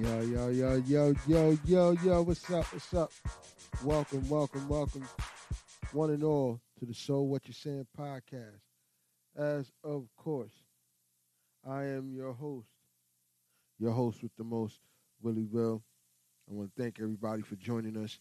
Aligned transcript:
Yo, 0.00 0.20
yo, 0.22 0.48
yo, 0.48 0.74
yo, 0.86 1.14
yo, 1.28 1.58
yo, 1.64 1.92
yo, 1.92 2.22
what's 2.22 2.50
up, 2.50 2.64
what's 2.72 2.94
up? 2.94 3.12
Welcome, 3.84 4.28
welcome, 4.28 4.68
welcome, 4.68 5.06
one 5.92 6.10
and 6.10 6.24
all, 6.24 6.60
to 6.80 6.84
the 6.84 6.92
Show 6.92 7.20
What 7.20 7.42
You're 7.46 7.54
Saying 7.54 7.86
podcast. 7.96 8.60
As 9.36 9.70
of 9.84 10.08
course, 10.16 10.50
I 11.64 11.84
am 11.84 12.12
your 12.12 12.32
host, 12.32 12.66
your 13.78 13.92
host 13.92 14.20
with 14.22 14.34
the 14.36 14.42
most, 14.42 14.80
Willie 15.22 15.44
Will. 15.44 15.84
I 16.50 16.54
want 16.54 16.74
to 16.74 16.82
thank 16.82 16.98
everybody 17.00 17.42
for 17.42 17.54
joining 17.54 17.96
us 17.96 18.18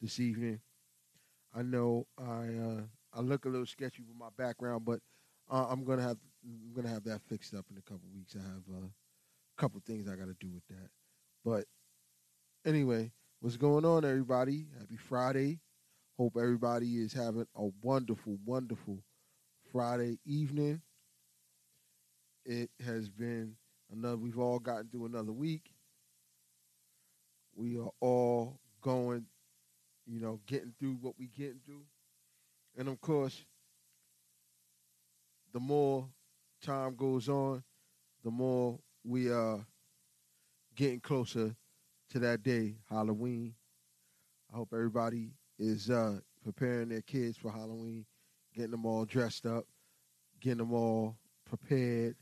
this 0.00 0.20
evening. 0.20 0.60
I 1.54 1.60
know 1.60 2.06
I 2.16 2.22
uh, 2.22 2.82
I 3.12 3.20
look 3.20 3.44
a 3.44 3.48
little 3.48 3.66
sketchy 3.66 4.02
with 4.02 4.16
my 4.16 4.28
background, 4.38 4.86
but 4.86 5.00
uh, 5.50 5.66
I'm 5.68 5.84
gonna 5.84 6.02
have 6.02 6.16
I'm 6.44 6.72
gonna 6.74 6.94
have 6.94 7.04
that 7.04 7.20
fixed 7.28 7.52
up 7.54 7.66
in 7.70 7.76
a 7.76 7.82
couple 7.82 8.08
weeks. 8.14 8.34
I 8.34 8.42
have 8.42 8.62
uh, 8.72 8.86
a 8.86 9.60
couple 9.60 9.82
things 9.86 10.08
I 10.08 10.16
got 10.16 10.28
to 10.28 10.36
do 10.40 10.48
with 10.54 10.66
that. 10.68 10.88
But 11.44 11.64
anyway, 12.66 13.12
what's 13.40 13.56
going 13.56 13.84
on, 13.84 14.04
everybody? 14.04 14.66
Happy 14.78 14.96
Friday. 14.96 15.60
Hope 16.18 16.36
everybody 16.36 16.98
is 16.98 17.14
having 17.14 17.46
a 17.56 17.68
wonderful, 17.82 18.38
wonderful 18.44 19.02
Friday 19.72 20.18
evening. 20.26 20.82
It 22.44 22.70
has 22.84 23.08
been 23.08 23.56
another, 23.90 24.18
we've 24.18 24.38
all 24.38 24.58
gotten 24.58 24.88
through 24.88 25.06
another 25.06 25.32
week. 25.32 25.72
We 27.54 27.78
are 27.78 27.90
all 28.00 28.60
going, 28.82 29.24
you 30.06 30.20
know, 30.20 30.40
getting 30.46 30.74
through 30.78 30.98
what 31.00 31.14
we 31.18 31.28
getting 31.28 31.60
through. 31.64 31.84
And 32.76 32.88
of 32.88 33.00
course, 33.00 33.44
the 35.54 35.60
more 35.60 36.06
time 36.62 36.96
goes 36.96 37.28
on, 37.28 37.62
the 38.24 38.30
more 38.30 38.78
we 39.04 39.30
are 39.30 39.64
getting 40.76 41.00
closer 41.00 41.54
to 42.10 42.18
that 42.18 42.42
day, 42.42 42.76
Halloween. 42.88 43.54
I 44.52 44.56
hope 44.56 44.70
everybody 44.72 45.30
is 45.58 45.90
uh, 45.90 46.18
preparing 46.44 46.88
their 46.88 47.02
kids 47.02 47.36
for 47.36 47.50
Halloween, 47.50 48.06
getting 48.54 48.72
them 48.72 48.86
all 48.86 49.04
dressed 49.04 49.46
up, 49.46 49.64
getting 50.40 50.58
them 50.58 50.72
all 50.72 51.16
prepared 51.44 52.16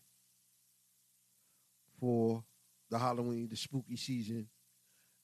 for 2.01 2.45
the 2.91 2.99
Halloween, 2.99 3.49
the 3.49 3.57
spooky 3.57 3.97
season. 3.97 4.49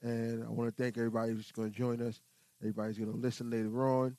And 0.02 0.44
I 0.44 0.50
want 0.50 0.74
to 0.74 0.82
thank 0.82 0.98
everybody 0.98 1.32
who's 1.32 1.52
going 1.52 1.70
to 1.70 1.76
join 1.76 2.00
us. 2.02 2.20
Everybody's 2.60 2.98
going 2.98 3.12
to 3.12 3.18
listen 3.18 3.50
later 3.50 3.86
on. 3.88 4.16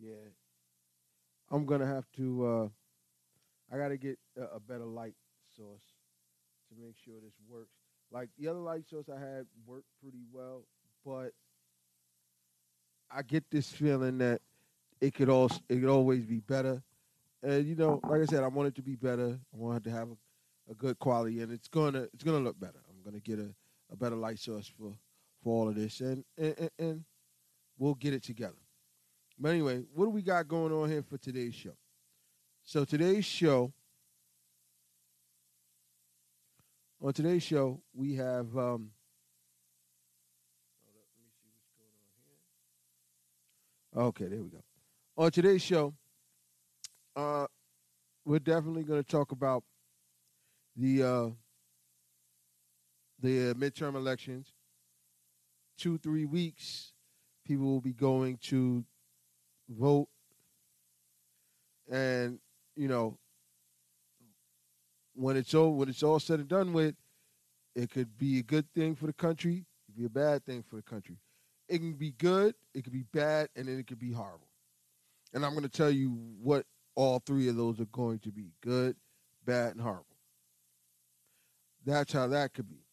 Yeah, 0.00 0.32
I'm 1.52 1.66
gonna 1.66 1.86
have 1.86 2.06
to. 2.16 2.46
Uh, 2.46 2.68
I 3.72 3.78
gotta 3.78 3.98
get 3.98 4.18
a, 4.38 4.56
a 4.56 4.60
better 4.60 4.86
light 4.86 5.14
source 5.54 5.84
to 6.70 6.82
make 6.82 6.96
sure 7.04 7.14
this 7.22 7.34
works. 7.46 7.76
Like 8.10 8.30
the 8.38 8.48
other 8.48 8.58
light 8.58 8.88
source 8.88 9.08
I 9.08 9.20
had 9.20 9.46
worked 9.66 9.86
pretty 10.02 10.24
well, 10.32 10.64
but 11.04 11.32
I 13.10 13.22
get 13.22 13.44
this 13.50 13.70
feeling 13.70 14.18
that 14.18 14.40
it 15.00 15.12
could 15.12 15.28
also 15.28 15.60
it 15.68 15.76
could 15.80 15.90
always 15.90 16.24
be 16.24 16.40
better. 16.40 16.82
And 17.42 17.66
you 17.66 17.74
know, 17.74 18.00
like 18.08 18.22
I 18.22 18.24
said, 18.24 18.42
I 18.42 18.48
want 18.48 18.68
it 18.68 18.74
to 18.76 18.82
be 18.82 18.96
better. 18.96 19.38
I 19.52 19.56
want 19.56 19.78
it 19.78 19.90
to 19.90 19.94
have 19.94 20.08
a, 20.08 20.72
a 20.72 20.74
good 20.74 20.98
quality, 20.98 21.42
and 21.42 21.52
it's 21.52 21.68
gonna 21.68 22.06
it's 22.14 22.24
gonna 22.24 22.38
look 22.38 22.58
better. 22.58 22.80
I'm 22.88 23.02
gonna 23.04 23.20
get 23.20 23.38
a, 23.38 23.54
a 23.90 23.96
better 23.96 24.16
light 24.16 24.38
source 24.38 24.72
for 24.78 24.94
for 25.44 25.52
all 25.52 25.68
of 25.68 25.74
this, 25.74 26.00
and 26.00 26.24
and, 26.38 26.54
and 26.58 26.70
and 26.78 27.04
we'll 27.78 27.94
get 27.94 28.14
it 28.14 28.22
together. 28.22 28.54
But 29.42 29.48
anyway, 29.48 29.82
what 29.92 30.04
do 30.04 30.10
we 30.10 30.22
got 30.22 30.46
going 30.46 30.72
on 30.72 30.88
here 30.88 31.02
for 31.02 31.18
today's 31.18 31.52
show? 31.52 31.74
So 32.62 32.84
today's 32.84 33.24
show, 33.24 33.72
on 37.02 37.12
today's 37.12 37.42
show, 37.42 37.80
we 37.92 38.14
have. 38.14 38.56
Um, 38.56 38.92
let 40.86 40.94
me 40.94 41.28
see 41.42 41.48
what's 41.50 41.72
going 41.76 41.90
on 41.98 42.12
here. 43.92 44.06
Okay, 44.06 44.26
there 44.26 44.44
we 44.44 44.50
go. 44.50 44.62
On 45.16 45.28
today's 45.32 45.60
show, 45.60 45.92
uh, 47.16 47.46
we're 48.24 48.38
definitely 48.38 48.84
going 48.84 49.02
to 49.02 49.10
talk 49.10 49.32
about 49.32 49.64
the 50.76 51.02
uh, 51.02 51.28
the 53.20 53.54
midterm 53.54 53.96
elections. 53.96 54.52
Two 55.76 55.98
three 55.98 56.26
weeks, 56.26 56.92
people 57.44 57.66
will 57.66 57.80
be 57.80 57.92
going 57.92 58.36
to 58.42 58.84
vote. 59.78 60.08
And 61.90 62.38
you 62.76 62.88
know 62.88 63.18
when 65.14 65.36
it's 65.36 65.54
all 65.54 65.74
when 65.74 65.88
it's 65.88 66.02
all 66.02 66.18
said 66.18 66.40
and 66.40 66.48
done 66.48 66.72
with 66.72 66.94
it 67.74 67.90
could 67.90 68.16
be 68.18 68.38
a 68.38 68.42
good 68.42 68.66
thing 68.74 68.94
for 68.94 69.06
the 69.06 69.12
country 69.12 69.56
it 69.56 69.86
could 69.86 69.96
be 69.96 70.04
a 70.04 70.10
bad 70.10 70.44
thing 70.44 70.62
for 70.62 70.76
the 70.76 70.82
country. 70.82 71.16
It 71.68 71.78
can 71.78 71.92
be 71.94 72.12
good 72.12 72.54
it 72.74 72.84
could 72.84 72.92
be 72.92 73.04
bad 73.12 73.48
and 73.56 73.66
then 73.68 73.78
it 73.78 73.86
could 73.86 73.98
be 73.98 74.12
horrible. 74.12 74.48
And 75.34 75.44
i'm 75.44 75.52
going 75.52 75.62
to 75.62 75.68
tell 75.68 75.90
you 75.90 76.10
what 76.42 76.66
all 76.94 77.20
three 77.20 77.48
of 77.48 77.56
those 77.56 77.80
are 77.80 77.86
going 77.86 78.18
to 78.20 78.30
be 78.30 78.52
good 78.62 78.96
bad 79.44 79.72
and 79.72 79.80
horrible. 79.80 80.06
That's 81.84 82.12
how 82.12 82.28
that 82.28 82.54
could 82.54 82.68
be. 82.68 82.84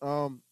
Um 0.00 0.42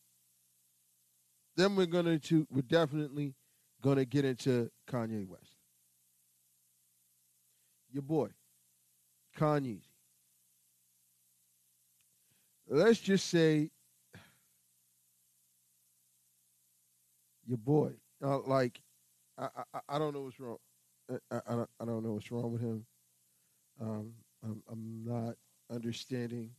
then 1.56 1.76
we're 1.76 1.86
going 1.86 2.20
to 2.20 2.46
we're 2.50 2.62
definitely 2.62 3.34
going 3.82 3.96
to 3.96 4.04
get 4.04 4.24
into 4.24 4.70
Kanye 4.88 5.26
West. 5.26 5.56
Your 7.92 8.02
boy, 8.02 8.28
Kanye. 9.36 9.80
Let's 12.68 13.00
just 13.00 13.28
say 13.28 13.70
your 17.46 17.58
boy. 17.58 17.90
Uh, 18.22 18.38
like, 18.40 18.80
I, 19.36 19.48
I 19.74 19.80
I 19.88 19.98
don't 19.98 20.14
know 20.14 20.22
what's 20.22 20.38
wrong. 20.38 20.58
I, 21.10 21.14
I, 21.34 21.40
I 21.48 21.54
don't 21.56 21.70
I 21.80 21.84
don't 21.84 22.04
know 22.04 22.12
what's 22.12 22.30
wrong 22.30 22.52
with 22.52 22.60
him. 22.60 22.86
Um, 23.80 24.12
I'm 24.44 24.62
I'm 24.70 25.02
not 25.04 25.34
understanding 25.70 26.50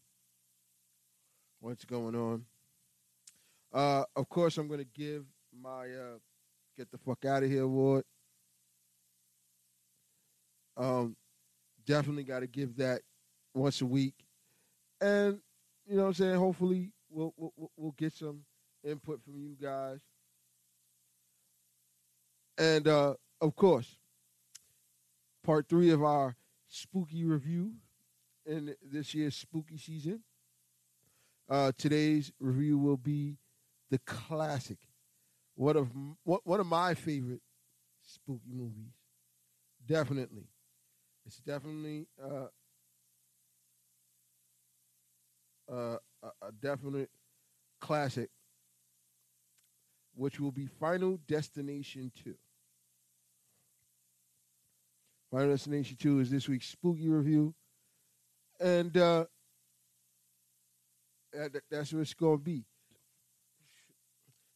what's 1.62 1.86
going 1.86 2.16
on. 2.16 2.46
Uh, 3.74 4.04
of 4.18 4.28
course, 4.28 4.58
I'm 4.58 4.68
going 4.68 4.80
to 4.82 5.00
give 5.02 5.24
my 5.58 5.86
uh, 5.86 6.18
get 6.78 6.92
the 6.92 6.98
fuck 6.98 7.26
out 7.26 7.44
of 7.44 7.50
here 7.50 7.64
award. 7.64 8.04
Um, 10.78 11.16
definitely 11.86 12.24
got 12.24 12.40
to 12.40 12.48
give 12.48 12.78
that 12.78 13.02
once 13.54 13.82
a 13.82 13.86
week, 13.86 14.16
and 15.00 15.40
you 15.86 15.96
know 15.96 16.04
what 16.04 16.08
I'm 16.10 16.14
saying. 16.14 16.36
Hopefully, 16.36 16.92
we'll, 17.10 17.34
we'll 17.38 17.72
we'll 17.76 17.96
get 17.98 18.14
some 18.14 18.42
input 18.84 19.22
from 19.24 19.38
you 19.38 19.56
guys, 19.62 20.00
and 22.58 22.88
uh, 22.88 23.14
of 23.42 23.56
course, 23.56 23.98
part 25.44 25.68
three 25.68 25.90
of 25.90 26.04
our 26.04 26.36
spooky 26.68 27.26
review 27.26 27.74
in 28.46 28.74
this 28.84 29.14
year's 29.14 29.36
spooky 29.36 29.78
season. 29.78 30.22
Uh, 31.50 31.72
today's 31.78 32.32
review 32.40 32.78
will 32.78 32.98
be 32.98 33.38
the 33.90 34.00
classic, 34.00 34.78
one 35.56 35.78
of 35.78 35.90
one 36.24 36.60
of 36.60 36.66
my 36.66 36.94
favorite 36.94 37.42
spooky 38.02 38.52
movies. 38.54 38.94
Definitely, 39.86 40.48
it's 41.26 41.38
definitely 41.38 42.08
uh, 42.24 42.48
uh, 45.72 45.98
a, 46.24 46.52
definite 46.62 47.10
classic, 47.80 48.30
which 50.16 50.40
will 50.40 50.52
be 50.52 50.68
Final 50.68 51.20
Destination 51.28 52.12
Two. 52.24 52.36
Final 55.32 55.52
Destination 55.52 55.96
2 55.98 56.20
is 56.20 56.30
this 56.30 56.50
week's 56.50 56.68
spooky 56.68 57.08
review. 57.08 57.56
And 58.60 58.96
uh, 58.98 59.26
that's 61.70 61.94
what 61.94 62.02
it's 62.02 62.14
going 62.14 62.38
to 62.38 62.44
be. 62.44 62.66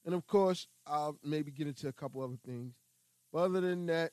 And 0.06 0.14
of 0.14 0.26
course, 0.28 0.68
I'll 0.86 1.18
maybe 1.24 1.52
get 1.52 1.68
into 1.68 1.88
a 1.88 1.94
couple 1.94 2.22
other 2.22 2.38
things. 2.46 2.74
But 3.34 3.40
other 3.40 3.62
than 3.62 3.88
that, 3.88 4.12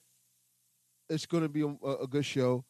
it's 1.08 1.26
going 1.26 1.42
to 1.42 1.48
be 1.48 1.62
a, 1.62 1.88
a 1.88 2.06
good 2.06 2.24
show. 2.24 2.64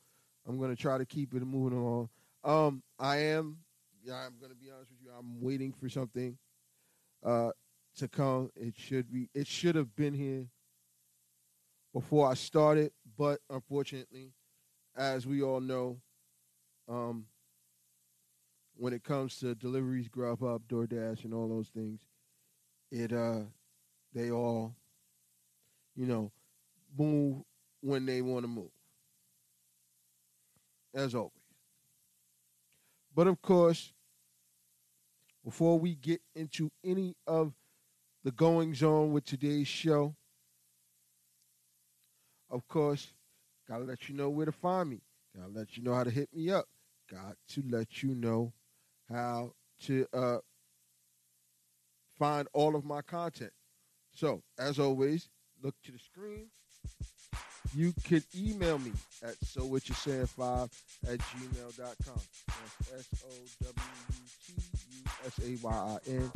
I'm 0.47 0.59
going 0.59 0.75
to 0.75 0.81
try 0.81 0.99
to 0.99 1.07
keep 1.07 1.33
it 1.35 1.45
moving 1.45 1.79
along. 1.79 2.09
Um, 2.43 2.83
I 2.99 3.19
am, 3.19 3.59
yeah, 4.03 4.15
I'm 4.15 4.35
going 4.41 4.51
to 4.51 4.57
be 4.57 4.71
honest 4.71 4.91
with 4.91 5.01
you. 5.05 5.11
I'm 5.17 5.41
waiting 5.41 5.73
for 5.73 5.89
something 5.89 6.37
uh, 7.25 7.51
to 7.97 8.09
come. 8.09 8.51
It 8.57 8.75
should 8.77 9.13
be, 9.13 9.29
it 9.35 9.47
should 9.47 9.77
have 9.77 9.95
been 9.95 10.15
here 10.15 10.47
before 11.95 12.29
I 12.29 12.35
started, 12.35 12.91
but 13.17 13.39
unfortunately, 13.49 14.33
as 14.97 15.27
we 15.27 15.43
all 15.43 15.61
know, 15.61 15.99
um, 16.89 17.27
when 18.77 18.93
it 18.93 19.05
comes 19.05 19.37
to 19.39 19.55
deliveries, 19.55 20.09
Grubhub, 20.09 20.63
DoorDash, 20.69 21.25
and 21.25 21.33
all 21.33 21.49
those 21.49 21.69
things, 21.69 22.01
it 22.93 23.12
uh, 23.12 23.41
they 24.15 24.31
all, 24.31 24.75
you 25.97 26.06
know, 26.06 26.31
move 26.97 27.39
when 27.81 28.05
they 28.05 28.21
want 28.21 28.44
to 28.44 28.49
move, 28.49 28.71
as 30.94 31.15
always. 31.15 31.33
But 33.15 33.27
of 33.27 33.41
course, 33.41 33.93
before 35.44 35.79
we 35.79 35.94
get 35.94 36.21
into 36.35 36.71
any 36.85 37.17
of 37.27 37.55
the 38.25 38.31
goings 38.31 38.83
on 38.83 39.12
with 39.12 39.25
today's 39.25 39.69
show, 39.69 40.15
of 42.50 42.69
course, 42.69 43.15
gotta 43.67 43.85
let 43.85 44.09
you 44.09 44.15
know 44.15 44.29
where 44.29 44.47
to 44.47 44.53
find 44.53 44.91
me. 44.91 45.00
Gotta 45.35 45.50
let 45.50 45.77
you 45.79 45.83
know 45.83 45.95
how 45.95 46.05
to 46.05 46.11
hit 46.11 46.29
me 46.35 46.50
up. 46.50 46.67
Got 47.11 47.37
to 47.49 47.62
let 47.69 48.03
you 48.03 48.15
know 48.15 48.53
how 49.11 49.53
to 49.81 50.06
uh, 50.12 50.38
find 52.23 52.47
all 52.53 52.77
of 52.77 52.85
my 52.85 53.03
content. 53.03 53.51
So, 54.15 54.43
as 54.57 54.79
always, 54.79 55.29
look 55.61 55.75
to 55.85 55.91
the 55.91 55.99
screen. 55.99 56.47
You 57.75 57.93
can 58.05 58.23
email 58.37 58.79
me 58.79 58.93
at 59.25 59.35
so 59.43 59.65
what 59.65 59.89
you 59.89 59.95
saying 59.97 60.27
five 60.27 60.71
at 61.11 61.19
gmail.com. 61.19 62.23
That's 62.47 63.11
S 63.13 63.25
O 63.25 63.65
W 63.65 63.89
U 64.13 64.25
T 64.47 64.55
U 64.93 65.11
S 65.27 65.41
A 65.41 65.67
Y 65.67 65.73
I 65.73 65.99
N 66.11 66.31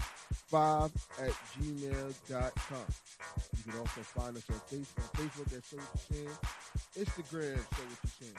five 0.48 0.90
at 1.20 1.30
gmail.com. 1.54 2.86
You 3.56 3.70
can 3.70 3.80
also 3.80 4.00
find 4.00 4.36
us 4.36 4.44
on 4.50 4.60
Facebook, 4.68 5.08
Facebook 5.12 5.56
at 5.56 5.64
So 5.64 5.76
What 5.76 5.88
You 5.94 6.16
Saying, 6.16 7.06
Instagram 7.06 7.58
So 7.76 7.82
What 7.84 7.98
You 8.02 8.10
Saying, 8.18 8.38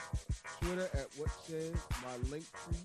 Twitter 0.59 0.89
at 0.95 1.07
What 1.15 1.29
Said, 1.45 1.73
my 2.03 2.29
link 2.29 2.43
tree 2.65 2.83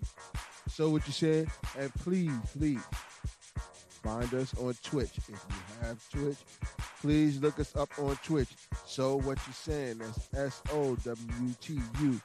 So 0.68 0.90
What 0.90 1.04
You 1.08 1.12
Saying, 1.12 1.50
and 1.80 1.92
please, 1.94 2.30
please 2.56 2.80
find 4.02 4.34
us 4.34 4.52
on 4.58 4.74
Twitch. 4.82 5.16
If 5.16 5.28
you 5.28 5.36
have 5.82 6.10
Twitch, 6.10 6.38
please 7.00 7.40
look 7.40 7.58
us 7.58 7.74
up 7.76 7.90
on 7.98 8.16
Twitch. 8.24 8.48
So 8.84 9.16
What 9.16 9.38
You 9.46 9.52
Saying, 9.52 9.98
that's 9.98 10.28
S 10.34 10.62
O 10.72 10.96
W 10.96 11.54
T 11.60 11.78
U 12.00 12.20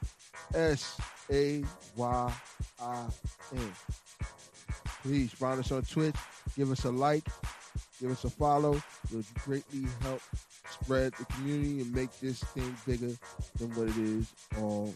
S 0.54 1.00
A 1.30 1.62
Y 1.96 2.32
I 2.80 3.06
N. 3.52 3.72
Please 5.02 5.32
find 5.32 5.60
us 5.60 5.70
on 5.70 5.82
Twitch, 5.82 6.16
give 6.56 6.70
us 6.72 6.84
a 6.84 6.90
like, 6.90 7.24
give 8.00 8.10
us 8.10 8.24
a 8.24 8.30
follow. 8.30 8.74
It 8.74 9.14
would 9.14 9.34
greatly 9.44 9.86
help 10.02 10.20
spread 10.70 11.12
the 11.18 11.24
community 11.26 11.80
and 11.82 11.94
make 11.94 12.10
this 12.20 12.42
thing 12.42 12.76
bigger 12.86 13.14
than 13.58 13.74
what 13.74 13.88
it 13.88 13.98
is 13.98 14.32
already. 14.58 14.94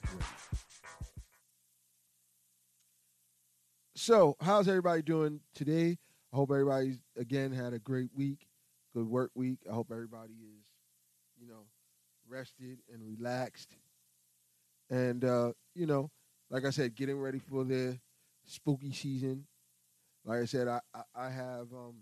So, 3.94 4.36
how's 4.41 4.67
everybody 4.67 5.03
doing 5.03 5.41
today? 5.55 5.98
I 6.32 6.36
hope 6.36 6.51
everybody's 6.51 6.98
again 7.17 7.53
had 7.53 7.74
a 7.74 7.79
great 7.79 8.10
week, 8.17 8.46
good 8.94 9.06
work 9.06 9.31
week. 9.34 9.58
I 9.70 9.74
hope 9.74 9.89
everybody 9.93 10.32
is, 10.32 10.65
you 11.41 11.46
know, 11.46 11.67
rested 12.29 12.79
and 12.93 13.03
relaxed. 13.05 13.77
And 14.91 15.24
uh, 15.24 15.53
you 15.74 15.86
know, 15.86 16.10
like 16.51 16.65
I 16.65 16.70
said, 16.70 16.94
getting 16.94 17.19
ready 17.19 17.39
for 17.39 17.65
the 17.65 17.98
spooky 18.44 18.93
season. 18.93 19.46
Like 20.24 20.41
I 20.41 20.44
said, 20.46 20.69
I 20.69 20.81
I, 20.94 21.03
I 21.15 21.31
have 21.31 21.67
um 21.72 21.96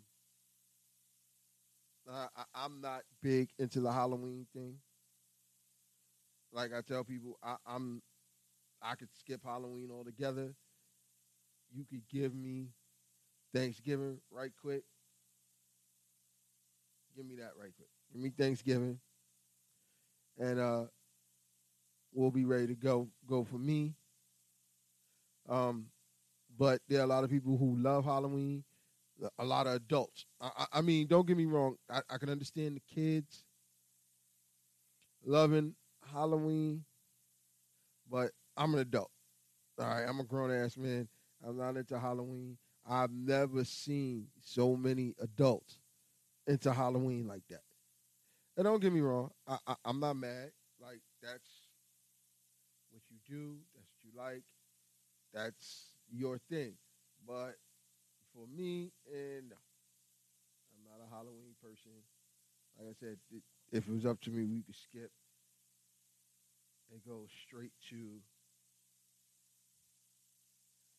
I, 2.09 2.27
I'm 2.55 2.81
not 2.81 3.03
big 3.23 3.51
into 3.59 3.81
the 3.81 3.93
Halloween 3.93 4.47
thing. 4.55 4.77
Like 6.53 6.73
I 6.77 6.81
tell 6.81 7.05
people, 7.05 7.39
I, 7.43 7.57
I'm 7.67 8.03
I 8.83 8.95
could 8.95 9.09
skip 9.19 9.43
Halloween 9.45 9.91
altogether. 9.93 10.55
You 11.73 11.85
could 11.85 12.03
give 12.11 12.35
me 12.35 12.69
Thanksgiving 13.55 14.19
right 14.31 14.53
quick. 14.61 14.83
Give 17.17 17.27
me 17.27 17.37
that 17.37 17.53
right 17.61 17.73
quick. 17.77 17.89
Give 18.13 18.23
me 18.23 18.31
Thanksgiving. 18.37 18.99
And 20.39 20.59
uh 20.59 20.85
we'll 22.13 22.31
be 22.31 22.45
ready 22.45 22.69
to 22.69 22.75
go 22.75 23.09
go 23.27 23.45
for 23.45 23.59
me. 23.59 23.95
Um 25.49 25.87
but 26.59 26.81
there 26.89 27.01
are 27.01 27.05
a 27.05 27.07
lot 27.07 27.25
of 27.25 27.31
people 27.31 27.57
who 27.57 27.77
love 27.77 28.05
Halloween 28.05 28.65
a 29.39 29.45
lot 29.45 29.67
of 29.67 29.75
adults. 29.75 30.27
I, 30.41 30.67
I 30.73 30.81
mean, 30.81 31.07
don't 31.07 31.27
get 31.27 31.37
me 31.37 31.45
wrong. 31.47 31.77
I, 31.91 32.01
I, 32.11 32.19
can 32.19 32.31
understand 32.31 32.77
the 32.77 32.95
kids 32.95 33.45
loving 35.25 35.75
Halloween, 36.13 36.85
but 38.11 38.31
I'm 38.57 38.75
an 38.75 38.81
adult. 38.81 39.11
All 39.79 39.87
right, 39.87 40.05
I'm 40.09 40.21
a 40.21 40.25
grown 40.25 40.51
ass 40.53 40.77
man. 40.77 41.09
I'm 41.47 41.57
not 41.57 41.77
into 41.77 41.99
Halloween. 41.99 42.57
I've 42.89 43.13
never 43.13 43.65
seen 43.65 44.27
so 44.43 44.77
many 44.77 45.15
adults 45.21 45.79
into 46.47 46.73
Halloween 46.73 47.27
like 47.27 47.43
that. 47.51 47.63
And 48.57 48.65
don't 48.65 48.81
get 48.81 48.93
me 48.93 49.01
wrong, 49.01 49.31
I, 49.47 49.59
I, 49.67 49.75
I'm 49.85 50.01
not 50.01 50.17
mad. 50.17 50.51
Like 50.81 51.01
that's 51.23 51.49
what 52.91 53.03
you 53.11 53.17
do. 53.29 53.57
That's 53.75 53.87
what 53.93 54.05
you 54.05 54.19
like. 54.19 54.43
That's 55.33 55.93
your 56.11 56.39
thing. 56.51 56.75
But 57.27 57.57
for 58.35 58.47
me, 58.57 58.93
and 59.13 59.53
I'm 59.53 60.83
not 60.85 61.05
a 61.07 61.11
Halloween 61.15 61.55
person. 61.63 61.93
Like 62.79 62.89
I 62.89 62.95
said, 62.99 63.17
if 63.73 63.87
it 63.89 63.93
was 63.93 64.07
up 64.07 64.21
to 64.23 64.31
me, 64.31 64.45
we 64.45 64.63
could 64.63 64.77
skip 64.77 65.11
and 66.91 67.01
go 67.07 67.27
straight 67.47 67.73
to 67.91 67.97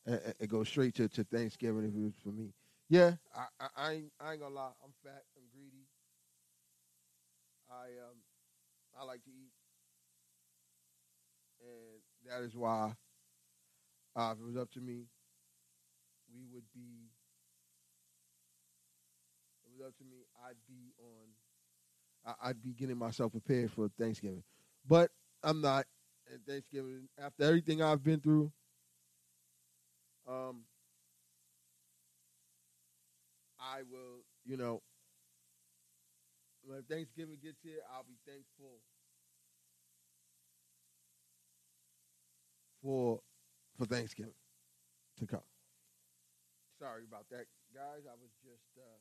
and, 0.06 0.50
go 0.50 0.64
straight 0.64 0.96
to, 0.96 1.08
to 1.10 1.24
Thanksgiving 1.24 1.86
if 1.86 1.96
it 1.96 2.02
was 2.04 2.14
for 2.24 2.30
me. 2.30 2.54
Yeah, 2.90 3.14
I, 3.36 3.46
I, 3.60 3.68
I, 3.78 3.92
ain't, 3.94 4.12
I 4.20 4.32
ain't 4.34 4.42
gonna 4.42 4.56
lie. 4.56 4.72
I'm 4.84 4.94
fat. 5.04 5.24
I'm 5.38 5.44
greedy. 5.54 5.86
I 7.70 7.86
um 8.10 8.18
I 9.00 9.06
like 9.06 9.24
to 9.24 9.30
eat, 9.30 9.54
and 11.62 12.02
that 12.30 12.46
is 12.46 12.56
why, 12.56 12.94
uh, 14.16 14.34
if 14.36 14.42
it 14.42 14.46
was 14.46 14.58
up 14.58 14.72
to 14.72 14.82
me, 14.82 15.06
we 16.34 16.44
would 16.54 16.66
be 16.74 17.10
If 19.66 19.72
it 19.72 19.80
was 19.80 19.88
up 19.88 19.98
to 19.98 20.04
me, 20.04 20.26
I'd 20.46 20.56
be 20.68 20.94
on. 21.00 22.36
I'd 22.44 22.62
be 22.62 22.74
getting 22.74 22.98
myself 22.98 23.32
prepared 23.32 23.72
for 23.72 23.90
Thanksgiving, 24.00 24.44
but 24.88 25.12
I'm 25.44 25.62
not. 25.62 25.86
At 26.34 26.46
Thanksgiving, 26.48 27.10
after 27.22 27.44
everything 27.44 27.82
I've 27.82 28.04
been 28.04 28.22
through, 28.22 28.54
um, 30.28 30.64
I 33.60 33.82
will, 33.90 34.24
you 34.46 34.58
know, 34.58 34.82
when 36.64 36.84
Thanksgiving 36.84 37.38
gets 37.42 37.62
here, 37.64 37.82
I'll 37.94 38.04
be 38.04 38.18
thankful 38.26 38.82
for 42.82 43.22
for 43.78 43.86
Thanksgiving 43.86 44.34
to 45.20 45.26
come. 45.26 45.46
Sorry 46.80 47.04
about 47.08 47.26
that, 47.30 47.46
guys. 47.74 48.04
I 48.08 48.18
was 48.20 48.32
just 48.44 48.66
uh, 48.78 49.00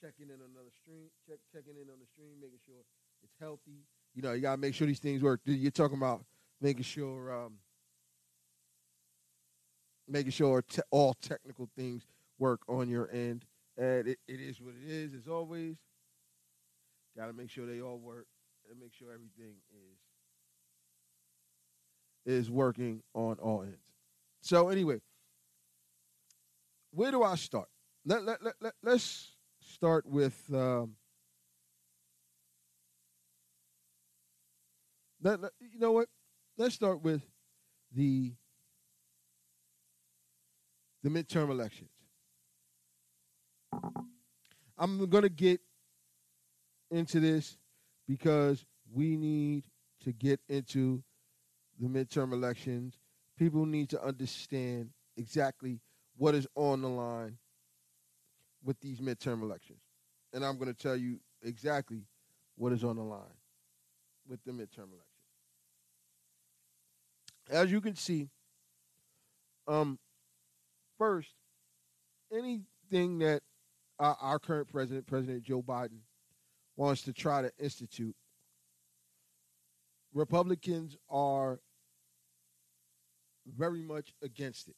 checking 0.00 0.26
in 0.28 0.40
on 0.42 0.50
another 0.54 0.70
stream, 0.82 1.08
check, 1.26 1.38
checking 1.52 1.74
in 1.80 1.90
on 1.90 1.98
the 2.00 2.06
stream, 2.06 2.40
making 2.40 2.58
sure 2.66 2.82
it's 3.22 3.34
healthy. 3.40 3.86
You 4.14 4.22
know, 4.22 4.32
you 4.32 4.42
gotta 4.42 4.60
make 4.60 4.74
sure 4.74 4.86
these 4.86 4.98
things 4.98 5.22
work. 5.22 5.40
You're 5.44 5.70
talking 5.70 5.96
about 5.96 6.24
making 6.60 6.82
sure 6.82 7.32
um, 7.32 7.58
making 10.08 10.32
sure 10.32 10.62
te- 10.62 10.82
all 10.90 11.14
technical 11.14 11.68
things 11.76 12.06
work 12.38 12.60
on 12.68 12.88
your 12.88 13.10
end. 13.12 13.44
And 13.76 14.08
it, 14.08 14.18
it 14.28 14.40
is 14.40 14.60
what 14.60 14.74
it 14.74 14.90
is, 14.90 15.14
as 15.14 15.28
always. 15.28 15.76
Got 17.16 17.26
to 17.26 17.32
make 17.32 17.50
sure 17.50 17.66
they 17.66 17.80
all 17.80 17.98
work 17.98 18.26
and 18.70 18.80
make 18.80 18.92
sure 18.94 19.12
everything 19.12 19.54
is 19.70 19.98
is 22.26 22.50
working 22.50 23.02
on 23.14 23.36
all 23.38 23.62
ends. 23.62 23.76
So 24.40 24.68
anyway, 24.68 25.00
where 26.90 27.10
do 27.10 27.22
I 27.22 27.34
start? 27.34 27.68
Let, 28.06 28.24
let, 28.24 28.42
let, 28.42 28.54
let, 28.60 28.72
let's 28.82 29.32
start 29.60 30.06
with 30.06 30.38
um, 30.52 30.96
let, 35.22 35.40
let, 35.40 35.52
you 35.60 35.78
know 35.78 35.92
what? 35.92 36.08
Let's 36.56 36.74
start 36.74 37.02
with 37.02 37.22
the 37.94 38.32
the 41.04 41.10
midterm 41.10 41.50
elections. 41.50 41.90
I'm 44.78 45.06
going 45.06 45.22
to 45.22 45.28
get 45.28 45.60
into 46.90 47.20
this 47.20 47.58
because 48.08 48.64
we 48.90 49.16
need 49.16 49.64
to 50.02 50.12
get 50.12 50.40
into 50.48 51.04
the 51.78 51.88
midterm 51.88 52.32
elections. 52.32 52.98
People 53.38 53.66
need 53.66 53.90
to 53.90 54.02
understand 54.02 54.90
exactly 55.16 55.78
what 56.16 56.34
is 56.34 56.46
on 56.54 56.80
the 56.80 56.88
line 56.88 57.36
with 58.64 58.80
these 58.80 59.00
midterm 59.00 59.42
elections. 59.42 59.80
And 60.32 60.42
I'm 60.42 60.56
going 60.56 60.72
to 60.72 60.82
tell 60.82 60.96
you 60.96 61.20
exactly 61.42 62.06
what 62.56 62.72
is 62.72 62.82
on 62.82 62.96
the 62.96 63.02
line 63.02 63.20
with 64.26 64.42
the 64.44 64.52
midterm 64.52 64.88
elections. 64.88 65.04
As 67.50 67.70
you 67.70 67.82
can 67.82 67.94
see, 67.94 68.30
um, 69.68 69.98
first, 70.98 71.30
anything 72.32 73.18
that 73.18 73.42
our, 73.98 74.16
our 74.20 74.38
current 74.38 74.68
president, 74.68 75.06
President 75.06 75.42
Joe 75.42 75.62
Biden, 75.62 76.00
wants 76.76 77.02
to 77.02 77.12
try 77.12 77.42
to 77.42 77.50
institute, 77.58 78.16
Republicans 80.12 80.96
are 81.10 81.60
very 83.46 83.82
much 83.82 84.12
against 84.22 84.68
it. 84.68 84.76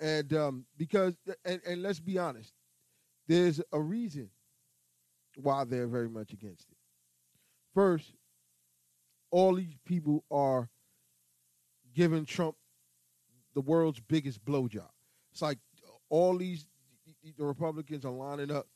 And 0.00 0.32
um, 0.32 0.64
because, 0.76 1.14
and, 1.44 1.60
and 1.66 1.82
let's 1.82 2.00
be 2.00 2.18
honest, 2.18 2.52
there's 3.26 3.60
a 3.72 3.80
reason 3.80 4.30
why 5.36 5.64
they're 5.64 5.88
very 5.88 6.08
much 6.08 6.32
against 6.32 6.68
it. 6.70 6.76
First, 7.74 8.12
all 9.30 9.54
these 9.54 9.76
people 9.84 10.24
are 10.30 10.70
giving 11.94 12.24
Trump 12.24 12.54
the 13.54 13.60
world's 13.60 14.00
biggest 14.00 14.44
blowjob. 14.44 14.88
It's 15.32 15.42
like 15.42 15.58
all 16.08 16.36
these 16.36 16.66
the 17.36 17.44
Republicans 17.44 18.04
are 18.04 18.12
lining 18.12 18.50
up 18.50 18.66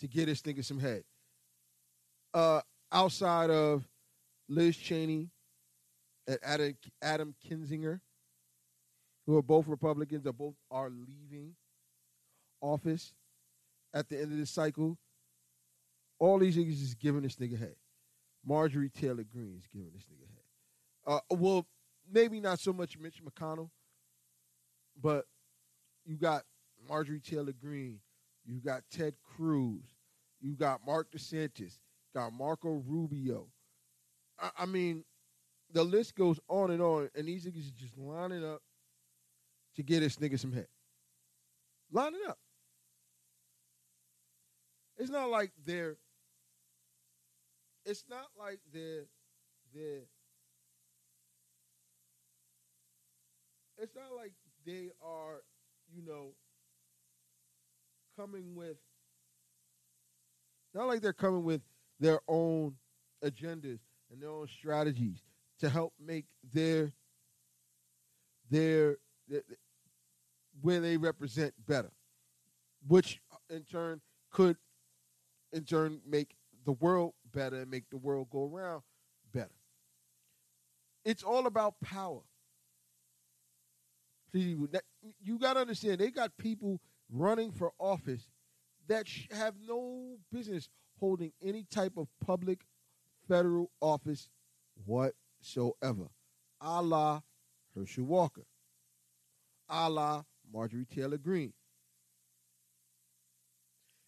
to 0.00 0.08
get 0.08 0.26
this 0.26 0.42
nigga 0.42 0.64
some 0.64 0.78
head. 0.78 1.04
Uh, 2.32 2.60
outside 2.92 3.50
of 3.50 3.86
Liz 4.48 4.76
Cheney 4.76 5.30
and 6.26 6.38
Adam, 6.42 6.76
Adam 7.02 7.34
Kinzinger, 7.46 8.00
who 9.26 9.36
are 9.36 9.42
both 9.42 9.66
Republicans, 9.66 10.26
are 10.26 10.32
both 10.32 10.54
are 10.70 10.90
leaving 10.90 11.54
office 12.60 13.12
at 13.94 14.08
the 14.08 14.16
end 14.20 14.32
of 14.32 14.38
this 14.38 14.50
cycle. 14.50 14.98
All 16.18 16.38
these 16.38 16.56
niggas 16.56 16.82
is 16.82 16.94
giving 16.94 17.22
this 17.22 17.36
nigga 17.36 17.58
head. 17.58 17.76
Marjorie 18.44 18.90
Taylor 18.90 19.24
Greene 19.24 19.56
is 19.56 19.66
giving 19.72 19.90
this 19.92 20.04
nigga 20.04 20.26
head. 20.28 20.44
Uh, 21.06 21.34
well, 21.36 21.66
maybe 22.10 22.40
not 22.40 22.58
so 22.58 22.72
much 22.72 22.98
Mitch 22.98 23.22
McConnell, 23.24 23.70
but 25.02 25.26
you 26.04 26.16
got 26.16 26.42
Marjorie 26.88 27.20
Taylor 27.20 27.52
Greene, 27.52 28.00
you 28.44 28.60
got 28.60 28.82
Ted 28.90 29.14
Cruz, 29.22 29.82
you 30.40 30.54
got 30.54 30.80
Mark 30.86 31.10
DeSantis, 31.12 31.78
got 32.14 32.32
Marco 32.32 32.82
Rubio. 32.86 33.46
I, 34.38 34.50
I 34.60 34.66
mean, 34.66 35.04
the 35.72 35.84
list 35.84 36.14
goes 36.14 36.40
on 36.48 36.70
and 36.70 36.82
on, 36.82 37.10
and 37.14 37.26
these 37.26 37.46
niggas 37.46 37.74
just 37.74 37.96
lining 37.96 38.44
up 38.44 38.62
to 39.76 39.82
get 39.82 40.00
this 40.00 40.16
nigga 40.16 40.38
some 40.38 40.52
head. 40.52 40.66
Lining 41.92 42.20
up. 42.28 42.38
It's 44.98 45.10
not 45.10 45.30
like 45.30 45.52
they're. 45.64 45.96
It's 47.84 48.04
not 48.08 48.26
like 48.38 48.60
they're. 48.72 49.06
They're. 49.74 50.02
It's 53.78 53.94
not 53.94 54.14
like 54.14 54.32
they 54.64 54.90
are, 55.04 55.42
you 55.94 56.02
know, 56.06 56.34
coming 58.16 58.54
with. 58.54 58.76
Not 60.74 60.86
like 60.86 61.00
they're 61.00 61.12
coming 61.12 61.42
with 61.42 61.62
their 61.98 62.20
own 62.28 62.74
agendas 63.24 63.80
and 64.10 64.22
their 64.22 64.30
own 64.30 64.46
strategies 64.48 65.22
to 65.60 65.68
help 65.68 65.92
make 66.04 66.26
their 66.52 66.92
their, 68.50 68.96
their 69.28 69.42
where 70.60 70.80
they 70.80 70.96
represent 70.96 71.54
better, 71.66 71.90
which 72.86 73.20
in 73.48 73.62
turn 73.62 74.00
could 74.30 74.56
in 75.52 75.64
turn 75.64 76.00
make 76.06 76.36
the 76.64 76.72
world 76.72 77.14
better 77.32 77.60
and 77.62 77.70
make 77.70 77.88
the 77.90 77.96
world 77.96 78.28
go 78.30 78.44
around 78.44 78.82
better. 79.32 79.50
It's 81.04 81.22
all 81.22 81.46
about 81.46 81.74
power. 81.82 82.20
You 84.32 85.38
got 85.38 85.54
to 85.54 85.60
understand, 85.60 85.98
they 85.98 86.10
got 86.10 86.36
people 86.36 86.80
running 87.10 87.52
for 87.52 87.72
office 87.78 88.28
that 88.88 89.06
have 89.30 89.54
no 89.66 90.18
business 90.32 90.68
holding 90.98 91.32
any 91.42 91.64
type 91.64 91.96
of 91.96 92.08
public 92.24 92.60
federal 93.28 93.70
office 93.80 94.28
whatsoever, 94.84 96.10
a 96.60 96.82
la 96.82 97.20
Herschel 97.74 98.04
Walker, 98.04 98.44
a 99.68 99.88
la 99.88 100.24
Marjorie 100.52 100.84
Taylor 100.84 101.18
Greene. 101.18 101.52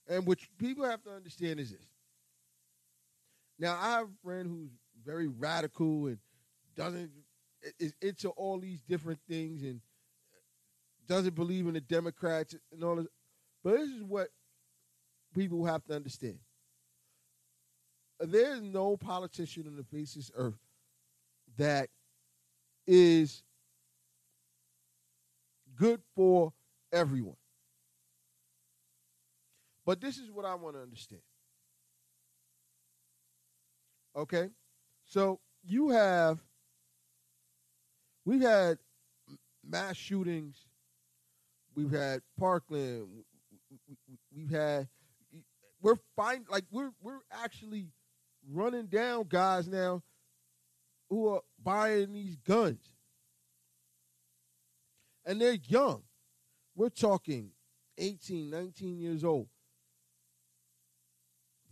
And 0.08 0.26
what 0.26 0.38
people 0.58 0.84
have 0.84 1.02
to 1.04 1.10
understand 1.10 1.60
is 1.60 1.70
this. 1.70 1.86
Now, 3.58 3.78
I 3.80 3.90
have 3.92 4.08
a 4.08 4.24
friend 4.24 4.48
who's 4.48 4.70
very 5.04 5.28
radical 5.28 6.06
and 6.06 6.18
doesn't 6.76 7.10
is 7.78 7.94
into 8.02 8.30
all 8.30 8.58
these 8.58 8.80
different 8.80 9.20
things 9.28 9.62
and 9.62 9.80
doesn't 11.08 11.34
believe 11.34 11.66
in 11.66 11.74
the 11.74 11.80
Democrats 11.80 12.54
and 12.72 12.84
all 12.84 12.96
this. 12.96 13.06
But 13.64 13.78
this 13.78 13.90
is 13.90 14.02
what 14.02 14.28
people 15.34 15.64
have 15.64 15.84
to 15.84 15.94
understand. 15.94 16.38
There 18.20 18.54
is 18.54 18.62
no 18.62 18.96
politician 18.96 19.66
on 19.66 19.76
the 19.76 19.84
face 19.84 20.14
of 20.14 20.22
this 20.22 20.30
earth 20.36 20.58
that 21.56 21.88
is 22.86 23.42
good 25.76 26.00
for 26.14 26.52
everyone. 26.92 27.36
But 29.84 30.00
this 30.00 30.18
is 30.18 30.30
what 30.30 30.44
I 30.44 30.54
want 30.54 30.76
to 30.76 30.82
understand. 30.82 31.22
Okay? 34.16 34.50
So 35.04 35.40
you 35.64 35.90
have, 35.90 36.40
we've 38.24 38.42
had 38.42 38.78
mass 39.68 39.96
shootings, 39.96 40.56
we've 41.74 41.90
had 41.90 42.20
Parkland, 42.38 43.08
we've 44.34 44.50
had, 44.50 44.88
we're 45.80 45.98
fine, 46.16 46.44
like 46.50 46.64
we're 46.70 46.92
we're 47.00 47.20
actually 47.30 47.88
running 48.50 48.86
down 48.86 49.26
guys 49.28 49.68
now 49.68 50.02
who 51.08 51.28
are 51.28 51.42
buying 51.62 52.12
these 52.12 52.36
guns. 52.36 52.94
And 55.24 55.40
they're 55.40 55.58
young. 55.68 56.02
We're 56.74 56.88
talking 56.88 57.50
18, 57.98 58.50
19 58.50 58.98
years 58.98 59.22
old. 59.22 59.48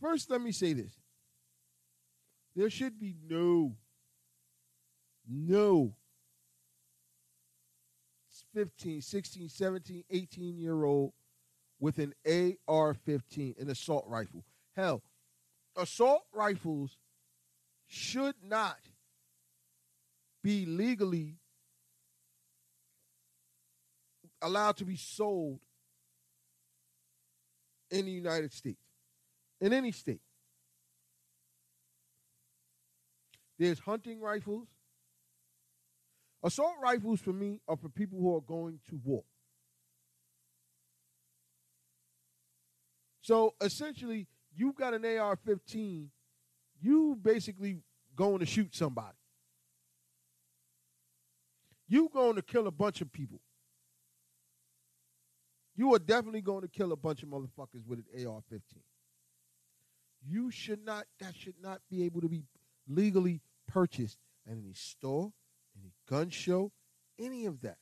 First, 0.00 0.30
let 0.30 0.40
me 0.40 0.52
say 0.52 0.72
this. 0.72 0.92
There 2.54 2.70
should 2.70 2.98
be 2.98 3.14
no, 3.28 3.76
no 5.28 5.94
15, 8.54 9.00
16, 9.00 9.48
17, 9.48 10.04
18 10.10 10.58
year 10.58 10.84
old 10.84 11.12
with 11.78 11.98
an 11.98 12.14
AR 12.68 12.94
15, 12.94 13.54
an 13.58 13.70
assault 13.70 14.04
rifle. 14.06 14.44
Hell, 14.76 15.02
assault 15.76 16.24
rifles 16.32 16.98
should 17.86 18.34
not 18.42 18.78
be 20.42 20.66
legally 20.66 21.36
allowed 24.42 24.76
to 24.78 24.84
be 24.84 24.96
sold 24.96 25.60
in 27.90 28.04
the 28.04 28.10
United 28.10 28.52
States, 28.52 28.82
in 29.60 29.72
any 29.72 29.92
state. 29.92 30.20
There's 33.58 33.80
hunting 33.80 34.20
rifles, 34.20 34.68
Assault 36.42 36.76
rifles 36.82 37.20
for 37.20 37.32
me 37.32 37.60
are 37.68 37.76
for 37.76 37.88
people 37.88 38.18
who 38.18 38.34
are 38.34 38.40
going 38.40 38.80
to 38.88 39.00
war. 39.04 39.24
So 43.20 43.54
essentially, 43.60 44.26
you've 44.56 44.74
got 44.74 44.94
an 44.94 45.04
AR 45.04 45.36
15, 45.36 46.10
you 46.80 47.18
basically 47.20 47.82
going 48.16 48.38
to 48.40 48.46
shoot 48.46 48.74
somebody. 48.74 49.16
You 51.86 52.08
going 52.12 52.36
to 52.36 52.42
kill 52.42 52.66
a 52.66 52.70
bunch 52.70 53.00
of 53.00 53.12
people. 53.12 53.40
You 55.76 55.94
are 55.94 55.98
definitely 55.98 56.40
going 56.40 56.62
to 56.62 56.68
kill 56.68 56.92
a 56.92 56.96
bunch 56.96 57.22
of 57.22 57.28
motherfuckers 57.28 57.86
with 57.86 57.98
an 57.98 58.26
AR 58.26 58.40
15. 58.48 58.82
You 60.26 60.50
should 60.50 60.84
not, 60.84 61.04
that 61.20 61.34
should 61.36 61.60
not 61.62 61.80
be 61.90 62.04
able 62.04 62.20
to 62.20 62.28
be 62.28 62.44
legally 62.88 63.40
purchased 63.66 64.18
at 64.46 64.56
any 64.56 64.74
store, 64.74 65.32
any 65.80 65.92
gun 66.08 66.30
show, 66.30 66.72
any 67.18 67.46
of 67.46 67.60
that. 67.62 67.78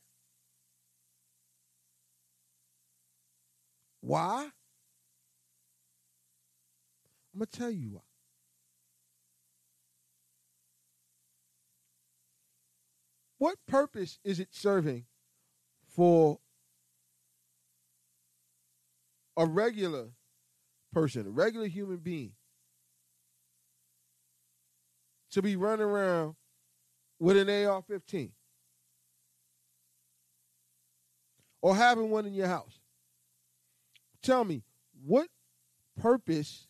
Why? 4.01 4.49
I'm 7.33 7.39
going 7.39 7.47
to 7.51 7.59
tell 7.59 7.71
you 7.71 7.89
why. 7.91 8.01
What 13.37 13.55
purpose 13.67 14.19
is 14.23 14.39
it 14.39 14.49
serving 14.51 15.05
for 15.87 16.39
a 19.37 19.45
regular 19.45 20.09
person, 20.91 21.25
a 21.25 21.29
regular 21.29 21.67
human 21.67 21.97
being, 21.97 22.33
to 25.31 25.41
be 25.41 25.55
running 25.55 25.85
around 25.85 26.35
with 27.19 27.37
an 27.37 27.49
AR 27.49 27.81
15 27.81 28.31
or 31.61 31.75
having 31.75 32.09
one 32.09 32.25
in 32.25 32.33
your 32.33 32.47
house? 32.47 32.79
Tell 34.21 34.43
me, 34.43 34.63
what 35.05 35.27
purpose 35.99 36.67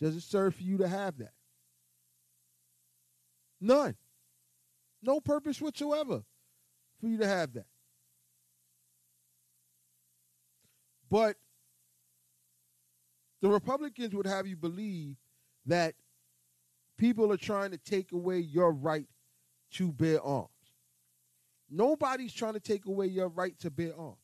does 0.00 0.16
it 0.16 0.22
serve 0.22 0.54
for 0.54 0.62
you 0.62 0.78
to 0.78 0.88
have 0.88 1.18
that? 1.18 1.32
None. 3.60 3.96
No 5.02 5.20
purpose 5.20 5.60
whatsoever 5.60 6.22
for 7.00 7.06
you 7.06 7.18
to 7.18 7.26
have 7.26 7.52
that. 7.54 7.66
But 11.10 11.36
the 13.40 13.48
Republicans 13.48 14.14
would 14.14 14.26
have 14.26 14.46
you 14.46 14.56
believe 14.56 15.16
that 15.66 15.94
people 16.96 17.32
are 17.32 17.36
trying 17.36 17.70
to 17.70 17.78
take 17.78 18.12
away 18.12 18.38
your 18.38 18.72
right 18.72 19.06
to 19.74 19.92
bear 19.92 20.22
arms. 20.22 20.48
Nobody's 21.70 22.32
trying 22.32 22.54
to 22.54 22.60
take 22.60 22.86
away 22.86 23.06
your 23.06 23.28
right 23.28 23.58
to 23.60 23.70
bear 23.70 23.98
arms. 23.98 24.18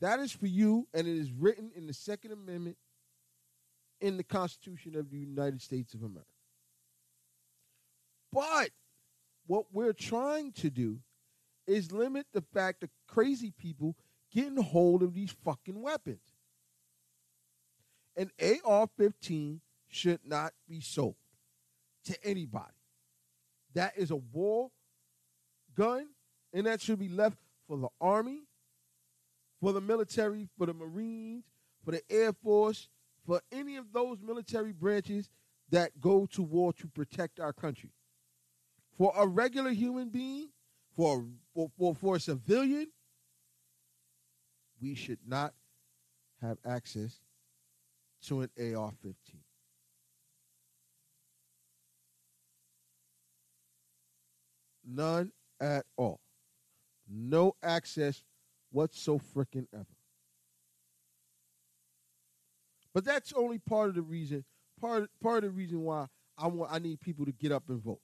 That 0.00 0.18
is 0.20 0.32
for 0.32 0.46
you, 0.46 0.88
and 0.94 1.06
it 1.06 1.16
is 1.16 1.30
written 1.32 1.70
in 1.76 1.86
the 1.86 1.92
Second 1.92 2.32
Amendment 2.32 2.76
in 4.00 4.16
the 4.16 4.24
Constitution 4.24 4.96
of 4.96 5.10
the 5.10 5.18
United 5.18 5.60
States 5.60 5.94
of 5.94 6.02
America. 6.02 6.26
But 8.32 8.70
what 9.46 9.66
we're 9.72 9.92
trying 9.92 10.52
to 10.52 10.70
do 10.70 11.00
is 11.66 11.92
limit 11.92 12.26
the 12.32 12.44
fact 12.54 12.80
that 12.80 12.90
crazy 13.06 13.52
people 13.56 13.96
getting 14.32 14.62
hold 14.62 15.02
of 15.02 15.14
these 15.14 15.34
fucking 15.44 15.80
weapons. 15.80 16.34
An 18.16 18.30
AR 18.64 18.88
15 18.96 19.60
should 19.88 20.20
not 20.24 20.52
be 20.68 20.80
sold 20.80 21.16
to 22.04 22.16
anybody. 22.24 22.79
That 23.74 23.92
is 23.96 24.10
a 24.10 24.16
war 24.16 24.70
gun, 25.76 26.08
and 26.52 26.66
that 26.66 26.80
should 26.80 26.98
be 26.98 27.08
left 27.08 27.38
for 27.68 27.76
the 27.76 27.88
Army, 28.00 28.42
for 29.60 29.72
the 29.72 29.80
military, 29.80 30.48
for 30.58 30.66
the 30.66 30.74
Marines, 30.74 31.44
for 31.84 31.92
the 31.92 32.02
Air 32.10 32.32
Force, 32.32 32.88
for 33.26 33.40
any 33.52 33.76
of 33.76 33.92
those 33.92 34.18
military 34.20 34.72
branches 34.72 35.30
that 35.70 36.00
go 36.00 36.26
to 36.26 36.42
war 36.42 36.72
to 36.74 36.88
protect 36.88 37.38
our 37.38 37.52
country. 37.52 37.90
For 38.96 39.12
a 39.16 39.26
regular 39.26 39.70
human 39.70 40.08
being, 40.08 40.48
for, 40.96 41.24
for, 41.54 41.70
for, 41.78 41.94
for 41.94 42.16
a 42.16 42.20
civilian, 42.20 42.88
we 44.82 44.94
should 44.94 45.20
not 45.26 45.54
have 46.40 46.58
access 46.66 47.20
to 48.26 48.40
an 48.42 48.50
AR 48.58 48.92
15. 49.02 49.14
None 54.92 55.30
at 55.60 55.84
all. 55.96 56.20
No 57.08 57.54
access 57.62 58.22
whatso 58.70 59.18
freaking 59.18 59.66
ever. 59.72 59.86
But 62.92 63.04
that's 63.04 63.32
only 63.32 63.58
part 63.58 63.90
of 63.90 63.94
the 63.94 64.02
reason, 64.02 64.44
part, 64.80 65.08
part 65.22 65.44
of 65.44 65.50
the 65.52 65.56
reason 65.56 65.82
why 65.82 66.06
I 66.36 66.48
want 66.48 66.72
I 66.72 66.78
need 66.78 67.00
people 67.00 67.24
to 67.26 67.32
get 67.32 67.52
up 67.52 67.68
and 67.68 67.80
vote. 67.80 68.00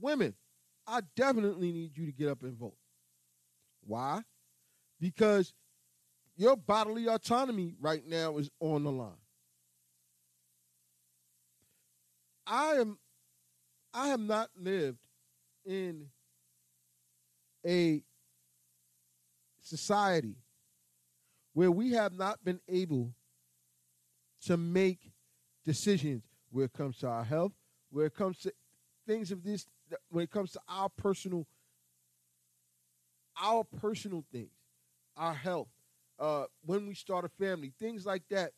Women, 0.00 0.34
I 0.86 1.00
definitely 1.16 1.72
need 1.72 1.96
you 1.96 2.06
to 2.06 2.12
get 2.12 2.28
up 2.28 2.42
and 2.42 2.56
vote. 2.56 2.76
Why? 3.86 4.22
Because 5.00 5.54
your 6.36 6.56
bodily 6.56 7.06
autonomy 7.06 7.74
right 7.80 8.06
now 8.06 8.38
is 8.38 8.50
on 8.60 8.84
the 8.84 8.92
line. 8.92 9.12
I 12.46 12.74
am 12.74 12.98
I 13.94 14.08
have 14.08 14.20
not 14.20 14.50
lived 14.58 14.98
in 15.64 16.08
a 17.64 18.02
society 19.62 20.36
where 21.52 21.70
we 21.70 21.92
have 21.92 22.12
not 22.12 22.44
been 22.44 22.60
able 22.68 23.14
to 24.46 24.56
make 24.56 25.12
decisions 25.64 26.24
where 26.50 26.66
it 26.66 26.72
comes 26.72 26.98
to 26.98 27.06
our 27.06 27.24
health, 27.24 27.52
where 27.90 28.06
it 28.06 28.14
comes 28.14 28.38
to 28.40 28.52
things 29.06 29.30
of 29.30 29.44
this 29.44 29.64
when 30.10 30.24
it 30.24 30.30
comes 30.30 30.50
to 30.52 30.60
our 30.68 30.88
personal 30.88 31.46
our 33.40 33.64
personal 33.64 34.24
things, 34.32 34.50
our 35.16 35.34
health, 35.34 35.68
uh, 36.18 36.44
when 36.64 36.86
we 36.86 36.94
start 36.94 37.24
a 37.24 37.28
family, 37.28 37.72
things 37.78 38.06
like 38.06 38.22
that. 38.30 38.52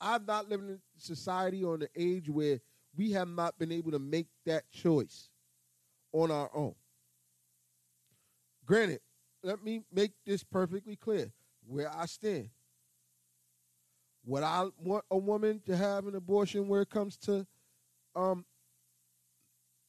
I've 0.00 0.26
not 0.26 0.48
lived 0.48 0.68
in 0.68 0.80
society 0.96 1.60
in 1.62 1.82
an 1.82 1.88
age 1.96 2.28
where 2.28 2.60
we 2.96 3.12
have 3.12 3.28
not 3.28 3.58
been 3.58 3.72
able 3.72 3.92
to 3.92 3.98
make 3.98 4.26
that 4.46 4.70
choice 4.70 5.28
on 6.12 6.30
our 6.30 6.50
own. 6.54 6.74
Granted, 8.64 9.00
let 9.42 9.62
me 9.62 9.82
make 9.92 10.12
this 10.24 10.42
perfectly 10.42 10.96
clear 10.96 11.32
where 11.66 11.90
I 11.94 12.06
stand. 12.06 12.50
Would 14.24 14.42
I 14.42 14.66
want 14.78 15.04
a 15.10 15.16
woman 15.16 15.60
to 15.66 15.76
have 15.76 16.06
an 16.06 16.14
abortion 16.14 16.68
where 16.68 16.82
it 16.82 16.90
comes 16.90 17.16
to 17.18 17.46
um, 18.14 18.44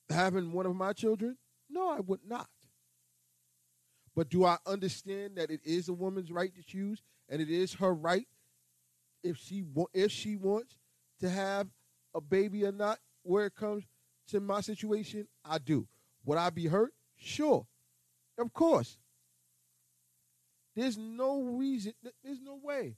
having 0.10 0.52
one 0.52 0.66
of 0.66 0.76
my 0.76 0.94
children? 0.94 1.38
No, 1.70 1.90
I 1.90 2.00
would 2.00 2.22
not. 2.28 2.48
But 4.16 4.30
do 4.30 4.46
I 4.46 4.58
understand 4.66 5.38
that 5.38 5.52
it 5.52 5.62
is 5.64 5.90
a 5.90 5.94
woman's 5.94 6.32
right 6.32 6.54
to 6.56 6.64
choose, 6.64 7.02
and 7.30 7.42
it 7.42 7.50
is 7.50 7.74
her 7.76 7.94
right 7.94 8.28
if 9.24 9.38
she 9.38 9.64
if 9.94 10.12
she 10.12 10.36
wants 10.36 10.78
to 11.20 11.30
have 11.30 11.68
a 12.14 12.22
baby 12.22 12.66
or 12.66 12.72
not? 12.72 13.00
Where 13.24 13.46
it 13.46 13.56
comes 13.56 13.84
to 14.30 14.40
my 14.40 14.62
situation, 14.62 15.28
I 15.46 15.60
do. 15.60 15.88
Would 16.26 16.38
I 16.38 16.50
be 16.50 16.66
hurt? 16.66 16.94
Sure, 17.18 17.68
of 18.38 18.52
course. 18.54 18.98
There's 20.76 20.98
no 20.98 21.44
reason. 21.44 21.94
There's 22.24 22.42
no 22.42 22.60
way 22.64 22.96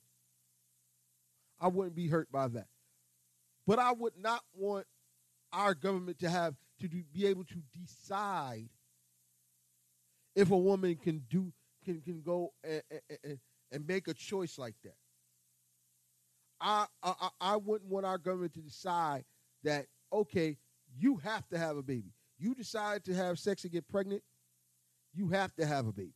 I 1.59 1.67
wouldn't 1.67 1.95
be 1.95 2.07
hurt 2.07 2.31
by 2.31 2.47
that. 2.49 2.67
But 3.65 3.79
I 3.79 3.91
would 3.93 4.13
not 4.17 4.41
want 4.53 4.86
our 5.51 5.73
government 5.73 6.19
to 6.19 6.29
have 6.29 6.55
to 6.81 6.88
do, 6.88 7.03
be 7.13 7.25
able 7.27 7.45
to 7.45 7.55
decide 7.79 8.67
if 10.36 10.51
a 10.51 10.57
woman 10.57 10.95
can 10.95 11.23
do 11.29 11.53
can 11.86 12.01
can 12.01 12.21
go 12.21 12.53
and, 12.63 12.81
and, 13.23 13.39
and 13.71 13.88
make 13.88 14.07
a 14.07 14.13
choice 14.13 14.57
like 14.57 14.75
that. 14.83 14.95
I, 16.63 16.86
I 17.41 17.58
wouldn't 17.58 17.89
want 17.91 18.06
our 18.06 18.17
government 18.17 18.54
to 18.54 18.62
decide 18.62 19.26
that 19.63 19.86
okay, 20.12 20.58
you 20.97 21.17
have 21.17 21.47
to 21.49 21.58
have 21.58 21.78
a 21.78 21.84
baby. 21.84 22.13
You 22.38 22.56
decide 22.56 23.04
to 23.06 23.13
have 23.13 23.39
sex 23.39 23.63
and 23.63 23.73
get 23.73 23.88
pregnant, 23.88 24.21
you 25.13 25.30
have 25.30 25.54
to 25.56 25.65
have 25.65 25.88
a 25.88 25.91
baby. 25.91 26.13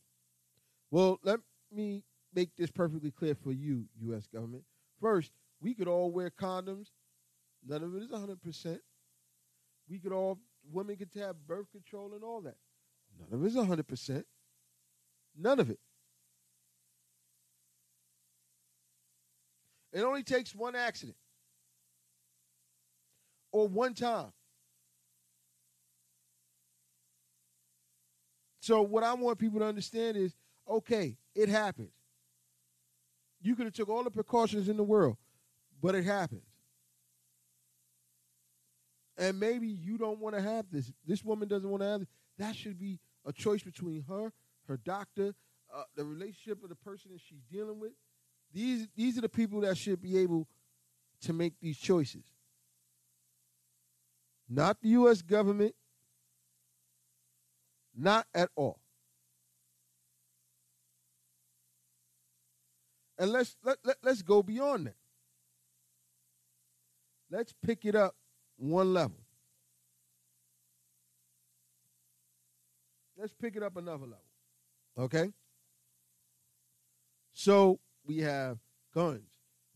Well, 0.91 1.19
let 1.23 1.39
me 1.71 2.03
make 2.33 2.55
this 2.55 2.71
perfectly 2.71 3.11
clear 3.11 3.35
for 3.35 3.51
you, 3.51 3.85
U.S. 4.03 4.27
government. 4.27 4.63
First, 5.01 5.31
we 5.61 5.73
could 5.73 5.87
all 5.87 6.11
wear 6.11 6.29
condoms. 6.29 6.87
None 7.67 7.83
of 7.83 7.95
it 7.95 8.03
is 8.03 8.09
100%. 8.09 8.79
We 9.89 9.99
could 9.99 10.11
all, 10.11 10.39
women 10.71 10.95
could 10.95 11.09
have 11.15 11.35
birth 11.47 11.71
control 11.71 12.13
and 12.13 12.23
all 12.23 12.41
that. 12.41 12.57
None 13.19 13.39
of 13.39 13.43
it 13.43 13.47
is 13.47 13.55
100%. 13.55 14.23
None 15.37 15.59
of 15.59 15.69
it. 15.69 15.79
It 19.97 20.03
only 20.03 20.21
takes 20.21 20.53
one 20.53 20.75
accident 20.75 21.17
or 23.51 23.67
one 23.67 23.95
time. 23.95 24.31
So, 28.59 28.83
what 28.83 29.03
I 29.03 29.15
want 29.15 29.39
people 29.39 29.59
to 29.59 29.65
understand 29.65 30.15
is 30.15 30.35
okay, 30.69 31.17
it 31.33 31.49
happens. 31.49 31.89
You 33.41 33.55
could 33.55 33.65
have 33.65 33.73
took 33.73 33.89
all 33.89 34.03
the 34.03 34.11
precautions 34.11 34.69
in 34.69 34.77
the 34.77 34.83
world, 34.83 35.17
but 35.81 35.95
it 35.95 36.03
happens. 36.03 36.45
And 39.17 39.39
maybe 39.39 39.67
you 39.67 39.97
don't 39.97 40.19
want 40.19 40.35
to 40.35 40.41
have 40.43 40.65
this. 40.71 40.93
This 41.07 41.23
woman 41.23 41.47
doesn't 41.47 41.67
want 41.67 41.81
to 41.81 41.87
have 41.87 42.01
it. 42.03 42.07
That 42.37 42.55
should 42.55 42.77
be 42.77 42.99
a 43.25 43.33
choice 43.33 43.63
between 43.63 44.03
her, 44.07 44.31
her 44.67 44.77
doctor, 44.77 45.33
uh, 45.73 45.83
the 45.95 46.05
relationship 46.05 46.61
of 46.61 46.69
the 46.69 46.75
person 46.75 47.13
that 47.13 47.21
she's 47.27 47.41
dealing 47.51 47.79
with, 47.79 47.93
these 48.53 48.87
these 48.95 49.17
are 49.17 49.21
the 49.21 49.29
people 49.29 49.61
that 49.61 49.77
should 49.77 50.01
be 50.01 50.17
able 50.17 50.47
to 51.21 51.33
make 51.33 51.53
these 51.59 51.77
choices. 51.77 52.23
Not 54.49 54.81
the 54.81 54.89
US 54.89 55.21
government, 55.21 55.75
not 57.95 58.25
at 58.33 58.49
all. 58.55 58.79
And 63.19 63.31
let's 63.31 63.57
let, 63.63 63.77
let, 63.83 63.97
let's 64.03 64.21
go 64.21 64.43
beyond 64.43 64.87
that. 64.87 64.95
Let's 67.29 67.53
pick 67.65 67.83
it 67.83 67.95
up 67.95 68.15
one 68.57 68.93
level. 68.93 69.17
Let's 73.17 73.33
pick 73.33 73.55
it 73.55 73.63
up 73.63 73.75
another 73.75 74.05
level. 74.05 74.21
Okay? 74.97 75.31
So 77.33 77.79
we 78.07 78.19
have 78.19 78.57
guns. 78.93 79.29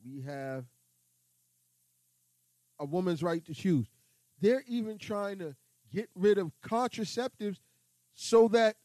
We 0.04 0.22
have 0.22 0.66
a 2.80 2.86
woman's 2.86 3.22
right 3.22 3.46
to 3.46 3.54
choose. 3.54 3.86
They're 4.40 4.64
even 4.68 4.98
trying 4.98 5.40
to 5.40 5.56
get 5.94 6.10
rid 6.16 6.38
of 6.38 6.52
contraceptives 6.64 7.60
so 8.16 8.48
that 8.50 8.76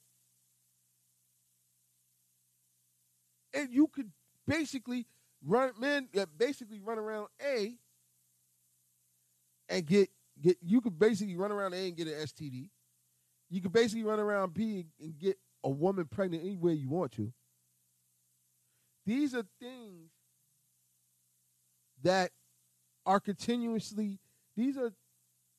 and 3.55 3.73
you 3.73 3.87
could 3.87 4.11
basically 4.47 5.07
run 5.45 5.73
men 5.79 6.09
basically 6.37 6.81
run 6.81 6.99
around 6.99 7.29
A 7.43 7.75
and 9.69 9.87
get 9.87 10.11
get 10.41 10.59
you 10.61 10.81
could 10.81 10.99
basically 10.99 11.37
run 11.37 11.53
around 11.53 11.73
A 11.73 11.87
and 11.89 11.97
get 11.97 12.09
an 12.09 12.15
STD. 12.15 12.69
You 13.49 13.63
could 13.63 13.73
basically 13.73 14.05
run 14.05 14.19
around 14.19 14.53
B 14.53 14.87
and 15.01 15.19
get 15.19 15.39
a 15.65 15.71
woman 15.71 16.05
pregnant 16.07 16.45
anywhere 16.45 16.75
you 16.75 16.89
want 16.89 17.13
to. 17.13 17.33
These 19.07 19.35
are 19.35 19.45
things 19.61 20.11
that 22.03 22.33
are 23.07 23.21
continuously 23.21 24.19
these 24.57 24.77
are 24.77 24.93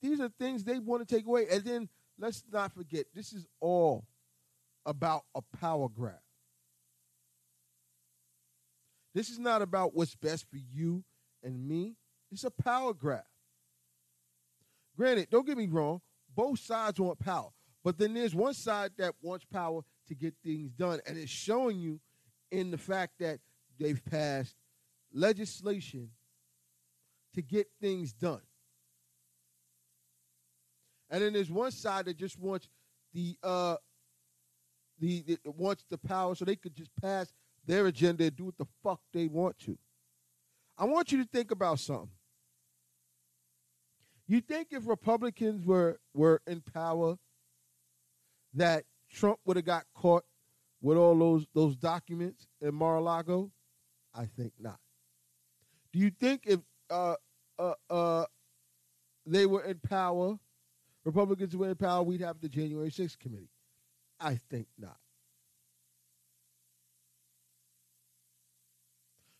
these 0.02 0.20
are 0.20 0.30
things 0.40 0.64
they 0.64 0.80
want 0.80 1.08
to 1.08 1.16
take 1.16 1.26
away. 1.26 1.48
And 1.52 1.64
then 1.64 1.90
let's 2.20 2.44
not 2.52 2.74
forget, 2.74 3.06
this 3.16 3.34
is 3.34 3.48
all 3.60 4.06
about 4.86 5.24
a 5.36 5.42
power 5.60 5.90
grab. 5.90 6.20
This 9.14 9.30
is 9.30 9.40
not 9.40 9.62
about 9.62 9.96
what's 9.96 10.16
best 10.16 10.46
for 10.50 10.58
you 10.58 11.04
and 11.44 11.68
me. 11.68 11.96
It's 12.32 12.44
a 12.44 12.52
power 12.52 12.94
grab. 12.94 13.24
Granted, 14.96 15.30
don't 15.32 15.46
get 15.46 15.58
me 15.58 15.68
wrong, 15.68 16.02
both 16.36 16.60
sides 16.60 17.00
want 17.00 17.20
power. 17.20 17.50
But 17.84 17.98
then 17.98 18.14
there's 18.14 18.36
one 18.36 18.54
side 18.54 18.92
that 18.98 19.16
wants 19.22 19.46
power 19.46 19.82
to 20.08 20.16
get 20.16 20.36
things 20.44 20.72
done. 20.72 21.00
And 21.08 21.18
it's 21.18 21.32
showing 21.32 21.80
you 21.80 22.00
in 22.52 22.72
the 22.72 22.78
fact 22.78 23.14
that 23.20 23.40
they've 23.80 24.04
passed 24.06 24.56
legislation 25.14 26.10
to 27.34 27.42
get 27.42 27.68
things 27.80 28.14
done. 28.14 28.42
And 31.10 31.22
then 31.22 31.34
there's 31.34 31.52
one 31.52 31.72
side 31.72 32.06
that 32.06 32.18
just 32.18 32.40
wants 32.40 32.68
the 33.14 33.38
uh 33.42 33.78
the, 35.00 35.24
the 35.24 35.52
wants 35.52 35.86
the 35.90 35.98
power 35.98 36.36
so 36.36 36.44
they 36.44 36.56
could 36.56 36.76
just 36.76 36.92
pass 37.02 37.32
their 37.66 37.86
agenda 37.88 38.26
and 38.26 38.36
do 38.36 38.46
what 38.46 38.58
the 38.58 38.66
fuck 38.84 39.00
they 39.14 39.28
want 39.28 39.58
to. 39.60 39.78
I 40.78 40.86
want 40.86 41.12
you 41.12 41.24
to 41.24 41.30
think 41.30 41.52
about 41.52 41.80
something. 41.80 42.10
You 44.28 44.42
think 44.42 44.70
if 44.72 44.88
Republicans 44.88 45.66
were 45.66 46.00
were 46.14 46.42
in 46.46 46.62
power 46.62 47.18
that 48.54 48.84
Trump 49.10 49.40
would 49.46 49.56
have 49.56 49.66
got 49.66 49.86
caught 49.96 50.26
with 50.82 50.98
all 50.98 51.18
those 51.18 51.46
those 51.54 51.76
documents 51.76 52.48
in 52.62 52.74
Mar-a-Lago? 52.74 53.52
I 54.14 54.26
think 54.26 54.54
not. 54.60 54.80
Do 55.94 56.00
you 56.00 56.10
think 56.10 56.44
if 56.46 56.60
uh 56.90 57.16
uh 57.60 57.74
uh 57.90 58.26
they 59.26 59.46
were 59.46 59.64
in 59.64 59.80
power, 59.80 60.38
Republicans 61.04 61.56
were 61.56 61.70
in 61.70 61.76
power, 61.76 62.04
we'd 62.04 62.22
have 62.22 62.40
the 62.40 62.50
January 62.50 62.90
6th 62.90 63.20
committee? 63.20 63.50
I 64.20 64.36
think 64.50 64.68
not. 64.78 64.98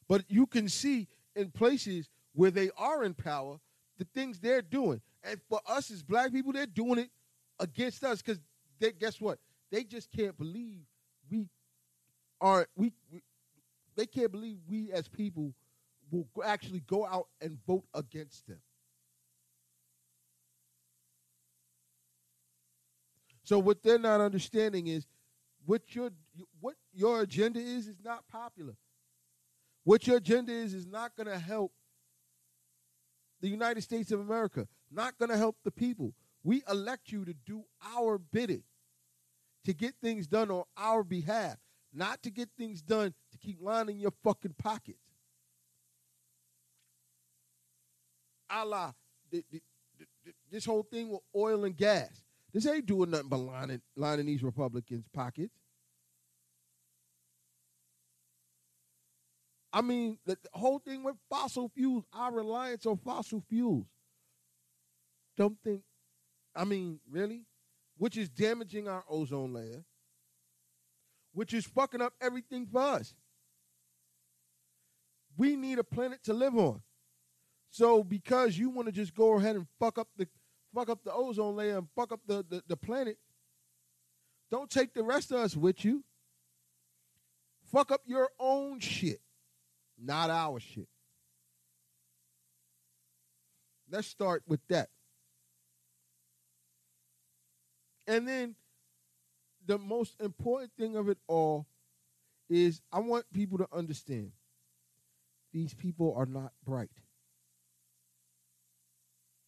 But 0.08 0.24
you 0.30 0.46
can 0.46 0.70
see 0.70 1.08
in 1.36 1.52
places 1.52 2.10
where 2.34 2.52
they 2.52 2.70
are 2.78 3.04
in 3.04 3.14
power 3.14 3.58
the 3.98 4.06
things 4.14 4.40
they're 4.40 4.62
doing. 4.62 5.02
And 5.24 5.40
for 5.50 5.60
us 5.68 5.92
as 5.92 6.04
black 6.04 6.32
people, 6.32 6.54
they're 6.54 6.66
doing 6.66 7.00
it 7.00 7.10
against 7.60 8.04
us 8.04 8.22
because 8.22 8.40
they 8.80 8.92
guess 8.92 9.20
what? 9.20 9.40
They 9.72 9.84
just 9.84 10.12
can't 10.12 10.38
believe 10.38 10.86
we 11.30 11.48
are 12.42 12.68
we, 12.76 12.94
we 13.12 13.22
they 13.96 14.06
can't 14.06 14.32
believe 14.32 14.58
we 14.70 14.92
as 14.92 15.08
people 15.08 15.54
will 16.12 16.28
actually 16.46 16.82
go 16.82 17.06
out 17.06 17.28
and 17.42 17.58
vote 17.66 17.86
against 17.94 18.48
them. 18.48 18.60
So 23.44 23.60
what 23.60 23.82
they're 23.82 23.98
not 23.98 24.20
understanding 24.22 24.88
is 24.88 25.08
what 25.66 25.96
your 25.96 26.12
what 26.60 26.76
your 26.94 27.22
agenda 27.22 27.60
is 27.60 27.88
is 27.88 27.98
not 28.04 28.28
popular. 28.28 28.76
What 29.84 30.06
your 30.06 30.18
agenda 30.18 30.52
is 30.52 30.74
is 30.74 30.86
not 30.86 31.16
going 31.16 31.28
to 31.28 31.40
help 31.40 31.72
the 33.42 33.48
United 33.48 33.82
States 33.84 34.12
of 34.12 34.20
America, 34.20 34.68
not 34.92 35.18
going 35.18 35.30
to 35.30 35.38
help 35.38 35.56
the 35.64 35.72
people. 35.72 36.14
We 36.44 36.62
elect 36.70 37.12
you 37.12 37.24
to 37.26 37.34
do 37.46 37.64
our 37.96 38.18
bidding, 38.18 38.64
to 39.68 39.74
get 39.74 39.94
things 40.02 40.28
done 40.28 40.50
on 40.50 40.64
our 40.78 41.04
behalf, 41.04 41.58
not 41.94 42.24
to 42.24 42.32
get 42.32 42.48
things 42.58 42.82
done 42.82 43.14
to 43.34 43.38
keep 43.38 43.58
lining 43.62 44.00
your 44.00 44.14
fucking 44.24 44.56
pockets. 44.58 44.98
A 48.50 48.64
la, 48.64 48.94
this 50.50 50.64
whole 50.64 50.84
thing 50.84 51.10
with 51.10 51.20
oil 51.36 51.66
and 51.66 51.76
gas. 51.76 52.24
This 52.54 52.66
ain't 52.66 52.86
doing 52.86 53.10
nothing 53.10 53.28
but 53.28 53.40
lining, 53.40 53.82
lining 53.98 54.28
these 54.28 54.42
Republicans' 54.42 55.10
pockets. 55.14 55.54
I 59.74 59.82
mean, 59.82 60.18
the, 60.26 60.38
the 60.42 60.58
whole 60.58 60.80
thing 60.80 61.04
with 61.04 61.18
fossil 61.30 61.70
fuels, 61.76 62.06
our 62.14 62.32
reliance 62.32 62.86
on 62.86 63.00
fossil 63.00 63.44
fuels. 63.50 63.86
Don't 65.36 65.58
think, 65.62 65.82
I 66.56 66.64
mean, 66.64 67.02
really? 67.12 67.44
Which 67.98 68.18
is 68.18 68.30
damaging 68.30 68.88
our 68.88 69.04
ozone 69.10 69.54
layer, 69.54 69.84
which 71.34 71.54
is 71.54 71.66
fucking 71.66 72.02
up 72.02 72.14
everything 72.22 72.68
for 72.68 72.80
us. 72.80 73.14
We 75.36 75.56
need 75.56 75.80
a 75.80 75.84
planet 75.84 76.24
to 76.26 76.34
live 76.34 76.56
on. 76.56 76.82
So 77.70 78.04
because 78.04 78.58
you 78.58 78.70
want 78.70 78.88
to 78.88 78.92
just 78.92 79.14
go 79.14 79.38
ahead 79.38 79.56
and 79.56 79.68
fuck 79.80 79.98
up 79.98 80.08
the 80.16 80.28
fuck 80.74 80.90
up 80.90 81.04
the 81.04 81.14
ozone 81.14 81.56
layer 81.56 81.78
and 81.78 81.88
fuck 81.96 82.12
up 82.12 82.20
the, 82.28 82.46
the, 82.48 82.64
the 82.68 82.78
planet, 82.78 83.18
don't 84.52 84.70
take 84.70 84.94
the 84.94 85.04
rest 85.04 85.32
of 85.32 85.40
us 85.40 85.56
with 85.56 85.84
you. 85.84 86.04
Fuck 87.72 87.92
up 87.92 88.02
your 88.06 88.30
own 88.40 88.80
shit 88.80 89.20
not 89.98 90.30
our 90.30 90.60
shit. 90.60 90.88
Let's 93.90 94.08
start 94.08 94.44
with 94.48 94.60
that. 94.68 94.90
And 98.08 98.28
then 98.28 98.56
the 99.66 99.78
most 99.78 100.20
important 100.22 100.72
thing 100.78 100.96
of 100.96 101.10
it 101.10 101.18
all 101.28 101.68
is 102.50 102.82
I 102.92 103.00
want 103.00 103.26
people 103.34 103.58
to 103.58 103.68
understand 103.74 104.32
these 105.54 105.74
people 105.74 106.14
are 106.16 106.26
not 106.26 106.54
bright. 106.66 106.90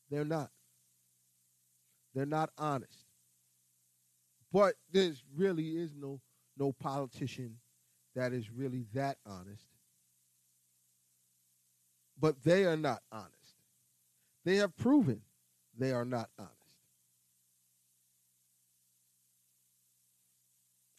They're 0.10 0.26
not. 0.26 0.50
They're 2.14 2.26
not 2.26 2.50
honest. 2.58 3.06
But 4.52 4.76
there 4.92 5.14
really 5.36 5.78
is 5.78 5.92
no 5.96 6.20
no 6.58 6.74
politician 6.74 7.58
that 8.16 8.34
is 8.34 8.52
really 8.52 8.86
that 8.94 9.18
honest 9.26 9.64
but 12.20 12.44
they 12.44 12.66
are 12.66 12.78
not 12.78 13.02
honest. 13.12 13.34
They 14.46 14.58
have 14.58 14.76
proven 14.78 15.22
they 15.78 15.92
are 15.92 16.06
not 16.06 16.30
honest. 16.38 16.56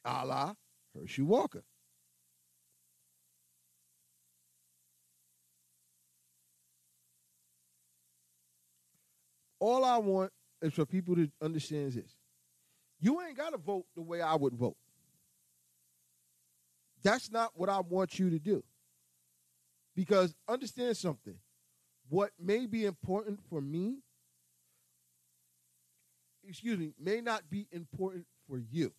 A 0.04 0.24
la 0.24 0.54
Herschel 0.94 1.24
Walker. 1.24 1.62
All 9.58 9.84
I 9.84 9.98
want 9.98 10.32
is 10.62 10.72
for 10.72 10.86
people 10.86 11.14
to 11.16 11.30
understand 11.42 11.92
this. 11.92 12.16
You 12.98 13.20
ain't 13.20 13.36
got 13.36 13.50
to 13.50 13.58
vote 13.58 13.84
the 13.94 14.02
way 14.02 14.20
I 14.20 14.34
would 14.34 14.54
vote. 14.54 14.76
That's 17.02 17.30
not 17.30 17.52
what 17.54 17.68
I 17.68 17.80
want 17.80 18.18
you 18.18 18.30
to 18.30 18.38
do. 18.38 18.62
Because 19.94 20.34
understand 20.48 20.96
something. 20.96 21.34
What 22.08 22.30
may 22.38 22.66
be 22.66 22.86
important 22.86 23.40
for 23.48 23.60
me, 23.60 23.98
excuse 26.46 26.78
me, 26.78 26.92
may 26.98 27.20
not 27.20 27.48
be 27.50 27.66
important 27.70 28.26
for 28.48 28.58
you. 28.58 28.92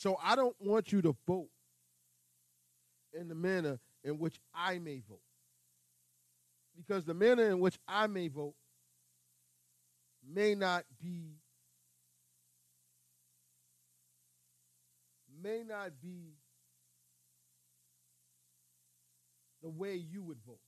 So 0.00 0.16
I 0.24 0.34
don't 0.34 0.56
want 0.58 0.92
you 0.92 1.02
to 1.02 1.14
vote 1.26 1.50
in 3.12 3.28
the 3.28 3.34
manner 3.34 3.78
in 4.02 4.18
which 4.18 4.40
I 4.54 4.78
may 4.78 5.02
vote. 5.06 5.20
Because 6.74 7.04
the 7.04 7.12
manner 7.12 7.50
in 7.50 7.60
which 7.60 7.78
I 7.86 8.06
may 8.06 8.28
vote 8.28 8.54
may 10.26 10.54
not 10.54 10.84
be 10.98 11.34
may 15.42 15.64
not 15.68 15.90
be 16.00 16.32
the 19.62 19.68
way 19.68 19.96
you 19.96 20.22
would 20.22 20.38
vote. 20.46 20.60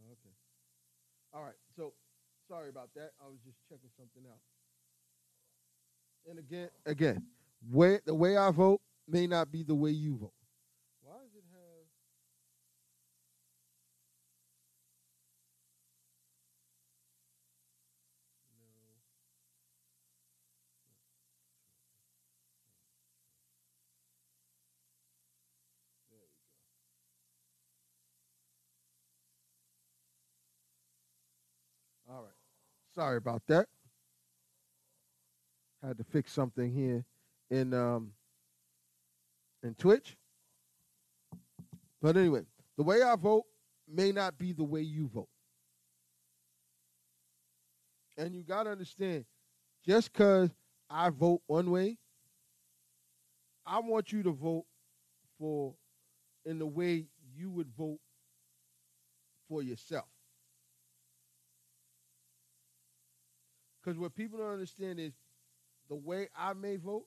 Oh, 0.00 0.12
okay. 0.12 0.34
All 1.34 1.42
right. 1.42 1.54
So 1.76 1.92
sorry 2.48 2.68
about 2.68 2.90
that. 2.94 3.12
I 3.22 3.28
was 3.28 3.38
just 3.44 3.56
checking 3.68 3.90
something 3.96 4.22
out. 4.30 4.40
And 6.28 6.38
again, 6.38 6.68
again, 6.86 7.24
the 8.06 8.14
way 8.14 8.36
I 8.36 8.50
vote 8.50 8.80
may 9.08 9.26
not 9.26 9.50
be 9.50 9.62
the 9.62 9.74
way 9.74 9.90
you 9.90 10.16
vote. 10.16 10.32
Why 11.02 11.14
does 11.14 11.34
it 11.34 11.44
have? 11.50 11.86
No. 18.54 18.98
There 26.10 26.18
we 26.18 26.26
go. 32.06 32.14
All 32.14 32.22
right. 32.22 32.38
Sorry 32.94 33.16
about 33.16 33.42
that. 33.48 33.66
Had 35.82 35.98
to 35.98 36.04
fix 36.04 36.32
something 36.32 36.72
here 36.72 37.04
in 37.50 37.74
um 37.74 38.12
in 39.62 39.74
Twitch. 39.74 40.16
But 42.00 42.16
anyway, 42.16 42.42
the 42.76 42.82
way 42.82 43.02
I 43.02 43.16
vote 43.16 43.44
may 43.88 44.12
not 44.12 44.38
be 44.38 44.52
the 44.52 44.64
way 44.64 44.82
you 44.82 45.08
vote. 45.08 45.28
And 48.18 48.34
you 48.34 48.42
got 48.42 48.64
to 48.64 48.70
understand, 48.70 49.24
just 49.86 50.12
because 50.12 50.50
I 50.90 51.10
vote 51.10 51.42
one 51.46 51.70
way, 51.70 51.98
I 53.64 53.78
want 53.80 54.12
you 54.12 54.22
to 54.24 54.32
vote 54.32 54.66
for 55.38 55.74
in 56.44 56.58
the 56.58 56.66
way 56.66 57.06
you 57.34 57.50
would 57.50 57.68
vote 57.76 58.00
for 59.48 59.62
yourself. 59.62 60.11
Because 63.82 63.98
what 63.98 64.14
people 64.14 64.38
don't 64.38 64.52
understand 64.52 65.00
is 65.00 65.12
the 65.88 65.96
way 65.96 66.28
I 66.36 66.52
may 66.52 66.76
vote 66.76 67.06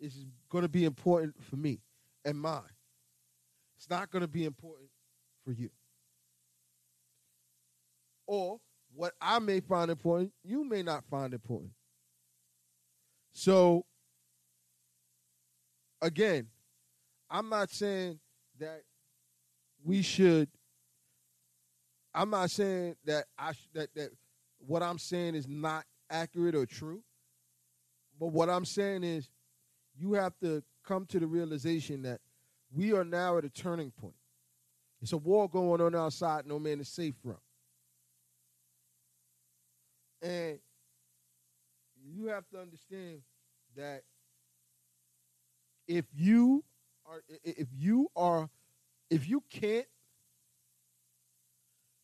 is 0.00 0.26
going 0.50 0.62
to 0.62 0.68
be 0.68 0.84
important 0.84 1.34
for 1.48 1.56
me 1.56 1.80
and 2.24 2.38
mine. 2.38 2.62
It's 3.76 3.88
not 3.88 4.10
going 4.10 4.22
to 4.22 4.28
be 4.28 4.44
important 4.44 4.88
for 5.44 5.52
you. 5.52 5.70
Or 8.26 8.58
what 8.94 9.12
I 9.20 9.38
may 9.38 9.60
find 9.60 9.90
important, 9.90 10.32
you 10.42 10.64
may 10.64 10.82
not 10.82 11.04
find 11.04 11.32
important. 11.32 11.70
So, 13.32 13.84
again, 16.00 16.48
I'm 17.30 17.48
not 17.48 17.70
saying 17.70 18.18
that 18.58 18.82
we 19.84 20.02
should. 20.02 20.48
I'm 22.14 22.30
not 22.30 22.50
saying 22.50 22.96
that 23.04 23.26
I 23.38 23.52
sh- 23.52 23.68
that 23.74 23.94
that 23.94 24.10
what 24.58 24.82
I'm 24.82 24.98
saying 24.98 25.34
is 25.34 25.46
not 25.46 25.84
accurate 26.10 26.54
or 26.54 26.66
true. 26.66 27.02
But 28.18 28.28
what 28.28 28.48
I'm 28.48 28.64
saying 28.64 29.04
is, 29.04 29.28
you 29.98 30.14
have 30.14 30.38
to 30.42 30.62
come 30.84 31.06
to 31.06 31.18
the 31.18 31.26
realization 31.26 32.02
that 32.02 32.20
we 32.74 32.92
are 32.92 33.04
now 33.04 33.38
at 33.38 33.44
a 33.44 33.48
turning 33.48 33.90
point. 33.90 34.14
It's 35.00 35.12
a 35.12 35.16
war 35.16 35.48
going 35.48 35.80
on 35.80 35.94
outside, 35.94 36.46
no 36.46 36.58
man 36.58 36.80
is 36.80 36.88
safe 36.88 37.14
from. 37.22 37.36
And 40.22 40.58
you 42.04 42.26
have 42.26 42.48
to 42.50 42.60
understand 42.60 43.20
that 43.76 44.02
if 45.86 46.04
you 46.14 46.64
are 47.06 47.22
if 47.44 47.68
you 47.76 48.08
are 48.16 48.48
if 49.10 49.28
you 49.28 49.42
can't 49.50 49.86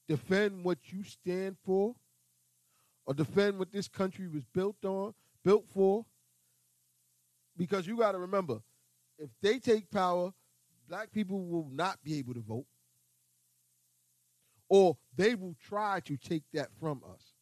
defend 0.08 0.64
what 0.64 0.78
you 0.92 1.02
stand 1.02 1.56
for 1.64 1.94
or 3.06 3.14
defend 3.14 3.58
what 3.58 3.72
this 3.72 3.88
country 3.88 4.28
was 4.28 4.42
built 4.54 4.84
on, 4.84 5.14
built 5.44 5.64
for, 5.72 6.04
because 7.56 7.86
you 7.86 7.96
got 7.96 8.12
to 8.12 8.18
remember, 8.18 8.60
if 9.18 9.30
they 9.40 9.58
take 9.58 9.90
power, 9.90 10.32
black 10.88 11.12
people 11.12 11.44
will 11.44 11.68
not 11.72 12.02
be 12.02 12.18
able 12.18 12.34
to 12.34 12.40
vote, 12.40 12.66
or 14.68 14.96
they 15.16 15.34
will 15.34 15.54
try 15.62 16.00
to 16.00 16.16
take 16.16 16.44
that 16.52 16.68
from 16.80 17.02
us. 17.12 17.34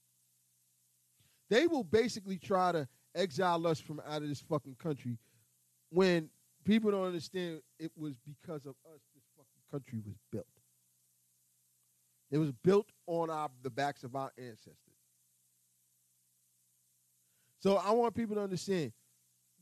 They 1.48 1.66
will 1.66 1.84
basically 1.84 2.38
try 2.38 2.72
to 2.72 2.88
exile 3.14 3.66
us 3.66 3.80
from 3.80 4.00
out 4.06 4.22
of 4.22 4.28
this 4.28 4.40
fucking 4.40 4.76
country 4.76 5.18
when 5.90 6.30
people 6.64 6.90
don't 6.90 7.06
understand 7.06 7.60
it 7.78 7.90
was 7.96 8.14
because 8.24 8.66
of 8.66 8.74
us 8.92 9.00
this 9.14 9.24
fucking 9.36 9.70
country 9.70 10.00
was 10.04 10.14
built. 10.30 10.46
It 12.30 12.38
was 12.38 12.52
built 12.52 12.86
on 13.06 13.30
our 13.30 13.50
the 13.62 13.70
backs 13.70 14.04
of 14.04 14.14
our 14.14 14.30
ancestors. 14.38 14.76
So 17.60 17.76
I 17.76 17.90
want 17.92 18.14
people 18.14 18.36
to 18.36 18.42
understand 18.42 18.92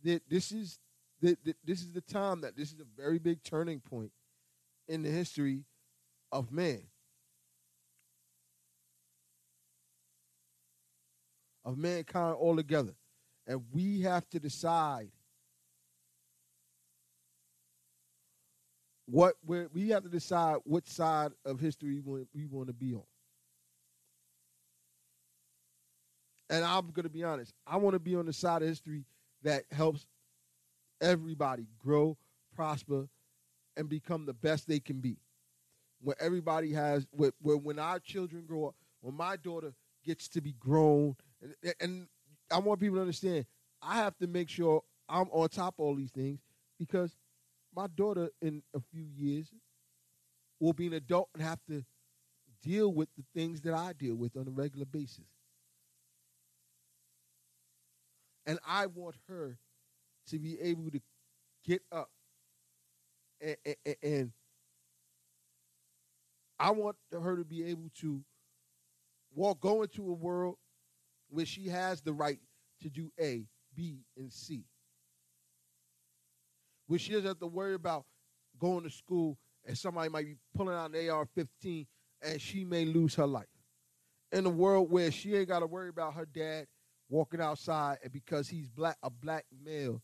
that 0.05 0.23
this 0.29 0.53
is 0.53 0.79
this 1.21 1.81
is 1.81 1.93
the 1.93 2.01
time 2.01 2.43
that 2.43 2.57
this 2.57 2.73
is 2.73 2.79
a 2.79 2.87
very 2.97 3.19
big 3.19 3.43
turning 3.43 3.81
point 3.81 4.13
in 4.87 5.03
the 5.03 5.11
history 5.11 5.65
of 6.31 6.53
man. 6.53 6.83
Of 11.65 11.77
mankind 11.77 12.37
altogether. 12.41 12.95
And 13.49 13.63
we 13.73 14.03
have 14.03 14.29
to 14.31 14.39
decide 14.39 15.11
what 19.07 19.35
we 19.45 19.89
have 19.89 20.05
to 20.05 20.09
decide 20.09 20.59
what 20.65 20.87
side 20.87 21.33
of 21.45 21.59
history 21.59 21.95
we 21.95 22.01
want, 22.01 22.29
we 22.33 22.47
want 22.47 22.69
to 22.69 22.75
be 22.75 22.95
on. 22.95 23.03
And 26.51 26.65
I'm 26.65 26.91
to 26.93 27.09
be 27.09 27.25
honest. 27.25 27.53
I 27.67 27.77
want 27.77 27.95
to 27.95 28.01
be 28.01 28.17
on 28.17 28.27
the 28.27 28.33
side 28.33 28.63
of 28.63 28.69
history 28.69 29.05
that 29.43 29.65
helps 29.71 30.07
everybody 31.01 31.67
grow, 31.79 32.17
prosper, 32.55 33.09
and 33.77 33.89
become 33.89 34.27
the 34.27 34.35
best 34.35 34.67
they 34.67 34.81
can 34.81 35.01
be. 35.01 35.19
Where 36.01 36.17
everybody 36.21 36.73
has, 36.73 37.07
where, 37.11 37.33
where 37.41 37.57
when 37.57 37.79
our 37.79 37.99
children 37.99 38.45
grow 38.47 38.69
up, 38.69 38.75
when 39.01 39.15
my 39.15 39.37
daughter 39.37 39.73
gets 40.05 40.29
to 40.29 40.41
be 40.41 40.53
grown, 40.53 41.17
and, 41.63 41.75
and 41.81 42.09
I 42.51 42.59
want 42.59 42.81
people 42.81 42.97
to 42.97 43.03
understand, 43.03 43.47
I 43.83 43.97
have 43.97 44.17
to 44.19 44.27
make 44.27 44.49
sure 44.49 44.83
I'm 45.09 45.29
on 45.31 45.49
top 45.49 45.75
of 45.79 45.85
all 45.85 45.95
these 45.95 46.11
things 46.11 46.41
because 46.79 47.17
my 47.75 47.87
daughter 47.89 48.31
in 48.41 48.63
a 48.75 48.81
few 48.93 49.05
years 49.05 49.53
will 50.61 50.73
be 50.73 50.87
an 50.87 50.95
adult 50.95 51.29
and 51.35 51.43
have 51.43 51.61
to 51.69 51.85
deal 52.63 52.93
with 52.93 53.09
the 53.17 53.25
things 53.35 53.61
that 53.63 53.75
I 53.75 53.93
deal 53.93 54.17
with 54.17 54.37
on 54.37 54.49
a 54.49 54.51
regular 54.51 54.87
basis. 54.87 55.27
And 58.49 58.59
I 58.67 58.87
want 58.87 59.15
her 59.29 59.59
to 60.29 60.39
be 60.39 60.59
able 60.59 60.91
to 60.91 61.01
get 61.67 61.83
up 61.93 62.11
and, 63.43 63.57
and, 63.85 63.97
and 64.03 64.33
I 66.59 66.71
want 66.71 66.97
her 67.13 67.37
to 67.37 67.45
be 67.45 67.65
able 67.65 67.91
to 68.01 68.23
walk, 69.35 69.61
go 69.61 69.83
into 69.83 70.03
a 70.09 70.15
world 70.15 70.57
where 71.29 71.45
she 71.45 71.69
has 71.69 72.01
the 72.01 72.15
right 72.15 72.41
to 72.83 72.89
do 72.89 73.13
A, 73.21 73.45
B, 73.77 74.01
and 74.17 74.33
C. 74.33 74.65
Where 76.87 76.99
she 76.99 77.13
doesn't 77.13 77.29
have 77.29 77.39
to 77.41 77.47
worry 77.47 77.75
about 77.75 78.07
going 78.59 78.83
to 78.83 78.91
school 78.91 79.37
and 79.67 79.77
somebody 79.77 80.09
might 80.09 80.25
be 80.25 80.37
pulling 80.57 80.75
out 80.75 80.95
an 80.95 81.11
AR 81.11 81.27
15 81.35 81.87
and 82.23 82.41
she 82.41 82.65
may 82.65 82.87
lose 82.87 83.15
her 83.17 83.27
life. 83.27 83.47
In 84.33 84.47
a 84.47 84.51
world 84.51 84.91
where 84.91 85.13
she 85.13 85.37
ain't 85.37 85.49
got 85.49 85.61
to 85.61 85.67
worry 85.67 85.91
about 85.91 86.15
her 86.15 86.27
dad 86.27 86.67
walking 87.09 87.41
outside 87.41 87.99
and 88.03 88.13
because 88.13 88.49
he's 88.49 88.67
black 88.69 88.97
a 89.03 89.11
black 89.11 89.47
male 89.65 90.03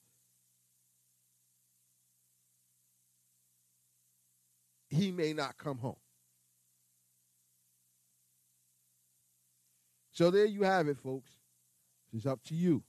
he 4.88 5.10
may 5.10 5.32
not 5.32 5.58
come 5.58 5.78
home. 5.78 5.96
So 10.12 10.30
there 10.30 10.44
you 10.44 10.62
have 10.62 10.86
it 10.86 10.98
folks. 10.98 11.32
It's 12.12 12.26
up 12.26 12.40
to 12.44 12.54
you. 12.54 12.82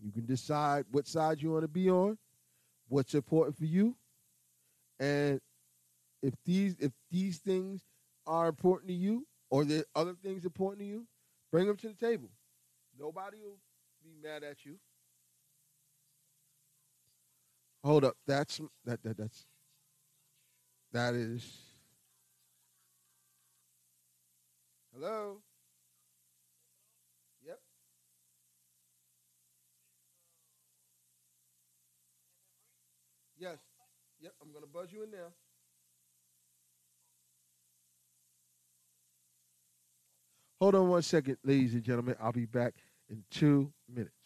You 0.00 0.12
can 0.12 0.26
decide 0.26 0.84
what 0.92 1.08
side 1.08 1.42
you 1.42 1.50
want 1.50 1.62
to 1.62 1.68
be 1.68 1.90
on 1.90 2.18
what's 2.88 3.14
important 3.14 3.56
for 3.56 3.64
you 3.64 3.96
and 5.00 5.40
if 6.22 6.34
these 6.44 6.76
if 6.78 6.92
these 7.10 7.38
things 7.38 7.82
are 8.26 8.48
important 8.48 8.88
to 8.88 8.94
you 8.94 9.26
or 9.50 9.64
there 9.64 9.84
other 9.94 10.14
things 10.22 10.44
important 10.44 10.80
to 10.80 10.86
you 10.86 11.06
bring 11.50 11.66
them 11.66 11.76
to 11.76 11.88
the 11.88 11.94
table. 11.94 12.30
Nobody 12.98 13.38
will 13.42 13.58
be 14.02 14.10
mad 14.22 14.42
at 14.42 14.64
you. 14.64 14.76
Hold 17.82 18.04
up, 18.04 18.16
that's 18.26 18.60
that 18.84 19.02
that 19.02 19.16
that's 19.18 19.44
that 20.92 21.14
is. 21.14 21.44
Hello. 24.94 25.38
Yep. 27.44 27.58
Yes. 33.36 33.58
Yep. 34.20 34.32
I'm 34.40 34.52
gonna 34.52 34.66
buzz 34.66 34.92
you 34.92 35.02
in 35.02 35.10
now. 35.10 35.32
Hold 40.64 40.76
on 40.76 40.88
one 40.88 41.02
second, 41.02 41.36
ladies 41.44 41.74
and 41.74 41.82
gentlemen. 41.82 42.16
I'll 42.18 42.32
be 42.32 42.46
back 42.46 42.72
in 43.10 43.22
two 43.30 43.70
minutes. 43.86 44.23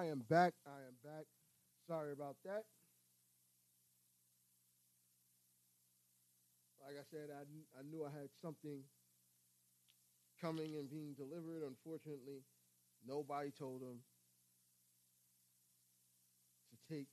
I 0.00 0.06
am 0.06 0.24
back. 0.30 0.54
I 0.64 0.80
am 0.88 0.96
back. 1.04 1.26
Sorry 1.86 2.12
about 2.12 2.36
that. 2.46 2.64
Like 6.80 6.96
I 6.96 7.04
said, 7.10 7.28
I, 7.28 7.44
I 7.78 7.82
knew 7.84 8.06
I 8.06 8.08
had 8.08 8.30
something 8.40 8.80
coming 10.40 10.72
and 10.76 10.88
being 10.88 11.12
delivered. 11.12 11.68
Unfortunately, 11.68 12.40
nobody 13.06 13.50
told 13.50 13.82
them 13.82 14.00
to 16.72 16.94
take 16.94 17.08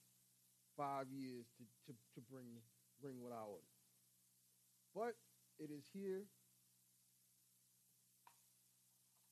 five 0.77 1.07
years 1.11 1.43
to, 1.57 1.91
to, 1.91 1.97
to 2.15 2.21
bring 2.31 2.47
bring 3.01 3.21
what 3.21 3.33
I 3.33 3.43
ordered. 3.43 3.75
But 4.95 5.19
it 5.59 5.73
is 5.75 5.83
here. 5.91 6.23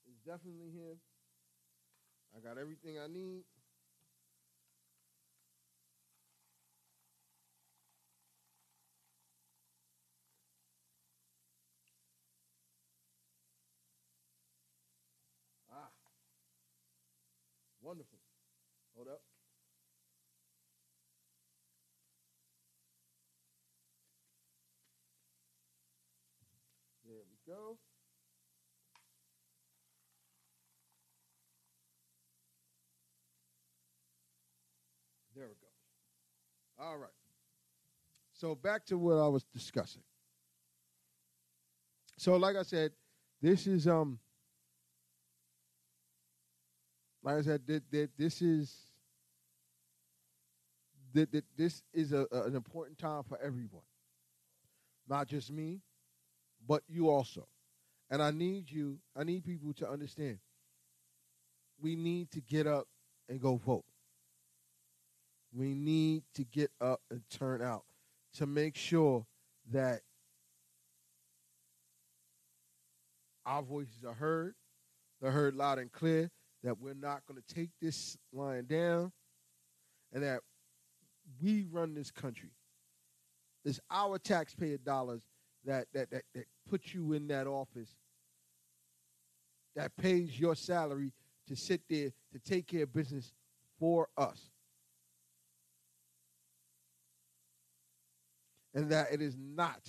It's 0.05 0.19
definitely 0.27 0.71
here. 0.75 0.99
I 2.35 2.39
got 2.41 2.57
everything 2.57 2.99
I 2.99 3.07
need. 3.07 3.43
Ah, 15.71 15.91
wonderful. 17.81 18.19
Hold 18.95 19.07
up. 19.07 19.21
There 27.05 27.23
we 27.29 27.37
go. 27.47 27.77
There 35.35 35.47
we 35.47 35.55
go. 35.55 35.67
All 36.79 36.97
right. 36.97 37.09
So 38.33 38.55
back 38.55 38.85
to 38.87 38.97
what 38.97 39.15
I 39.15 39.27
was 39.27 39.43
discussing. 39.43 40.03
So, 42.17 42.35
like 42.35 42.55
I 42.55 42.63
said, 42.63 42.91
this 43.41 43.67
is 43.67 43.87
um, 43.87 44.19
like 47.25 47.37
I 47.37 47.41
said, 47.41 47.61
that, 47.67 47.83
that 47.91 48.09
this 48.17 48.41
is 48.41 48.73
that, 51.13 51.31
that 51.31 51.43
this 51.57 51.81
is 51.93 52.13
a, 52.13 52.27
a, 52.31 52.43
an 52.43 52.55
important 52.55 52.99
time 52.99 53.23
for 53.23 53.39
everyone, 53.41 53.83
not 55.09 55.27
just 55.27 55.51
me, 55.51 55.81
but 56.67 56.83
you 56.87 57.09
also. 57.09 57.47
And 58.09 58.21
I 58.21 58.31
need 58.31 58.69
you, 58.69 58.99
I 59.15 59.23
need 59.23 59.43
people 59.43 59.73
to 59.73 59.89
understand. 59.89 60.37
We 61.81 61.95
need 61.95 62.31
to 62.31 62.41
get 62.41 62.67
up 62.67 62.87
and 63.27 63.41
go 63.41 63.55
vote. 63.55 63.85
We 65.55 65.73
need 65.73 66.23
to 66.33 66.43
get 66.43 66.71
up 66.81 67.01
and 67.09 67.21
turn 67.29 67.61
out 67.61 67.85
to 68.33 68.45
make 68.45 68.75
sure 68.75 69.25
that 69.71 70.01
our 73.45 73.61
voices 73.61 74.03
are 74.05 74.13
heard. 74.13 74.55
They're 75.21 75.31
heard 75.31 75.55
loud 75.55 75.79
and 75.79 75.91
clear. 75.91 76.29
That 76.63 76.79
we're 76.79 76.93
not 76.93 77.21
going 77.27 77.41
to 77.41 77.53
take 77.53 77.69
this 77.79 78.17
line 78.33 78.65
down, 78.65 79.11
and 80.11 80.23
that 80.23 80.41
we 81.41 81.67
run 81.71 81.93
this 81.93 82.09
country. 82.11 82.49
It's 83.63 83.79
our 83.91 84.17
taxpayer 84.17 84.77
dollars 84.77 85.21
that 85.65 85.85
that 85.93 86.09
that, 86.09 86.23
that 86.33 86.45
put 86.69 86.93
you 86.93 87.13
in 87.13 87.27
that 87.27 87.47
office. 87.47 87.95
That 89.75 89.95
pays 89.95 90.39
your 90.39 90.55
salary 90.55 91.11
to 91.47 91.55
sit 91.55 91.81
there 91.89 92.11
to 92.33 92.39
take 92.39 92.67
care 92.67 92.83
of 92.83 92.93
business 92.93 93.31
for 93.79 94.07
us. 94.17 94.49
And 98.75 98.91
that 98.91 99.11
it 99.11 99.21
is 99.21 99.35
not 99.39 99.81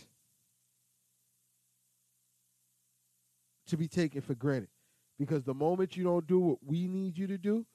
to 3.67 3.77
be 3.77 3.89
taken 3.89 4.23
for 4.23 4.35
granted. 4.35 4.71
Because 5.19 5.43
the 5.43 5.55
moment 5.55 5.97
you 5.97 6.05
don't 6.05 6.27
do 6.27 6.39
what 6.39 6.59
we 6.65 6.87
need 6.87 7.19
you 7.19 7.27
to 7.27 7.37
do, 7.37 7.67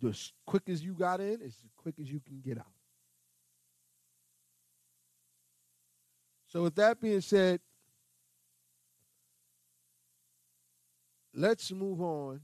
the 0.00 0.18
quick 0.46 0.68
as 0.68 0.82
you 0.82 0.94
got 0.94 1.20
in 1.20 1.40
is 1.40 1.56
as 1.64 1.70
quick 1.76 1.96
as 2.00 2.10
you 2.10 2.20
can 2.20 2.40
get 2.40 2.58
out. 2.58 2.66
So, 6.48 6.62
with 6.62 6.74
that 6.74 7.00
being 7.00 7.22
said, 7.22 7.60
let's 11.34 11.72
move 11.72 12.02
on 12.02 12.40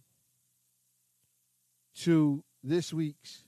to 1.97 2.43
this 2.65 2.93
week's 2.93 3.45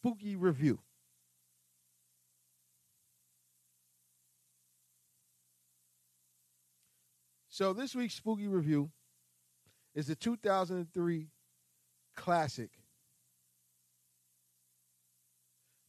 spooky 0.00 0.36
review. 0.36 0.78
So 7.48 7.74
this 7.74 7.94
week's 7.94 8.14
spooky 8.14 8.48
review 8.48 8.90
is 9.94 10.06
the 10.06 10.14
2003 10.14 11.28
classic 12.16 12.70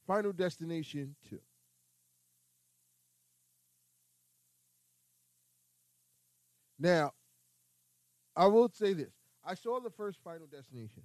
Final 0.05 0.33
Destination 0.33 1.15
2. 1.29 1.39
Now, 6.79 7.13
I 8.35 8.47
will 8.47 8.69
say 8.73 8.91
this. 8.93 9.13
I 9.45 9.55
saw 9.55 9.79
the 9.79 9.91
first 9.91 10.19
Final 10.23 10.47
Destination. 10.47 11.03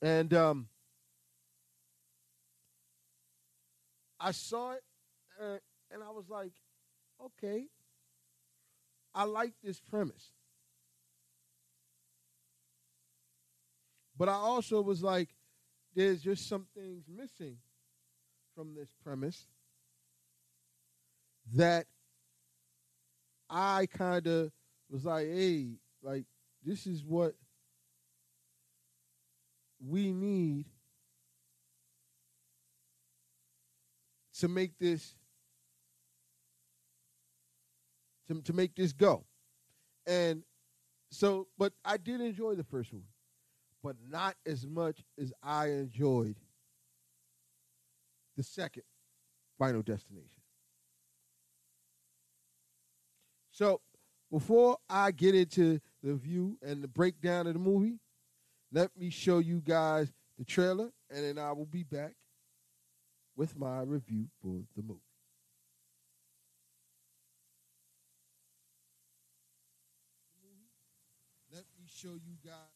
And 0.00 0.32
um, 0.32 0.68
I 4.24 4.30
saw 4.30 4.72
it 4.72 4.82
uh, 5.38 5.58
and 5.90 6.02
I 6.02 6.10
was 6.10 6.30
like, 6.30 6.52
okay, 7.22 7.66
I 9.14 9.24
like 9.24 9.52
this 9.62 9.78
premise. 9.78 10.30
But 14.16 14.30
I 14.30 14.32
also 14.32 14.80
was 14.80 15.02
like, 15.02 15.28
there's 15.94 16.22
just 16.22 16.48
some 16.48 16.66
things 16.74 17.04
missing 17.06 17.58
from 18.56 18.74
this 18.74 18.88
premise 19.04 19.44
that 21.52 21.84
I 23.50 23.86
kind 23.92 24.26
of 24.26 24.52
was 24.88 25.04
like, 25.04 25.26
hey, 25.26 25.74
like, 26.02 26.24
this 26.64 26.86
is 26.86 27.04
what 27.04 27.34
we 29.86 30.12
need 30.12 30.64
to 34.38 34.48
make 34.48 34.78
this 34.78 35.14
to, 38.28 38.40
to 38.42 38.52
make 38.52 38.74
this 38.74 38.92
go. 38.92 39.24
And 40.06 40.42
so, 41.10 41.48
but 41.58 41.72
I 41.84 41.96
did 41.96 42.20
enjoy 42.20 42.54
the 42.54 42.64
first 42.64 42.92
one, 42.92 43.04
but 43.82 43.96
not 44.08 44.34
as 44.46 44.66
much 44.66 45.02
as 45.20 45.32
I 45.42 45.66
enjoyed 45.68 46.36
the 48.36 48.42
second 48.42 48.82
Final 49.58 49.82
Destination. 49.82 50.28
So, 53.50 53.80
before 54.32 54.78
I 54.90 55.12
get 55.12 55.36
into 55.36 55.80
the 56.02 56.14
view 56.14 56.58
and 56.60 56.82
the 56.82 56.88
breakdown 56.88 57.46
of 57.46 57.52
the 57.52 57.60
movie, 57.60 58.00
let 58.72 58.90
me 58.98 59.10
show 59.10 59.38
you 59.38 59.60
guys 59.60 60.12
the 60.36 60.44
trailer, 60.44 60.90
and 61.08 61.24
then 61.24 61.38
I 61.38 61.52
will 61.52 61.66
be 61.66 61.84
back 61.84 62.14
with 63.36 63.56
my 63.58 63.80
review 63.82 64.26
for 64.40 64.62
the 64.76 64.82
movie. 64.82 65.00
Let 71.50 71.64
me 71.78 71.86
show 71.86 72.14
you 72.14 72.36
guys. 72.44 72.73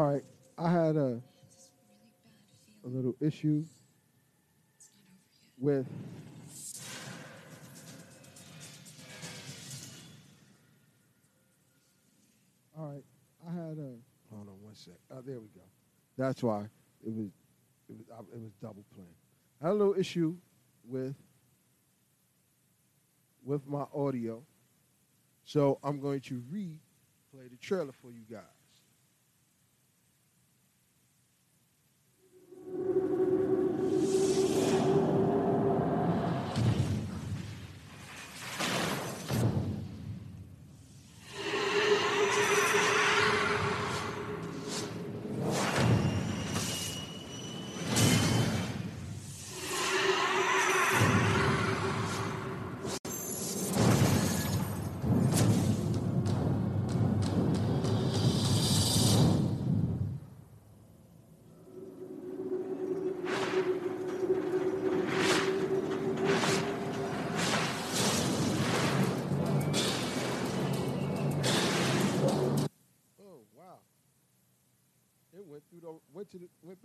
All 0.00 0.06
right, 0.06 0.24
I 0.56 0.70
had 0.70 0.96
a, 0.96 1.20
a 2.82 2.88
little 2.88 3.14
issue 3.20 3.66
with 5.58 5.86
All 12.78 12.92
right, 12.94 13.04
I 13.46 13.52
had 13.52 13.76
a 13.76 13.92
hold 14.30 14.48
on 14.48 14.54
one 14.62 14.74
sec. 14.74 14.94
Oh, 15.10 15.20
there 15.20 15.38
we 15.38 15.48
go. 15.48 15.60
That's 16.16 16.42
why 16.42 16.62
it 17.06 17.12
was 17.14 17.26
it 17.90 17.98
was 17.98 18.06
I- 18.10 18.34
it 18.36 18.40
was 18.40 18.52
double 18.62 18.86
playing. 18.94 19.12
I 19.60 19.66
had 19.66 19.72
a 19.72 19.74
little 19.74 19.96
issue 19.98 20.34
with 20.88 21.14
with 23.44 23.66
my 23.68 23.84
audio. 23.94 24.42
So 25.44 25.78
I'm 25.84 26.00
going 26.00 26.20
to 26.20 26.42
replay 26.50 27.50
the 27.50 27.58
trailer 27.60 27.92
for 27.92 28.10
you 28.12 28.22
guys. 28.30 28.59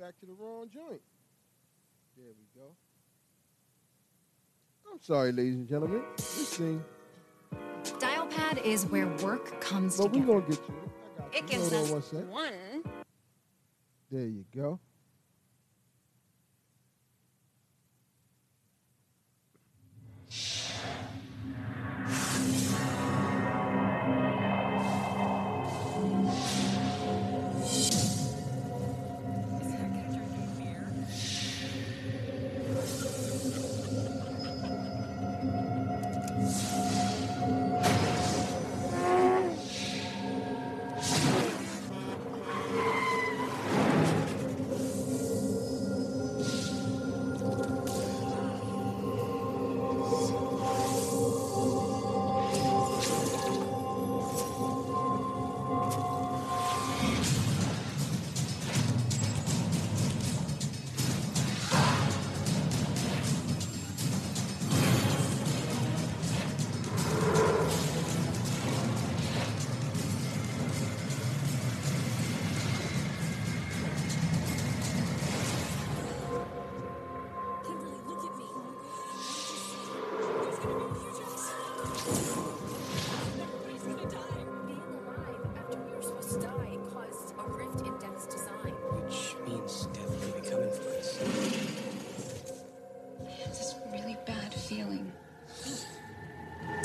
Back 0.05 0.19
to 0.19 0.27
the 0.27 0.33
wrong 0.33 0.69
joint. 0.71 1.01
There 2.15 2.27
we 2.27 2.61
go. 2.61 2.67
I'm 4.91 5.01
sorry, 5.01 5.31
ladies 5.31 5.55
and 5.55 5.67
gentlemen. 5.67 6.03
This 6.17 6.57
thing, 6.57 6.83
Dialpad 7.83 8.63
is 8.63 8.85
where 8.85 9.07
work 9.23 9.59
comes 9.61 9.97
but 9.97 10.11
we 10.11 10.19
together. 10.19 10.41
gonna 10.41 10.47
get 10.51 10.65
to 10.67 10.71
it. 10.73 10.89
I 11.17 11.21
got 11.21 11.35
It 11.35 11.41
you. 11.41 11.47
gives 11.47 11.73
on 11.73 11.97
us 11.97 12.13
one 12.13 12.29
one 12.29 12.83
There 14.11 14.27
you 14.27 14.45
go. 14.55 14.79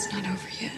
It's 0.03 0.11
not 0.15 0.27
over 0.27 0.49
yet. 0.59 0.73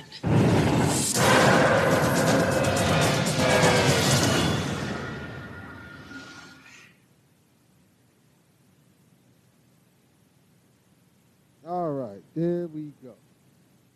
All 11.64 11.92
right, 11.92 12.20
there 12.34 12.66
we 12.66 12.92
go. 13.00 13.14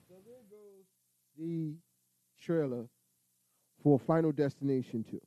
So 0.08 0.14
there 0.24 0.44
goes 0.48 0.84
the 1.36 1.74
trailer 2.40 2.86
for 3.82 3.98
Final 3.98 4.30
Destination 4.30 5.04
2. 5.10 5.20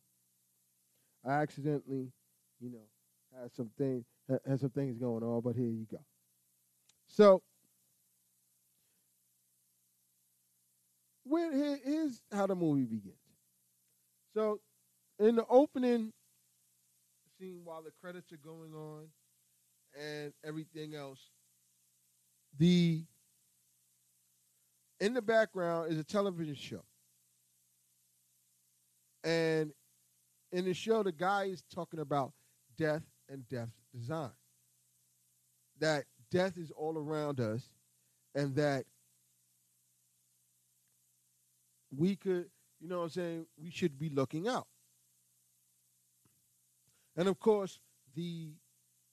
I 1.26 1.42
accidentally, 1.42 2.10
you 2.62 2.70
know, 2.70 2.88
had 3.38 3.52
some 3.52 3.70
thing 3.78 4.06
had- 4.30 4.40
had 4.48 4.62
some 4.62 4.70
things 4.70 4.98
going 4.98 5.24
on, 5.24 5.42
but 5.42 5.58
here 5.58 5.68
you 5.68 5.86
go. 5.92 6.00
So 7.08 7.44
where 11.30 11.78
here's 11.84 12.22
how 12.32 12.48
the 12.48 12.56
movie 12.56 12.86
begins. 12.86 13.16
So 14.34 14.60
in 15.20 15.36
the 15.36 15.46
opening 15.50 16.12
scene 17.40 17.62
while 17.64 17.84
the 17.84 17.92
credits 18.02 18.32
are 18.32 18.38
going 18.38 18.74
on 18.74 19.08
and 20.00 20.34
everything 20.44 20.96
else, 20.96 21.20
the 22.58 23.04
in 25.00 25.14
the 25.14 25.22
background 25.22 25.92
is 25.92 26.00
a 26.00 26.04
television 26.04 26.56
show. 26.56 26.84
And 29.24 29.72
in 30.52 30.66
the 30.66 30.74
show, 30.74 31.04
the 31.04 31.12
guy 31.12 31.46
is 31.46 31.64
talking 31.74 32.00
about 32.00 32.34
death 32.78 33.04
and 33.30 33.48
death 33.50 33.70
design. 33.94 34.32
That 35.80 36.06
death 36.32 36.58
is 36.58 36.72
all 36.72 36.98
around 36.98 37.40
us 37.40 37.70
and 38.36 38.56
that 38.56 38.86
we 41.96 42.16
could, 42.16 42.46
you 42.80 42.88
know 42.88 43.00
what 43.00 43.04
I'm 43.06 43.10
saying, 43.10 43.46
we 43.62 43.72
should 43.72 43.98
be 43.98 44.10
looking 44.10 44.48
out. 44.48 44.68
And 47.16 47.28
of 47.28 47.40
course, 47.40 47.80
the 48.16 48.54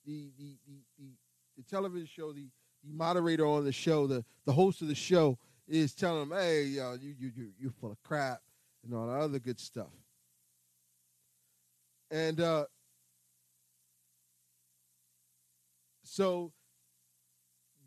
the 0.05 0.31
the 0.37 0.57
the, 0.67 0.79
the, 0.97 1.09
the 1.57 1.63
television 1.63 2.07
show, 2.07 2.31
the 2.31 2.47
the 2.83 2.93
moderator 2.93 3.45
on 3.45 3.65
the 3.65 3.71
show, 3.71 4.07
the, 4.07 4.23
the 4.45 4.53
host 4.53 4.81
of 4.81 4.87
the 4.87 4.95
show, 4.95 5.37
is 5.67 5.93
telling 5.93 6.29
them, 6.29 6.37
"Hey, 6.37 6.63
yo, 6.63 6.93
you 6.93 7.13
you 7.19 7.31
you 7.35 7.49
you're 7.59 7.71
full 7.71 7.91
of 7.91 8.01
crap 8.03 8.41
and 8.83 8.93
all 8.93 9.07
that 9.07 9.19
other 9.19 9.39
good 9.39 9.59
stuff." 9.59 9.91
And 12.09 12.39
uh, 12.39 12.65
so 16.03 16.53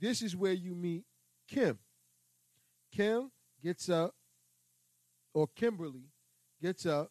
this 0.01 0.20
is 0.20 0.36
where 0.36 0.53
you 0.53 0.74
meet 0.74 1.05
Kim. 1.49 1.78
Kim 2.93 3.30
gets 3.62 3.88
up, 3.88 4.14
or 5.34 5.46
Kimberly 5.54 6.10
gets 6.62 6.86
up, 6.86 7.10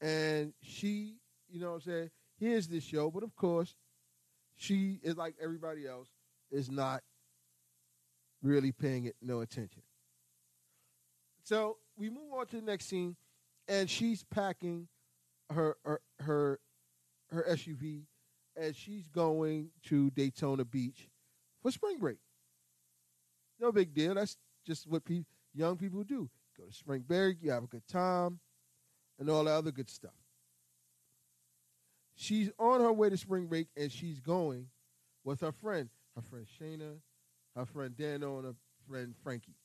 and 0.00 0.52
she, 0.62 1.16
you 1.48 1.60
know 1.60 1.70
what 1.70 1.74
I'm 1.74 1.80
saying, 1.80 2.10
here's 2.38 2.68
this 2.68 2.84
show, 2.84 3.10
but 3.10 3.22
of 3.22 3.34
course, 3.36 3.74
she 4.56 5.00
is 5.02 5.16
like 5.16 5.34
everybody 5.42 5.86
else, 5.86 6.08
is 6.50 6.70
not 6.70 7.02
really 8.42 8.72
paying 8.72 9.06
it 9.06 9.16
no 9.22 9.40
attention. 9.40 9.82
So 11.44 11.78
we 11.96 12.10
move 12.10 12.32
on 12.36 12.46
to 12.46 12.56
the 12.56 12.62
next 12.62 12.86
scene, 12.86 13.16
and 13.68 13.88
she's 13.88 14.24
packing 14.24 14.88
her 15.50 15.76
her 15.84 16.00
her, 16.20 16.60
her 17.30 17.46
SUV 17.50 18.02
as 18.56 18.76
she's 18.76 19.08
going 19.08 19.70
to 19.84 20.10
Daytona 20.10 20.64
Beach 20.64 21.08
for 21.62 21.70
spring 21.70 21.98
break. 21.98 22.18
No 23.58 23.72
big 23.72 23.94
deal. 23.94 24.14
That's 24.14 24.36
just 24.66 24.86
what 24.86 25.04
pe- 25.04 25.24
young 25.54 25.76
people 25.76 26.02
do. 26.04 26.28
Spring 26.72 27.04
break, 27.06 27.38
you 27.42 27.50
have 27.50 27.64
a 27.64 27.68
good 27.68 27.86
time, 27.86 28.40
and 29.18 29.28
all 29.28 29.44
the 29.44 29.50
other 29.50 29.70
good 29.70 29.90
stuff. 29.90 30.12
She's 32.14 32.50
on 32.58 32.80
her 32.80 32.92
way 32.92 33.10
to 33.10 33.16
spring 33.16 33.46
break, 33.46 33.68
and 33.76 33.90
she's 33.90 34.20
going 34.20 34.66
with 35.24 35.40
her 35.40 35.52
friend, 35.52 35.88
her 36.16 36.22
friend 36.22 36.46
Shaina, 36.60 36.96
her 37.56 37.66
friend 37.66 37.96
Dano, 37.96 38.38
and 38.38 38.46
her 38.46 38.54
friend 38.88 39.14
Frankie. 39.22 39.56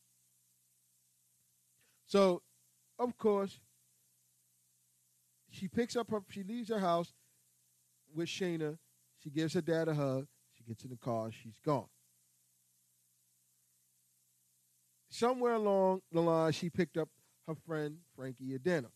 So, 2.07 2.41
of 2.99 3.17
course, 3.17 3.59
she 5.49 5.67
picks 5.67 5.95
up 5.95 6.09
her, 6.11 6.21
she 6.29 6.43
leaves 6.43 6.69
her 6.69 6.79
house 6.79 7.13
with 8.13 8.27
Shaina. 8.27 8.77
She 9.23 9.29
gives 9.29 9.53
her 9.53 9.61
dad 9.61 9.87
a 9.87 9.93
hug. 9.93 10.27
She 10.53 10.63
gets 10.63 10.83
in 10.83 10.89
the 10.89 10.97
car, 10.97 11.31
she's 11.31 11.59
gone. 11.65 11.87
Somewhere 15.09 15.53
along 15.53 16.01
the 16.11 16.21
line, 16.21 16.51
she 16.51 16.69
picked 16.69 16.97
up 16.97 17.09
her 17.47 17.55
friend 17.55 17.97
Frankie 18.15 18.57
Adena. 18.57 18.87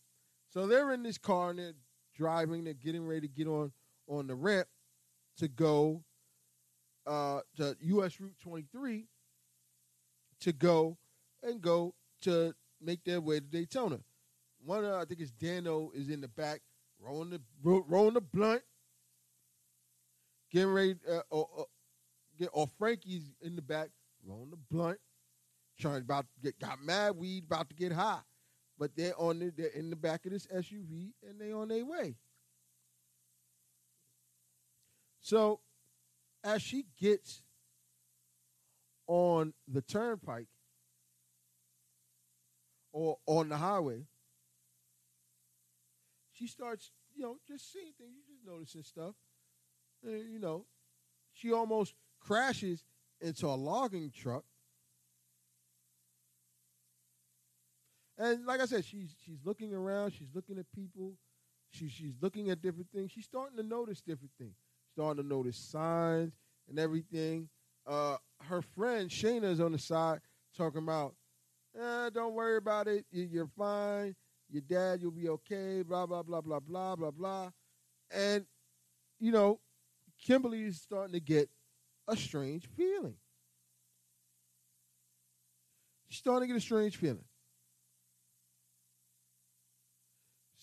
So 0.50 0.66
they're 0.66 0.92
in 0.92 1.02
this 1.02 1.18
car 1.18 1.50
and 1.50 1.58
they're 1.58 1.72
driving. 2.14 2.64
They're 2.64 2.74
getting 2.74 3.06
ready 3.06 3.22
to 3.22 3.28
get 3.28 3.46
on 3.46 3.72
on 4.06 4.26
the 4.26 4.34
ramp 4.34 4.68
to 5.38 5.48
go 5.48 6.04
uh, 7.06 7.40
to 7.56 7.76
U.S. 7.80 8.20
Route 8.20 8.36
23 8.42 9.06
to 10.40 10.52
go 10.52 10.98
and 11.42 11.60
go 11.60 11.94
to 12.22 12.54
make 12.80 13.04
their 13.04 13.20
way 13.20 13.40
to 13.40 13.46
Daytona. 13.46 14.00
One, 14.64 14.84
uh, 14.84 14.96
I 14.96 15.04
think 15.04 15.20
it's 15.20 15.30
Dano, 15.30 15.90
is 15.94 16.08
in 16.08 16.20
the 16.20 16.28
back 16.28 16.60
rolling 17.00 17.30
the 17.30 17.40
rolling 17.62 18.14
the 18.14 18.20
blunt, 18.20 18.62
getting 20.50 20.72
ready. 20.72 20.96
Uh, 21.08 21.20
or, 21.30 21.48
or, 21.56 21.66
or 22.52 22.66
Frankie's 22.78 23.32
in 23.40 23.56
the 23.56 23.62
back 23.62 23.88
rolling 24.24 24.50
the 24.50 24.58
blunt, 24.70 24.98
trying 25.82 26.00
about 26.00 26.26
to 26.26 26.40
get 26.42 26.58
got 26.58 26.82
mad 26.82 27.16
weed, 27.16 27.44
about 27.44 27.68
to 27.68 27.74
get 27.74 27.92
high, 27.92 28.20
but 28.78 28.96
they're 28.96 29.18
on 29.20 29.40
the, 29.40 29.52
they're 29.54 29.66
in 29.68 29.90
the 29.90 29.96
back 29.96 30.24
of 30.24 30.32
this 30.32 30.46
SUV 30.46 31.10
and 31.28 31.40
they 31.40 31.52
on 31.52 31.68
their 31.68 31.84
way. 31.84 32.16
So, 35.20 35.60
as 36.42 36.62
she 36.62 36.86
gets 36.98 37.42
on 39.06 39.52
the 39.68 39.82
turnpike 39.82 40.48
or 42.92 43.18
on 43.26 43.48
the 43.48 43.56
highway, 43.56 44.06
she 46.32 46.46
starts, 46.46 46.90
you 47.14 47.22
know, 47.22 47.36
just 47.46 47.72
seeing 47.72 47.92
things. 47.98 48.10
You 48.16 48.34
just 48.34 48.46
noticing 48.46 48.82
stuff. 48.82 49.14
And, 50.04 50.32
you 50.32 50.38
know, 50.40 50.66
she 51.32 51.52
almost 51.52 51.94
crashes 52.20 52.84
into 53.20 53.46
a 53.46 53.54
logging 53.54 54.10
truck. 54.10 54.44
And 58.22 58.46
like 58.46 58.60
I 58.60 58.66
said, 58.66 58.84
she's 58.84 59.16
she's 59.24 59.40
looking 59.44 59.74
around. 59.74 60.12
She's 60.12 60.28
looking 60.32 60.56
at 60.58 60.66
people. 60.72 61.14
She, 61.70 61.88
she's 61.88 62.14
looking 62.20 62.50
at 62.50 62.62
different 62.62 62.86
things. 62.94 63.10
She's 63.10 63.24
starting 63.24 63.56
to 63.56 63.64
notice 63.64 64.00
different 64.00 64.30
things. 64.38 64.54
Starting 64.94 65.20
to 65.24 65.28
notice 65.28 65.56
signs 65.56 66.32
and 66.68 66.78
everything. 66.78 67.48
Uh, 67.84 68.16
her 68.42 68.62
friend 68.62 69.10
Shaina 69.10 69.50
is 69.50 69.58
on 69.60 69.72
the 69.72 69.78
side 69.78 70.20
talking 70.56 70.82
about, 70.84 71.16
eh, 71.76 72.10
"Don't 72.10 72.34
worry 72.34 72.58
about 72.58 72.86
it. 72.86 73.06
You- 73.10 73.24
You're 73.24 73.48
fine. 73.58 74.14
Your 74.48 74.62
dad, 74.62 75.00
you'll 75.02 75.10
be 75.10 75.28
okay." 75.28 75.82
Blah 75.82 76.06
blah 76.06 76.22
blah 76.22 76.42
blah 76.42 76.60
blah 76.60 76.94
blah 76.94 77.10
blah. 77.10 77.50
And 78.12 78.46
you 79.18 79.32
know, 79.32 79.58
Kimberly 80.24 80.62
is 80.62 80.80
starting 80.80 81.14
to 81.14 81.20
get 81.20 81.50
a 82.06 82.16
strange 82.16 82.68
feeling. 82.76 83.16
She's 86.08 86.18
starting 86.20 86.48
to 86.48 86.54
get 86.54 86.58
a 86.58 86.64
strange 86.64 86.96
feeling. 86.96 87.24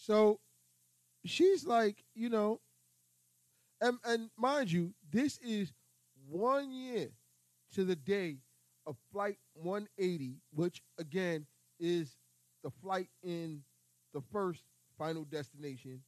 So 0.09 0.39
she's 1.23 1.67
like, 1.67 2.03
you 2.15 2.29
know, 2.29 2.61
and, 3.79 3.99
and 4.03 4.31
mind 4.35 4.71
you, 4.71 4.91
this 5.11 5.37
is 5.37 5.71
one 6.27 6.71
year 6.71 7.09
to 7.75 7.85
the 7.85 7.95
day 7.95 8.37
of 8.87 8.95
Flight 9.11 9.37
180, 9.53 10.37
which 10.51 10.81
again 10.97 11.45
is 11.79 12.17
the 12.63 12.71
flight 12.81 13.07
in 13.21 13.61
the 14.15 14.21
first 14.33 14.63
final 14.97 15.25
destination. 15.25 16.01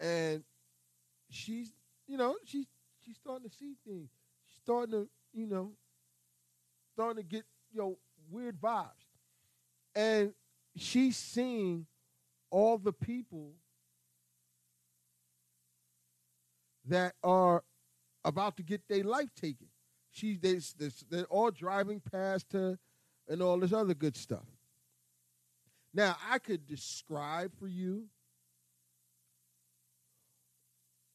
And 0.00 0.44
she's, 1.28 1.74
you 2.06 2.16
know, 2.16 2.36
she's 2.46 2.68
she's 3.04 3.18
starting 3.18 3.50
to 3.50 3.54
see 3.54 3.74
things. 3.86 4.08
She's 4.46 4.62
starting 4.62 4.92
to, 4.92 5.08
you 5.34 5.46
know, 5.46 5.72
starting 6.94 7.22
to 7.22 7.28
get, 7.28 7.44
you 7.70 7.80
know, 7.82 7.98
weird 8.30 8.58
vibes. 8.58 8.88
And 9.94 10.32
she's 10.76 11.16
seeing 11.16 11.86
all 12.50 12.78
the 12.78 12.92
people 12.92 13.52
that 16.86 17.14
are 17.22 17.62
about 18.24 18.56
to 18.56 18.62
get 18.62 18.82
their 18.88 19.04
life 19.04 19.30
taken. 19.34 19.68
She, 20.10 20.36
they, 20.36 20.60
they, 20.78 20.90
they're 21.10 21.24
all 21.24 21.50
driving 21.50 22.00
past 22.00 22.52
her 22.52 22.78
and 23.28 23.42
all 23.42 23.58
this 23.58 23.72
other 23.72 23.94
good 23.94 24.16
stuff. 24.16 24.46
Now, 25.92 26.16
I 26.30 26.38
could 26.38 26.66
describe 26.66 27.52
for 27.58 27.68
you, 27.68 28.04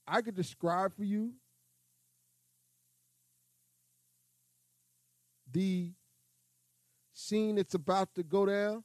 I 0.08 0.22
could 0.22 0.36
describe 0.36 0.96
for 0.96 1.04
you 1.04 1.34
the 5.52 5.92
scene 7.14 7.56
that's 7.56 7.74
about 7.74 8.16
to 8.16 8.24
go 8.24 8.46
down. 8.46 8.84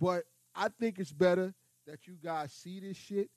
But 0.00 0.24
I 0.54 0.68
think 0.68 0.98
it's 0.98 1.12
better 1.12 1.54
that 1.86 2.06
you 2.06 2.14
guys 2.22 2.52
see 2.52 2.80
this 2.80 2.96
shit 2.96 3.30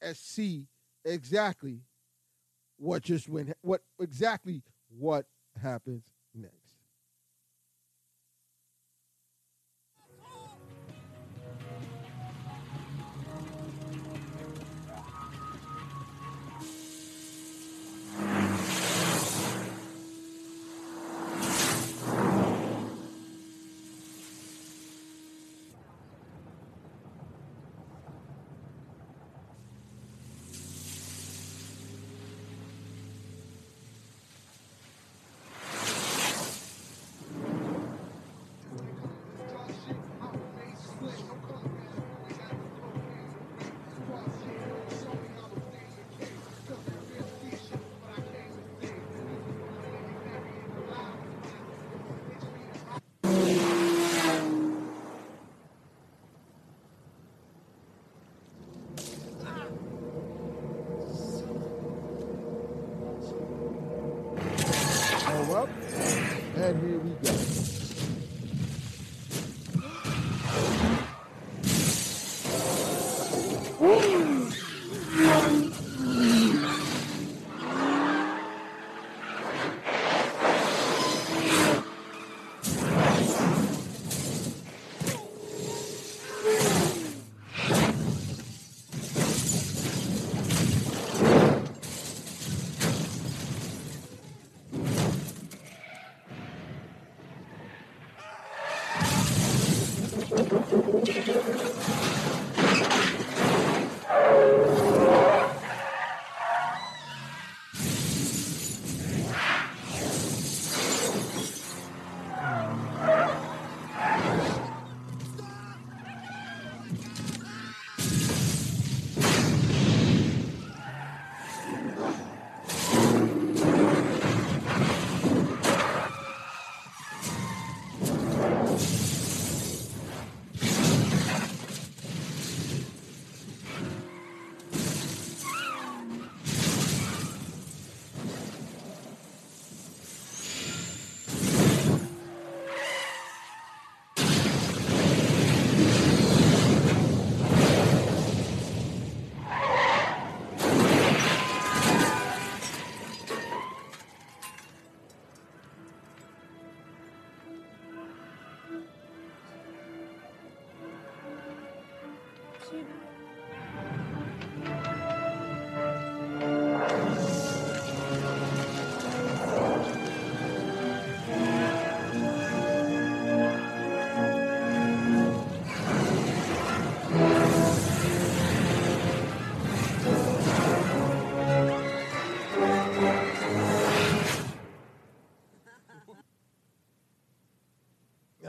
and 0.00 0.16
see 0.16 0.66
exactly 1.04 1.80
what 2.76 3.02
just 3.02 3.28
went 3.28 3.52
what 3.62 3.82
exactly 4.00 4.62
what 4.88 5.26
happens 5.60 6.04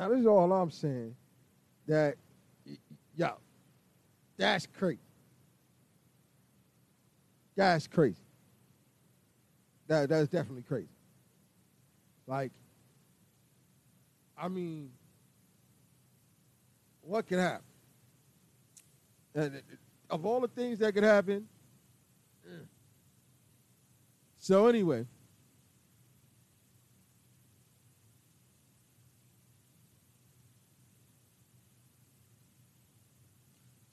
This 0.09 0.21
is 0.21 0.25
all 0.25 0.51
I'm 0.51 0.71
saying. 0.71 1.15
That 1.87 2.15
yo, 3.15 3.33
that's 4.37 4.65
crazy. 4.65 4.99
That's 7.55 7.85
crazy. 7.87 8.21
That 9.87 10.09
that's 10.09 10.29
definitely 10.29 10.63
crazy. 10.63 10.89
Like, 12.25 12.51
I 14.37 14.47
mean, 14.47 14.89
what 17.01 17.27
could 17.27 17.39
happen? 17.39 17.65
And 19.35 19.55
it- 19.55 19.65
of 20.09 20.25
all 20.25 20.39
the 20.39 20.47
things 20.47 20.79
that 20.79 20.95
could 20.95 21.03
happen. 21.03 21.47
mm. 22.49 22.65
So 24.39 24.65
anyway. 24.65 25.05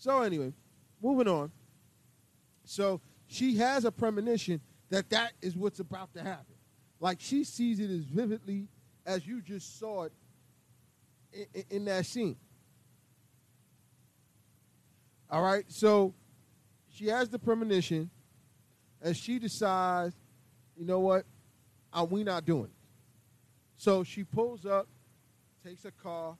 So 0.07 0.23
anyway, 0.23 0.53
moving 1.03 1.27
on. 1.27 1.51
So 2.65 3.01
she 3.27 3.57
has 3.57 3.85
a 3.85 3.91
premonition 3.91 4.61
that 4.89 5.11
that 5.11 5.33
is 5.43 5.57
what's 5.57 5.81
about 5.81 6.15
to 6.15 6.23
happen. 6.23 6.55
Like 7.01 7.19
she 7.21 7.43
sees 7.43 7.81
it 7.81 7.91
as 7.91 8.05
vividly 8.05 8.69
as 9.05 9.27
you 9.27 9.43
just 9.43 9.81
saw 9.81 10.05
it 10.05 10.13
in, 11.33 11.47
in, 11.55 11.65
in 11.71 11.85
that 11.87 12.07
scene. 12.07 12.37
All 15.29 15.43
right, 15.43 15.65
so 15.67 16.15
she 16.89 17.09
has 17.09 17.29
the 17.29 17.39
premonition, 17.41 18.09
and 19.03 19.17
she 19.17 19.41
decides, 19.41 20.15
you 20.77 20.87
know 20.87 21.01
what, 21.01 21.25
are 21.93 22.05
we 22.05 22.23
not 22.23 22.45
doing 22.45 22.67
it. 22.67 22.71
So 23.77 24.05
she 24.05 24.23
pulls 24.23 24.65
up, 24.65 24.87
takes 25.65 25.85
a 25.85 25.91
car, 25.91 26.37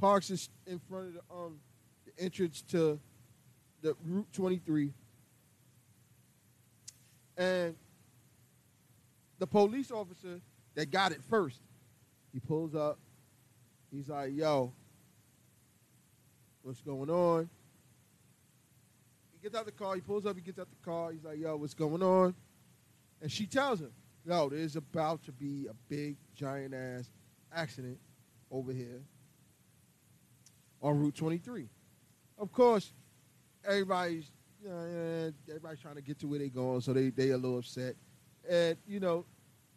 parks 0.00 0.30
in 0.64 0.78
front 0.88 1.08
of 1.08 1.14
the 1.14 1.20
um 1.28 1.58
the 2.16 2.22
entrance 2.22 2.62
to 2.62 2.98
the 3.82 3.96
Route 4.04 4.32
23, 4.32 4.92
and 7.36 7.74
the 9.38 9.46
police 9.46 9.90
officer 9.90 10.40
that 10.74 10.90
got 10.90 11.12
it 11.12 11.22
first, 11.28 11.60
he 12.32 12.38
pulls 12.40 12.74
up. 12.74 12.98
He's 13.90 14.08
like, 14.08 14.32
"Yo, 14.32 14.72
what's 16.62 16.80
going 16.80 17.10
on?" 17.10 17.50
He 19.32 19.38
gets 19.42 19.56
out 19.56 19.66
the 19.66 19.72
car. 19.72 19.94
He 19.96 20.00
pulls 20.00 20.24
up. 20.24 20.36
He 20.36 20.42
gets 20.42 20.58
out 20.58 20.68
the 20.70 20.84
car. 20.84 21.12
He's 21.12 21.24
like, 21.24 21.38
"Yo, 21.38 21.56
what's 21.56 21.74
going 21.74 22.02
on?" 22.02 22.34
And 23.20 23.30
she 23.30 23.46
tells 23.46 23.80
him, 23.80 23.92
"Yo, 24.24 24.48
there's 24.48 24.76
about 24.76 25.24
to 25.24 25.32
be 25.32 25.66
a 25.66 25.74
big, 25.88 26.16
giant 26.34 26.74
ass 26.74 27.10
accident 27.52 27.98
over 28.50 28.72
here 28.72 29.02
on 30.80 30.98
Route 30.98 31.14
23." 31.14 31.68
Of 32.38 32.52
course, 32.52 32.92
everybody's 33.64 34.30
everybody's 35.48 35.80
trying 35.80 35.96
to 35.96 36.02
get 36.02 36.18
to 36.20 36.26
where 36.26 36.38
they're 36.38 36.48
going, 36.48 36.80
so 36.80 36.92
they 36.92 37.10
they 37.10 37.30
a 37.30 37.36
little 37.36 37.58
upset. 37.58 37.94
And 38.48 38.76
you 38.86 39.00
know, 39.00 39.24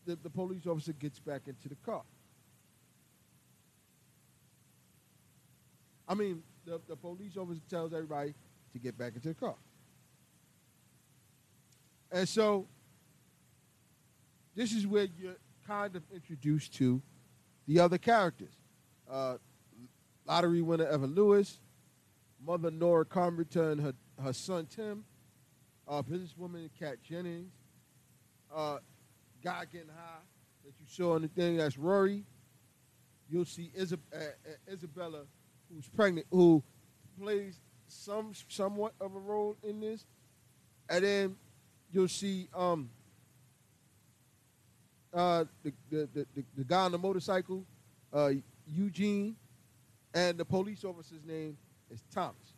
the, 0.05 0.15
the 0.21 0.29
police 0.29 0.65
officer 0.65 0.93
gets 0.93 1.19
back 1.19 1.43
into 1.47 1.69
the 1.69 1.75
car. 1.75 2.03
I 6.07 6.13
mean, 6.13 6.43
the, 6.65 6.79
the 6.87 6.95
police 6.95 7.35
officer 7.35 7.61
tells 7.69 7.93
everybody 7.93 8.33
to 8.73 8.79
get 8.79 8.97
back 8.97 9.15
into 9.15 9.29
the 9.29 9.33
car. 9.33 9.55
And 12.11 12.29
so, 12.29 12.67
this 14.55 14.71
is 14.71 14.85
where 14.85 15.07
you're 15.17 15.35
kind 15.67 15.95
of 15.95 16.03
introduced 16.13 16.75
to 16.75 17.01
the 17.67 17.79
other 17.79 17.97
characters. 17.97 18.53
Uh, 19.09 19.37
lottery 20.27 20.61
winner 20.61 20.85
Evan 20.85 21.13
Lewis, 21.15 21.59
mother 22.45 22.69
Nora 22.69 23.05
Carpenter 23.05 23.71
and 23.71 23.81
her, 23.81 23.93
her 24.23 24.33
son 24.33 24.67
Tim, 24.67 25.03
uh, 25.87 26.01
businesswoman 26.03 26.69
Kat 26.77 26.97
Jennings, 27.01 27.51
uh, 28.53 28.77
guy 29.43 29.63
getting 29.71 29.89
high 29.89 30.21
that 30.63 30.73
you 30.79 30.85
saw 30.87 31.15
in 31.15 31.23
the 31.23 31.27
thing, 31.27 31.57
that's 31.57 31.77
Rory. 31.77 32.23
You'll 33.29 33.45
see 33.45 33.71
Isab- 33.77 33.99
uh, 34.13 34.17
uh, 34.17 34.73
Isabella, 34.73 35.21
who's 35.73 35.87
pregnant, 35.87 36.27
who 36.29 36.63
plays 37.19 37.59
some 37.87 38.33
somewhat 38.47 38.93
of 39.01 39.15
a 39.15 39.19
role 39.19 39.55
in 39.63 39.79
this. 39.79 40.05
And 40.89 41.03
then 41.03 41.35
you'll 41.91 42.07
see 42.07 42.47
um, 42.53 42.89
uh, 45.11 45.45
the, 45.63 45.73
the, 45.89 46.09
the, 46.13 46.27
the, 46.55 46.63
guy 46.63 46.81
on 46.81 46.91
the 46.91 46.99
motorcycle, 46.99 47.65
uh, 48.13 48.31
Eugene, 48.67 49.35
and 50.13 50.37
the 50.37 50.45
police 50.45 50.83
officer's 50.83 51.23
name 51.25 51.57
is 51.89 52.03
Thomas. 52.13 52.55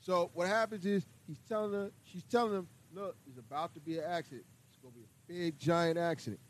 So 0.00 0.30
what 0.34 0.48
happens 0.48 0.84
is 0.84 1.06
he's 1.26 1.38
telling 1.48 1.72
her, 1.72 1.90
she's 2.04 2.24
telling 2.24 2.52
him, 2.54 2.68
look, 2.92 3.16
there's 3.24 3.38
about 3.38 3.72
to 3.74 3.80
be 3.80 3.98
an 3.98 4.04
accident. 4.04 4.44
It's 4.68 4.78
gonna 4.78 4.94
be 4.94 5.02
a 5.02 5.44
big 5.44 5.58
giant 5.58 5.96
accident. 5.96 6.40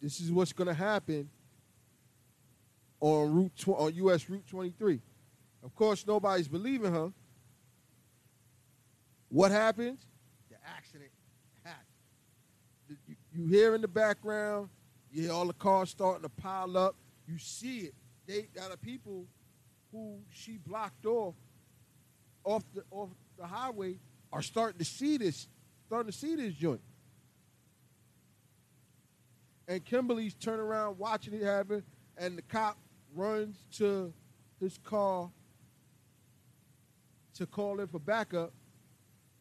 This 0.00 0.20
is 0.20 0.30
what's 0.30 0.52
gonna 0.52 0.74
happen 0.74 1.28
on 3.00 3.34
Route 3.34 3.56
tw- 3.56 3.68
on 3.68 3.94
US 3.94 4.28
Route 4.28 4.46
23. 4.46 5.00
Of 5.64 5.74
course, 5.74 6.06
nobody's 6.06 6.48
believing 6.48 6.92
her. 6.92 7.12
What 9.28 9.50
happens? 9.50 10.06
The 10.48 10.56
accident 10.76 11.10
happens. 11.64 11.86
You, 12.88 13.16
you 13.32 13.46
hear 13.46 13.74
in 13.74 13.80
the 13.80 13.88
background, 13.88 14.68
you 15.10 15.22
hear 15.22 15.32
all 15.32 15.46
the 15.46 15.52
cars 15.52 15.90
starting 15.90 16.22
to 16.22 16.28
pile 16.28 16.76
up. 16.76 16.94
You 17.26 17.38
see 17.38 17.78
it. 17.80 17.94
They 18.26 18.42
got 18.54 18.70
the 18.70 18.76
people 18.76 19.26
who 19.90 20.18
she 20.30 20.58
blocked 20.58 21.06
off 21.06 21.34
off 22.44 22.64
the 22.74 22.82
off 22.90 23.10
the 23.38 23.46
highway 23.46 23.98
are 24.32 24.42
starting 24.42 24.78
to 24.78 24.84
see 24.84 25.16
this, 25.16 25.48
starting 25.86 26.10
to 26.10 26.16
see 26.16 26.34
this 26.34 26.54
joint. 26.54 26.80
And 29.68 29.84
Kimberly's 29.84 30.34
turning 30.34 30.60
around 30.60 30.98
watching 30.98 31.34
it 31.34 31.42
happen, 31.42 31.82
and 32.16 32.36
the 32.36 32.42
cop 32.42 32.78
runs 33.14 33.62
to 33.76 34.12
his 34.60 34.78
car 34.78 35.30
to 37.34 37.46
call 37.46 37.80
in 37.80 37.86
for 37.86 37.98
backup, 37.98 38.52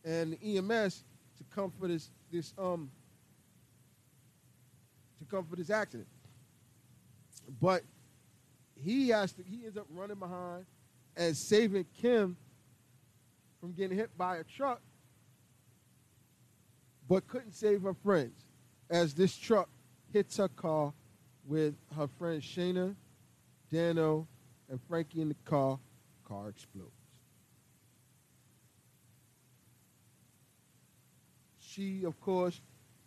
and 0.03 0.33
the 0.33 0.57
EMS 0.57 1.03
to 1.37 1.43
come 1.55 1.71
for 1.79 1.87
this 1.87 2.09
this 2.31 2.53
um 2.57 2.91
to 5.19 5.25
come 5.25 5.45
for 5.45 5.55
this 5.55 5.69
accident. 5.69 6.07
But 7.61 7.83
he 8.83 9.09
has 9.09 9.31
to 9.33 9.43
he 9.43 9.65
ends 9.65 9.77
up 9.77 9.85
running 9.89 10.17
behind 10.17 10.65
and 11.15 11.35
saving 11.35 11.85
Kim 12.01 12.37
from 13.59 13.73
getting 13.73 13.97
hit 13.97 14.17
by 14.17 14.37
a 14.37 14.43
truck, 14.43 14.81
but 17.07 17.27
couldn't 17.27 17.53
save 17.53 17.83
her 17.83 17.93
friends 17.93 18.45
as 18.89 19.13
this 19.13 19.35
truck 19.37 19.69
hits 20.11 20.37
her 20.37 20.47
car 20.47 20.93
with 21.45 21.75
her 21.95 22.07
friends 22.07 22.43
Shaina, 22.43 22.95
Dano, 23.71 24.27
and 24.69 24.79
Frankie 24.87 25.21
in 25.21 25.29
the 25.29 25.35
car. 25.45 25.79
Car 26.27 26.49
explodes. 26.49 26.91
She, 31.59 32.03
of 32.03 32.19
course, 32.19 32.59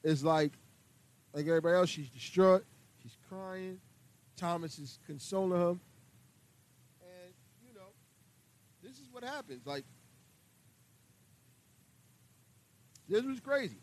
is 0.03 0.25
like 0.25 0.53
like 1.33 1.47
everybody 1.47 1.77
else. 1.77 1.89
She's 1.89 2.09
distraught. 2.09 2.65
She's 3.03 3.17
crying. 3.29 3.81
Thomas 4.37 4.79
is 4.79 4.99
consoling 5.07 5.59
her. 5.59 5.71
And, 5.71 7.35
you 7.67 7.75
know, 7.75 7.93
this 8.83 8.93
is 8.93 9.09
what 9.11 9.25
happens. 9.25 9.67
Like, 9.67 9.85
this 13.09 13.23
was 13.25 13.41
crazy. 13.41 13.79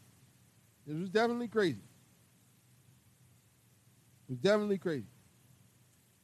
This 0.86 0.98
was 0.98 1.10
definitely 1.10 1.48
crazy. 1.48 1.82
It 4.28 4.34
was 4.34 4.40
definitely 4.40 4.78
crazy. 4.78 5.08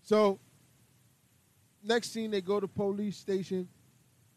So, 0.03 0.39
next 1.83 2.13
scene, 2.13 2.31
they 2.31 2.41
go 2.41 2.59
to 2.59 2.67
police 2.67 3.17
station. 3.17 3.67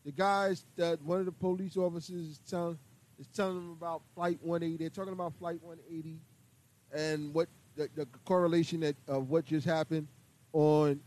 The 0.05 0.12
guys 0.12 0.64
that 0.76 1.01
one 1.03 1.20
of 1.20 1.26
the 1.26 1.32
police 1.32 1.76
officers 1.76 2.26
is 2.26 2.41
telling 2.49 2.78
is 3.18 3.28
telling 3.28 3.57
them 3.57 3.70
about 3.70 4.03
Flight 4.14 4.38
180. 4.43 4.78
They're 4.78 4.91
talking 4.91 5.12
about 5.12 5.34
Flight 5.38 5.62
180 5.62 6.18
and 6.93 7.34
what 7.34 7.49
the, 7.77 7.89
the 7.95 8.07
correlation 8.25 8.81
that 8.81 8.97
of 9.09 9.31
what 9.31 9.45
just 9.45 9.66
happened 9.66 10.09
on 10.53 11.01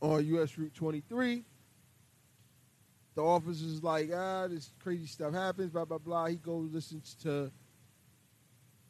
on 0.00 0.24
US 0.26 0.58
Route 0.58 0.74
23. 0.74 1.44
The 3.14 3.22
officer's 3.22 3.82
like, 3.82 4.10
ah, 4.14 4.48
this 4.48 4.72
crazy 4.82 5.06
stuff 5.06 5.32
happens, 5.32 5.70
blah 5.70 5.84
blah 5.84 5.98
blah. 5.98 6.26
He 6.26 6.36
goes 6.36 6.70
listens 6.72 7.14
to 7.22 7.50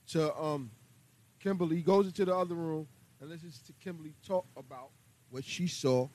to 0.09 0.37
um 0.37 0.71
Kimberly. 1.41 1.77
He 1.77 1.83
goes 1.83 2.07
into 2.07 2.25
the 2.25 2.35
other 2.35 2.55
room 2.55 2.87
and 3.21 3.31
listens 3.31 3.61
to 3.61 3.73
Kimberly 3.75 4.15
talk 4.27 4.47
about 4.57 4.91
what 5.31 5.45
she 5.45 5.67
saw 5.67 6.09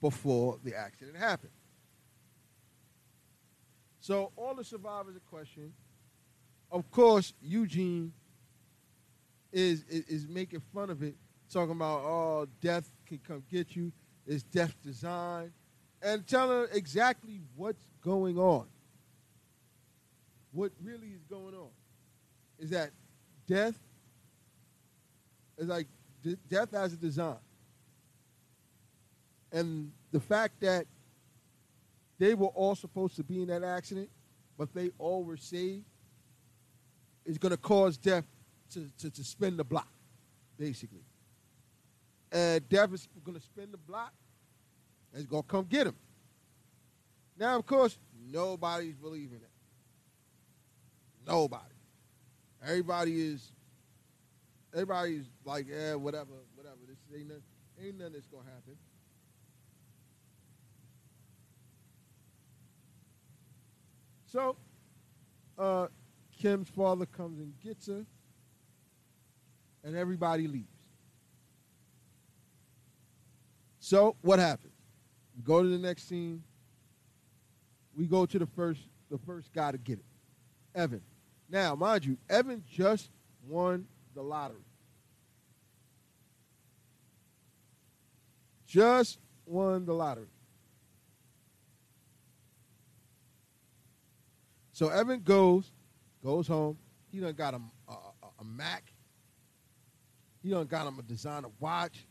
before 0.00 0.58
the 0.64 0.76
accident 0.76 1.16
happened. 1.16 1.52
So 4.00 4.32
all 4.36 4.54
the 4.54 4.64
survivors 4.64 5.16
are 5.16 5.30
questioned. 5.30 5.72
Of 6.70 6.90
course, 6.90 7.32
Eugene 7.40 8.12
is, 9.54 9.84
is 9.84 10.04
is 10.06 10.28
making 10.28 10.60
fun 10.74 10.90
of 10.90 11.02
it, 11.02 11.14
talking 11.48 11.76
about 11.76 12.00
oh, 12.00 12.46
death 12.60 12.90
can 13.06 13.18
come 13.26 13.42
get 13.50 13.74
you. 13.76 13.92
It's 14.26 14.42
death 14.42 14.74
design, 14.82 15.52
and 16.02 16.26
telling 16.26 16.66
exactly 16.72 17.40
what's 17.54 17.86
going 18.02 18.36
on. 18.36 18.66
What 20.52 20.72
really 20.82 21.08
is 21.08 21.22
going 21.30 21.54
on 21.54 21.70
is 22.58 22.70
that 22.70 22.90
death 23.46 23.78
is 25.56 25.68
like 25.68 25.86
de- 26.22 26.36
death 26.48 26.72
has 26.72 26.92
a 26.92 26.96
design, 26.96 27.36
and 29.52 29.92
the 30.10 30.20
fact 30.20 30.60
that 30.60 30.86
they 32.18 32.34
were 32.34 32.48
all 32.48 32.74
supposed 32.74 33.16
to 33.16 33.22
be 33.22 33.40
in 33.42 33.48
that 33.48 33.62
accident, 33.62 34.08
but 34.58 34.72
they 34.74 34.90
all 34.98 35.22
were 35.22 35.36
saved, 35.36 35.84
is 37.24 37.38
going 37.38 37.50
to 37.50 37.58
cause 37.58 37.96
death 37.96 38.24
to, 38.72 38.90
to, 38.98 39.10
to 39.10 39.24
spin 39.24 39.56
the 39.56 39.64
block, 39.64 39.88
basically. 40.58 41.04
And 42.32 42.64
is 42.70 43.08
going 43.24 43.38
to 43.38 43.40
spin 43.40 43.70
the 43.70 43.78
block, 43.78 44.12
and 45.12 45.20
it's 45.22 45.30
going 45.30 45.42
to 45.42 45.48
come 45.48 45.66
get 45.68 45.86
him. 45.86 45.96
Now, 47.38 47.56
of 47.58 47.66
course, 47.66 47.98
nobody's 48.30 48.96
believing 48.96 49.38
it. 49.38 49.50
Nobody. 51.26 51.74
Everybody 52.62 53.28
is. 53.28 53.52
Everybody's 54.72 55.26
like, 55.44 55.66
yeah, 55.68 55.94
whatever, 55.94 56.32
whatever. 56.54 56.76
This 56.88 56.98
ain't 57.14 57.28
nothing, 57.28 57.42
ain't 57.82 57.98
nothing 57.98 58.12
that's 58.14 58.26
gonna 58.26 58.44
happen. 58.44 58.76
So, 64.26 64.56
uh, 65.58 65.86
Kim's 66.36 66.68
father 66.68 67.06
comes 67.06 67.38
and 67.38 67.52
gets 67.60 67.86
her, 67.86 68.04
and 69.84 69.94
everybody 69.96 70.48
leaves. 70.48 70.68
So, 73.78 74.16
what 74.22 74.38
happens? 74.38 74.72
We 75.36 75.42
go 75.42 75.62
to 75.62 75.68
the 75.68 75.78
next 75.78 76.08
scene. 76.08 76.42
We 77.94 78.06
go 78.06 78.24
to 78.24 78.38
the 78.38 78.46
first, 78.46 78.80
the 79.10 79.18
first 79.18 79.52
guy 79.52 79.72
to 79.72 79.78
get 79.78 79.98
it, 79.98 80.04
Evan. 80.74 81.02
Now, 81.50 81.74
mind 81.74 82.04
you, 82.04 82.16
Evan 82.30 82.64
just 82.68 83.10
won 83.46 83.86
the 84.14 84.22
lottery. 84.22 84.64
Just 88.66 89.18
won 89.44 89.84
the 89.84 89.92
lottery. 89.92 90.26
So 94.72 94.88
Evan 94.88 95.20
goes, 95.20 95.70
goes 96.22 96.48
home. 96.48 96.78
He 97.12 97.20
done 97.20 97.34
got 97.34 97.54
a, 97.54 97.60
a, 97.88 97.92
a 98.40 98.44
Mac. 98.44 98.93
He 100.44 100.50
done 100.50 100.66
got 100.66 100.86
him 100.86 100.98
a 100.98 101.02
designer 101.02 101.48
watch. 101.58 102.06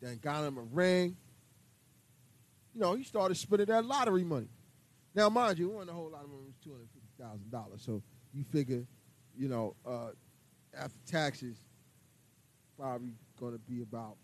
Then 0.00 0.20
got 0.22 0.44
him 0.44 0.58
a 0.58 0.62
ring. 0.62 1.16
You 2.74 2.80
know, 2.80 2.94
he 2.94 3.02
started 3.02 3.36
spending 3.36 3.66
that 3.66 3.84
lottery 3.84 4.22
money. 4.22 4.48
Now, 5.14 5.28
mind 5.28 5.58
you, 5.58 5.70
it 5.70 5.74
wasn't 5.74 5.90
a 5.90 5.94
whole 5.94 6.10
lot 6.10 6.22
of 6.22 6.28
money. 6.28 6.42
Was 6.46 6.54
two 6.62 6.70
hundred 6.70 6.88
fifty 6.92 7.08
thousand 7.20 7.50
dollars. 7.50 7.82
So 7.84 8.02
you 8.32 8.44
figure, 8.44 8.84
you 9.36 9.48
know, 9.48 9.74
uh, 9.84 10.10
after 10.78 10.98
taxes, 11.06 11.56
probably 12.78 13.14
going 13.40 13.54
to 13.54 13.58
be 13.58 13.82
about 13.82 14.16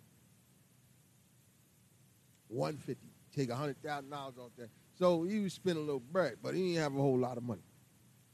one 2.49 2.77
fifty. 2.77 3.09
Take 3.35 3.51
hundred 3.51 3.83
thousand 3.83 4.11
dollars 4.11 4.35
off 4.39 4.51
that. 4.59 4.69
So 4.97 5.25
he 5.25 5.41
was 5.41 5.55
spending 5.55 5.83
a 5.83 5.87
little 5.87 5.99
bread, 6.13 6.35
but 6.41 6.55
he 6.55 6.69
didn't 6.69 6.83
have 6.83 6.95
a 6.95 7.01
whole 7.01 7.19
lot 7.19 7.37
of 7.39 7.43
money. 7.43 7.65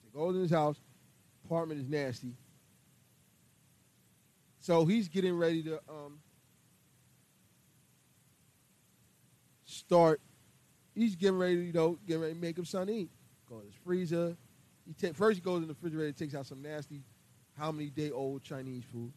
So 0.02 0.08
he 0.12 0.18
goes 0.18 0.34
in 0.34 0.42
his 0.42 0.50
house. 0.50 0.76
Apartment 1.46 1.80
is 1.80 1.88
nasty. 1.88 2.34
So 4.60 4.84
he's 4.84 5.08
getting 5.08 5.36
ready 5.36 5.62
to 5.64 5.80
um, 5.88 6.18
start. 9.64 10.20
He's 10.94 11.16
getting 11.16 11.38
ready, 11.38 11.54
you 11.54 11.72
know, 11.72 11.98
getting 12.06 12.22
ready 12.22 12.34
to 12.34 12.40
make 12.40 12.58
him 12.58 12.66
something 12.66 12.94
to 12.94 13.00
eat. 13.02 13.10
Go 13.48 13.60
in 13.60 13.66
his 13.66 13.74
freezer. 13.84 14.36
He 14.86 14.92
take, 14.92 15.14
first 15.14 15.36
he 15.36 15.42
goes 15.42 15.62
in 15.62 15.68
the 15.68 15.74
refrigerator, 15.74 16.12
takes 16.12 16.34
out 16.34 16.46
some 16.46 16.60
nasty, 16.60 17.02
how 17.58 17.72
many 17.72 17.88
day 17.88 18.10
old 18.10 18.42
Chinese 18.42 18.84
food. 18.84 19.12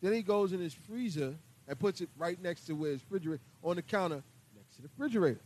Then 0.00 0.12
he 0.12 0.22
goes 0.22 0.52
in 0.52 0.60
his 0.60 0.74
freezer 0.74 1.36
and 1.68 1.78
puts 1.78 2.00
it 2.00 2.08
right 2.18 2.40
next 2.42 2.64
to 2.66 2.74
where 2.74 2.90
his 2.90 3.02
refrigerator 3.02 3.42
on 3.62 3.76
the 3.76 3.82
counter 3.82 4.22
next 4.54 4.76
to 4.76 4.82
the 4.82 4.88
refrigerator. 4.96 5.42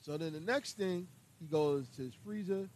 So 0.00 0.16
then 0.16 0.32
the 0.32 0.40
next 0.40 0.76
thing 0.76 1.06
he 1.38 1.46
goes 1.46 1.88
to 1.90 2.02
his 2.02 2.14
freezer. 2.24 2.68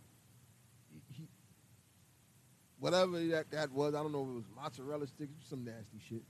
Whatever 2.81 3.21
that, 3.27 3.51
that 3.51 3.71
was, 3.71 3.95
I 3.95 3.99
don't 4.03 4.11
know 4.11 4.23
if 4.23 4.29
it 4.29 4.35
was 4.35 4.45
mozzarella 4.57 5.07
sticks, 5.07 5.33
or 5.33 5.49
some 5.49 5.65
nasty 5.65 5.99
shit. 6.09 6.23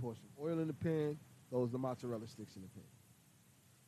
Pour 0.00 0.14
some 0.14 0.30
oil 0.40 0.60
in 0.60 0.68
the 0.68 0.72
pan, 0.72 1.18
throws 1.50 1.72
the 1.72 1.78
mozzarella 1.78 2.26
sticks 2.28 2.54
in 2.56 2.62
the 2.62 2.68
pan. 2.68 2.84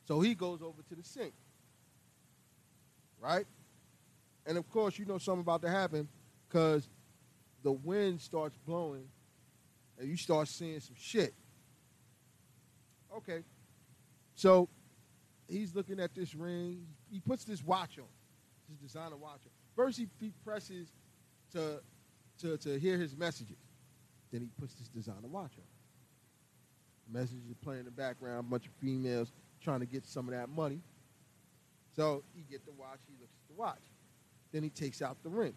So 0.06 0.20
he 0.20 0.34
goes 0.34 0.60
over 0.62 0.82
to 0.88 0.94
the 0.96 1.04
sink. 1.04 1.32
Right? 3.20 3.46
And 4.44 4.58
of 4.58 4.68
course, 4.68 4.98
you 4.98 5.04
know 5.04 5.18
something 5.18 5.42
about 5.42 5.62
to 5.62 5.70
happen 5.70 6.08
because 6.48 6.88
the 7.62 7.70
wind 7.70 8.20
starts 8.20 8.58
blowing 8.66 9.06
and 9.96 10.08
you 10.08 10.16
start 10.16 10.48
seeing 10.48 10.80
some 10.80 10.96
shit. 10.98 11.32
Okay. 13.16 13.44
So 14.34 14.68
he's 15.48 15.72
looking 15.72 16.00
at 16.00 16.16
this 16.16 16.34
ring. 16.34 16.84
He 17.12 17.20
puts 17.20 17.44
this 17.44 17.62
watch 17.62 17.98
on, 17.98 18.06
this 18.68 18.78
designer 18.78 19.16
watch 19.16 19.40
on. 19.44 19.52
First, 19.76 19.98
he, 19.98 20.08
he 20.20 20.32
presses 20.44 20.88
to, 21.52 21.80
to, 22.42 22.58
to 22.58 22.78
hear 22.78 22.98
his 22.98 23.16
messages. 23.16 23.56
Then 24.30 24.42
he 24.42 24.48
puts 24.60 24.74
this 24.74 24.88
designer 24.88 25.28
watch 25.28 25.52
on. 25.56 27.12
Messages 27.12 27.54
playing 27.62 27.80
in 27.80 27.84
the 27.86 27.90
background, 27.90 28.40
a 28.40 28.42
bunch 28.42 28.66
of 28.66 28.72
females 28.80 29.32
trying 29.60 29.80
to 29.80 29.86
get 29.86 30.06
some 30.06 30.28
of 30.28 30.34
that 30.34 30.48
money. 30.48 30.80
So 31.94 32.22
he 32.34 32.42
get 32.42 32.64
the 32.64 32.72
watch, 32.72 32.98
he 33.06 33.14
looks 33.20 33.34
at 33.34 33.54
the 33.54 33.60
watch. 33.60 33.82
Then 34.52 34.62
he 34.62 34.70
takes 34.70 35.02
out 35.02 35.16
the 35.22 35.28
ring. 35.28 35.54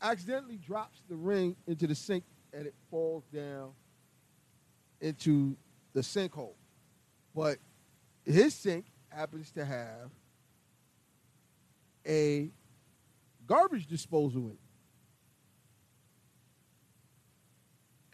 Accidentally 0.00 0.56
drops 0.56 1.02
the 1.08 1.16
ring 1.16 1.56
into 1.66 1.86
the 1.86 1.94
sink 1.94 2.24
and 2.52 2.66
it 2.66 2.74
falls 2.90 3.24
down 3.32 3.72
into 5.00 5.56
the 5.92 6.00
sinkhole. 6.00 6.54
But 7.34 7.58
his 8.24 8.54
sink 8.54 8.86
happens 9.10 9.50
to 9.52 9.64
have 9.64 10.10
a 12.06 12.50
garbage 13.46 13.86
disposal 13.86 14.46
in 14.46 14.52
it. 14.52 14.67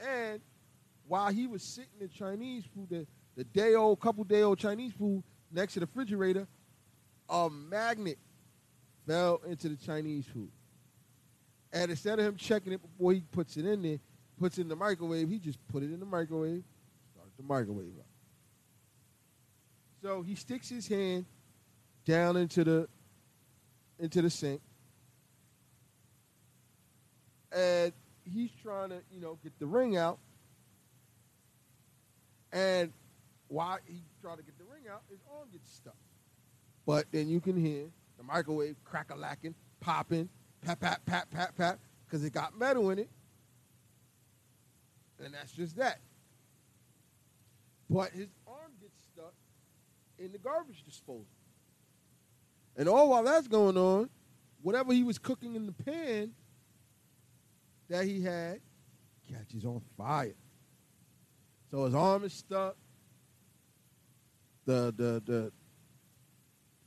And 0.04 0.40
while 1.06 1.32
he 1.32 1.46
was 1.46 1.62
sitting 1.62 2.00
in 2.00 2.08
Chinese 2.08 2.64
food, 2.74 2.88
the, 2.90 3.06
the 3.36 3.44
day 3.44 3.74
old, 3.74 4.00
couple 4.00 4.24
day 4.24 4.42
old 4.42 4.58
Chinese 4.58 4.92
food 4.92 5.22
next 5.50 5.74
to 5.74 5.80
the 5.80 5.86
refrigerator, 5.86 6.46
a 7.28 7.48
magnet 7.50 8.18
fell 9.06 9.40
into 9.46 9.68
the 9.68 9.76
Chinese 9.76 10.26
food. 10.26 10.50
And 11.72 11.90
instead 11.90 12.18
of 12.18 12.26
him 12.26 12.36
checking 12.36 12.72
it 12.72 12.80
before 12.80 13.12
he 13.12 13.20
puts 13.20 13.56
it 13.56 13.66
in 13.66 13.82
there, 13.82 13.98
puts 14.38 14.58
it 14.58 14.62
in 14.62 14.68
the 14.68 14.76
microwave, 14.76 15.28
he 15.28 15.38
just 15.38 15.58
put 15.68 15.82
it 15.82 15.92
in 15.92 16.00
the 16.00 16.06
microwave, 16.06 16.62
started 17.12 17.32
the 17.36 17.42
microwave 17.42 17.98
up. 17.98 18.06
So 20.02 20.22
he 20.22 20.34
sticks 20.34 20.68
his 20.68 20.86
hand 20.86 21.24
down 22.04 22.36
into 22.36 22.62
the 22.62 22.88
into 23.98 24.20
the 24.20 24.30
sink. 24.30 24.60
And 27.50 27.92
he's 28.24 28.50
trying 28.62 28.90
to, 28.90 29.00
you 29.12 29.20
know, 29.20 29.38
get 29.42 29.58
the 29.58 29.66
ring 29.66 29.96
out. 29.96 30.18
And 32.52 32.92
while 33.48 33.78
he's 33.86 34.00
trying 34.20 34.36
to 34.36 34.42
get 34.42 34.56
the 34.58 34.64
ring 34.64 34.84
out, 34.90 35.02
his 35.10 35.18
arm 35.36 35.48
gets 35.52 35.72
stuck. 35.72 35.96
But 36.86 37.06
then 37.10 37.28
you 37.28 37.40
can 37.40 37.56
hear 37.56 37.86
the 38.16 38.22
microwave 38.22 38.76
crack 38.84 39.10
a 39.10 39.16
lacking, 39.16 39.54
popping, 39.80 40.28
pat, 40.62 40.80
pat, 40.80 41.04
pat, 41.04 41.30
pat, 41.30 41.56
pat, 41.56 41.78
because 42.06 42.24
it 42.24 42.32
got 42.32 42.58
metal 42.58 42.90
in 42.90 42.98
it. 43.00 43.08
And 45.24 45.34
that's 45.34 45.52
just 45.52 45.76
that. 45.76 46.00
But 47.88 48.10
his 48.10 48.28
arm 48.46 48.72
gets 48.80 48.94
stuck 49.12 49.34
in 50.18 50.32
the 50.32 50.38
garbage 50.38 50.82
disposal. 50.84 51.26
And 52.76 52.88
all 52.88 53.10
while 53.10 53.24
that's 53.24 53.48
going 53.48 53.76
on, 53.76 54.10
whatever 54.62 54.92
he 54.92 55.04
was 55.04 55.18
cooking 55.18 55.54
in 55.54 55.66
the 55.66 55.72
pan 55.72 56.32
that 57.88 58.04
he 58.04 58.22
had 58.22 58.60
catches 59.30 59.64
on 59.64 59.80
fire. 59.96 60.34
So 61.70 61.84
his 61.84 61.94
arm 61.94 62.24
is 62.24 62.32
stuck. 62.32 62.76
The 64.64 64.94
the 64.96 65.22
the 65.24 65.52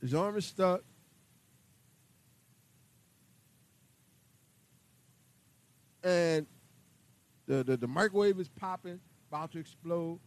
his 0.00 0.14
arm 0.14 0.36
is 0.36 0.46
stuck. 0.46 0.82
And 6.02 6.46
the, 7.46 7.64
the, 7.64 7.76
the 7.76 7.88
microwave 7.88 8.38
is 8.38 8.48
popping, 8.48 9.00
about 9.30 9.52
to 9.52 9.58
explode, 9.58 10.20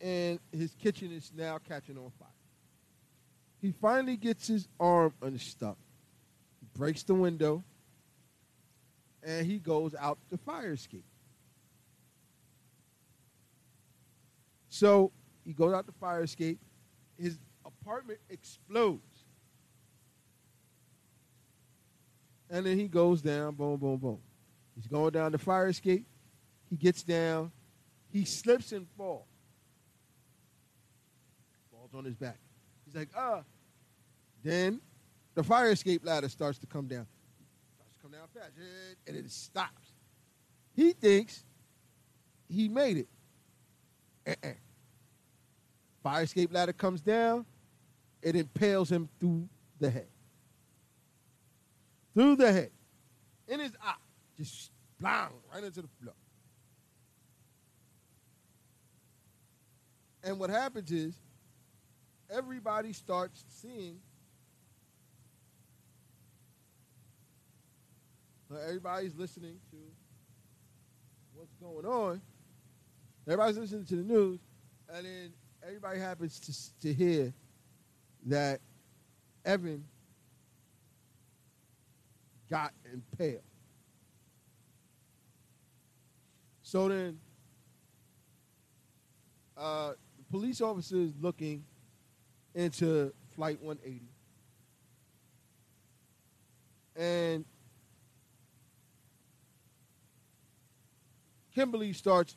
and 0.00 0.38
his 0.52 0.74
kitchen 0.74 1.10
is 1.10 1.32
now 1.36 1.58
catching 1.58 1.98
on 1.98 2.10
fire. 2.18 2.28
He 3.60 3.72
finally 3.72 4.16
gets 4.16 4.46
his 4.46 4.68
arm 4.78 5.12
unstuck, 5.20 5.76
breaks 6.74 7.02
the 7.02 7.14
window, 7.14 7.64
and 9.22 9.46
he 9.46 9.58
goes 9.58 9.94
out 9.98 10.18
the 10.30 10.38
fire 10.38 10.72
escape. 10.72 11.04
So 14.68 15.12
he 15.44 15.52
goes 15.52 15.74
out 15.74 15.86
the 15.86 15.92
fire 15.92 16.22
escape. 16.22 16.58
His 17.18 17.38
apartment 17.64 18.18
explodes. 18.28 19.24
And 22.48 22.66
then 22.66 22.78
he 22.78 22.88
goes 22.88 23.22
down, 23.22 23.54
boom, 23.54 23.76
boom, 23.76 23.98
boom. 23.98 24.18
He's 24.74 24.86
going 24.86 25.10
down 25.10 25.32
the 25.32 25.38
fire 25.38 25.68
escape. 25.68 26.06
He 26.68 26.76
gets 26.76 27.02
down. 27.02 27.52
He 28.12 28.24
slips 28.24 28.72
and 28.72 28.86
falls. 28.96 29.26
Falls 31.70 31.90
on 31.94 32.04
his 32.04 32.14
back. 32.14 32.38
He's 32.84 32.94
like, 32.94 33.08
ah. 33.16 33.42
Then 34.42 34.80
the 35.34 35.42
fire 35.42 35.70
escape 35.70 36.04
ladder 36.04 36.28
starts 36.28 36.58
to 36.58 36.66
come 36.66 36.86
down. 36.86 37.06
Starts 37.76 37.92
to 37.96 38.02
come 38.02 38.12
down 38.12 38.19
fast. 38.34 38.52
And 39.06 39.16
it 39.16 39.30
stops. 39.30 39.92
He 40.74 40.92
thinks 40.92 41.44
he 42.48 42.68
made 42.68 42.98
it. 42.98 43.08
Uh-uh. 44.26 44.52
Fire 46.02 46.22
escape 46.22 46.52
ladder 46.52 46.72
comes 46.72 47.00
down. 47.00 47.44
It 48.22 48.36
impales 48.36 48.90
him 48.90 49.08
through 49.18 49.48
the 49.78 49.90
head. 49.90 50.08
Through 52.14 52.36
the 52.36 52.52
head. 52.52 52.70
In 53.48 53.60
his 53.60 53.72
eye. 53.82 53.94
Just 54.36 54.70
bang, 55.00 55.30
right 55.52 55.64
into 55.64 55.82
the 55.82 55.88
floor. 56.00 56.14
And 60.22 60.38
what 60.38 60.50
happens 60.50 60.90
is 60.90 61.14
everybody 62.30 62.92
starts 62.92 63.44
seeing 63.48 63.98
everybody's 68.56 69.14
listening 69.14 69.56
to 69.70 69.76
what's 71.34 71.54
going 71.54 71.86
on. 71.86 72.20
Everybody's 73.26 73.58
listening 73.58 73.84
to 73.86 73.96
the 73.96 74.02
news, 74.02 74.40
and 74.92 75.06
then 75.06 75.32
everybody 75.66 76.00
happens 76.00 76.40
to, 76.40 76.80
to 76.88 76.92
hear 76.92 77.32
that 78.26 78.60
Evan 79.44 79.84
got 82.50 82.72
impaled. 82.92 83.42
So 86.62 86.88
then, 86.88 87.18
uh, 89.56 89.92
the 90.18 90.24
police 90.30 90.60
officers 90.60 91.12
looking 91.20 91.64
into 92.54 93.12
Flight 93.34 93.60
180. 93.62 94.06
And 96.96 97.44
Kimberly 101.54 101.92
starts 101.92 102.36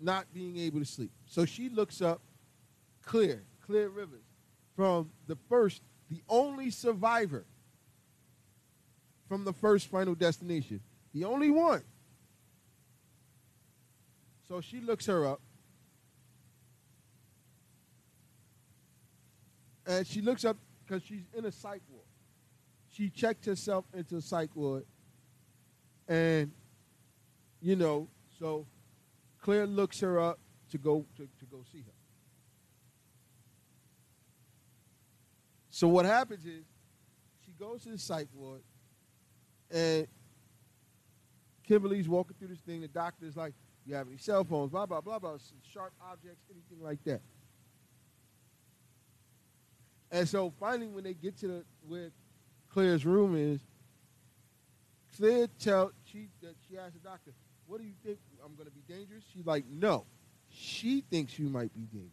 not 0.00 0.26
being 0.32 0.56
able 0.58 0.78
to 0.80 0.86
sleep. 0.86 1.10
So 1.26 1.44
she 1.44 1.68
looks 1.68 2.00
up 2.00 2.20
Clear, 3.04 3.42
Clear 3.66 3.88
Rivers, 3.88 4.24
from 4.76 5.10
the 5.26 5.36
first, 5.48 5.82
the 6.10 6.22
only 6.28 6.70
survivor 6.70 7.44
from 9.28 9.44
the 9.44 9.52
first 9.52 9.88
final 9.88 10.14
destination. 10.14 10.80
The 11.12 11.24
only 11.24 11.50
one. 11.50 11.82
So 14.48 14.60
she 14.60 14.80
looks 14.80 15.06
her 15.06 15.26
up. 15.26 15.40
And 19.86 20.06
she 20.06 20.20
looks 20.20 20.44
up 20.44 20.56
because 20.84 21.02
she's 21.02 21.24
in 21.36 21.44
a 21.44 21.52
psych 21.52 21.82
ward. 21.90 22.04
She 22.90 23.10
checked 23.10 23.44
herself 23.46 23.84
into 23.94 24.16
a 24.16 24.20
psych 24.20 24.54
ward. 24.54 24.84
And, 26.06 26.50
you 27.60 27.76
know, 27.76 28.08
so 28.38 28.66
Claire 29.40 29.66
looks 29.66 30.00
her 30.00 30.20
up 30.20 30.38
to 30.70 30.78
go 30.78 31.04
to, 31.16 31.22
to 31.22 31.44
go 31.50 31.62
see 31.72 31.78
her. 31.78 31.92
So 35.70 35.88
what 35.88 36.04
happens 36.04 36.44
is 36.44 36.64
she 37.44 37.52
goes 37.52 37.84
to 37.84 37.90
the 37.90 37.98
psych 37.98 38.28
ward 38.34 38.62
and 39.70 40.06
Kimberly's 41.62 42.08
walking 42.08 42.36
through 42.38 42.48
this 42.48 42.60
thing. 42.60 42.80
The 42.80 42.88
doctor's 42.88 43.36
like, 43.36 43.54
you 43.86 43.94
have 43.94 44.08
any 44.08 44.16
cell 44.18 44.44
phones, 44.44 44.70
blah, 44.70 44.86
blah, 44.86 45.00
blah, 45.00 45.18
blah, 45.18 45.36
sharp 45.72 45.92
objects, 46.10 46.44
anything 46.50 46.84
like 46.84 47.02
that. 47.04 47.20
And 50.10 50.28
so 50.28 50.52
finally, 50.58 50.88
when 50.88 51.04
they 51.04 51.14
get 51.14 51.36
to 51.38 51.48
the, 51.48 51.64
where 51.86 52.10
Claire's 52.72 53.04
room 53.04 53.36
is, 53.36 53.60
Claire 55.16 55.48
tell 55.58 55.92
she 56.04 56.28
that 56.42 56.54
she 56.68 56.78
asked 56.78 56.94
the 56.94 57.00
doctor, 57.00 57.32
"What 57.66 57.80
do 57.80 57.84
you 57.86 57.94
think? 58.04 58.18
I'm 58.44 58.54
to 58.66 58.70
be 58.70 58.82
dangerous?" 58.86 59.24
She's 59.32 59.46
like, 59.46 59.66
"No." 59.66 60.06
She 60.50 61.02
thinks 61.02 61.38
you 61.38 61.48
might 61.48 61.74
be 61.74 61.82
dangerous. 61.82 62.12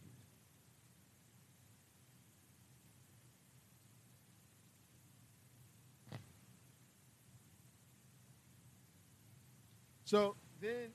So 10.04 10.36
then 10.60 10.90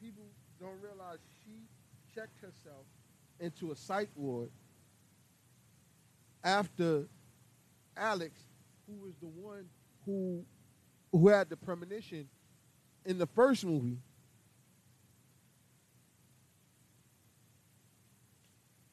people 0.00 0.22
don't 0.60 0.80
realize 0.80 1.18
she 1.44 1.66
checked 2.14 2.40
herself 2.40 2.86
into 3.40 3.72
a 3.72 3.76
psych 3.76 4.10
ward 4.14 4.50
after 6.44 7.08
Alex, 7.96 8.40
who 8.86 8.94
was 9.04 9.14
the 9.20 9.26
one 9.26 9.68
who 10.04 10.44
who 11.10 11.28
had 11.28 11.48
the 11.48 11.56
premonition 11.56 12.28
in 13.04 13.18
the 13.18 13.26
first 13.26 13.64
movie, 13.64 13.98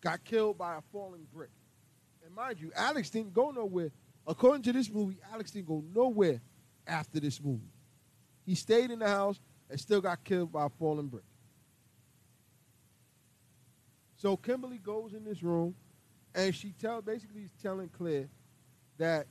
got 0.05 0.23
killed 0.23 0.55
by 0.55 0.75
a 0.75 0.81
falling 0.91 1.25
brick. 1.33 1.49
And 2.23 2.33
mind 2.33 2.59
you, 2.61 2.71
Alex 2.75 3.09
didn't 3.09 3.33
go 3.33 3.49
nowhere. 3.49 3.89
According 4.27 4.61
to 4.63 4.71
this 4.71 4.87
movie, 4.89 5.17
Alex 5.33 5.49
didn't 5.49 5.67
go 5.67 5.83
nowhere 5.95 6.41
after 6.85 7.19
this 7.19 7.41
movie. 7.41 7.71
He 8.45 8.53
stayed 8.53 8.91
in 8.91 8.99
the 8.99 9.07
house 9.07 9.39
and 9.67 9.79
still 9.79 10.01
got 10.01 10.23
killed 10.23 10.51
by 10.51 10.67
a 10.67 10.69
falling 10.69 11.07
brick. 11.07 11.23
So 14.17 14.37
Kimberly 14.37 14.77
goes 14.77 15.13
in 15.13 15.25
this 15.25 15.41
room 15.41 15.73
and 16.35 16.53
she 16.53 16.73
tell 16.79 17.01
basically 17.01 17.41
is 17.41 17.51
telling 17.63 17.89
Claire 17.89 18.29
that 18.99 19.25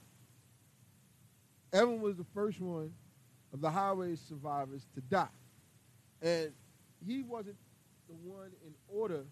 Evan 1.72 2.00
was 2.00 2.16
the 2.16 2.26
first 2.34 2.60
one 2.60 2.92
of 3.52 3.60
the 3.60 3.70
highway 3.70 4.16
survivors 4.16 4.84
to 4.96 5.00
die. 5.02 5.28
And 6.20 6.50
he 7.06 7.22
wasn't 7.22 7.56
the 8.08 8.14
one 8.14 8.50
in 8.66 8.74
order 8.88 9.24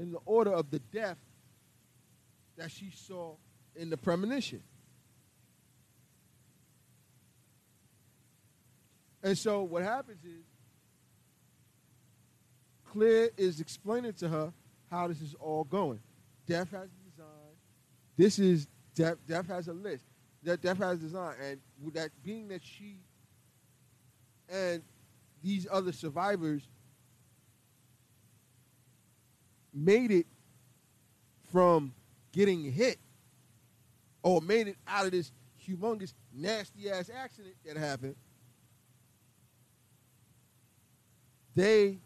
in 0.00 0.12
the 0.12 0.18
order 0.24 0.50
of 0.50 0.70
the 0.70 0.78
death 0.78 1.18
that 2.56 2.70
she 2.70 2.90
saw 2.94 3.34
in 3.76 3.90
the 3.90 3.96
premonition. 3.96 4.62
And 9.22 9.36
so 9.36 9.62
what 9.62 9.82
happens 9.82 10.24
is 10.24 10.44
Claire 12.90 13.28
is 13.36 13.60
explaining 13.60 14.14
to 14.14 14.28
her 14.28 14.52
how 14.90 15.06
this 15.08 15.20
is 15.20 15.34
all 15.38 15.64
going. 15.64 16.00
Death 16.46 16.70
has 16.70 16.88
a 16.88 17.10
design. 17.10 17.54
This 18.16 18.38
is 18.38 18.66
Death. 18.94 19.18
Death 19.28 19.46
has 19.48 19.68
a 19.68 19.72
list. 19.72 20.04
That 20.42 20.62
Death 20.62 20.78
has 20.78 20.98
a 20.98 21.02
design, 21.02 21.34
and 21.42 21.60
that 21.92 22.10
being 22.24 22.48
that 22.48 22.62
she 22.64 22.96
and 24.48 24.82
these 25.42 25.66
other 25.70 25.92
survivors 25.92 26.66
made 29.72 30.10
it 30.10 30.26
from 31.52 31.92
getting 32.32 32.70
hit 32.70 32.98
or 34.22 34.40
made 34.40 34.68
it 34.68 34.76
out 34.86 35.06
of 35.06 35.12
this 35.12 35.32
humongous 35.66 36.14
nasty 36.32 36.90
ass 36.90 37.10
accident 37.14 37.54
that 37.64 37.76
happened 37.76 38.14
they 41.54 41.98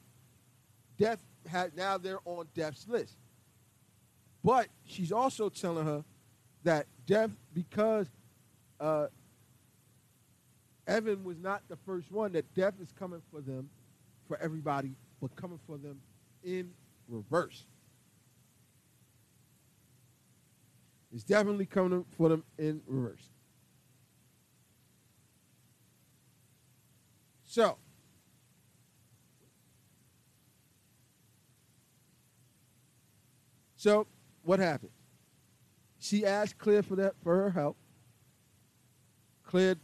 death 0.99 1.23
had 1.47 1.77
now 1.77 1.99
they're 1.99 2.21
on 2.25 2.47
death's 2.55 2.89
list. 2.89 3.17
But 4.43 4.69
she's 4.85 5.13
also 5.13 5.49
telling 5.49 5.87
her 5.87 6.05
that 6.65 6.87
death 7.07 7.31
because 7.53 8.09
uh, 8.81 9.07
evan 10.87 11.25
was 11.25 11.39
not 11.39 11.63
the 11.69 11.77
first 11.77 12.11
one 12.11 12.33
that 12.33 12.53
death 12.55 12.75
is 12.81 12.93
coming 12.99 13.23
for 13.31 13.41
them 13.41 13.69
for 14.27 14.39
everybody 14.39 14.93
but 15.21 15.35
coming 15.37 15.59
for 15.67 15.77
them 15.77 16.01
in 16.43 16.71
reverse. 17.09 17.65
It's 21.13 21.25
definitely 21.25 21.67
coming 21.67 22.05
for 22.17 22.29
them 22.29 22.45
in 22.59 22.81
reverse. 22.87 23.29
So, 27.45 27.79
so 33.77 34.09
what 34.43 34.59
happened? 34.59 34.91
She 36.01 36.27
asked 36.27 36.59
Claire 36.59 36.83
for 36.83 36.97
that 36.97 37.15
for 37.23 37.37
her 37.37 37.51
help. 37.51 37.77
Claire 39.45 39.77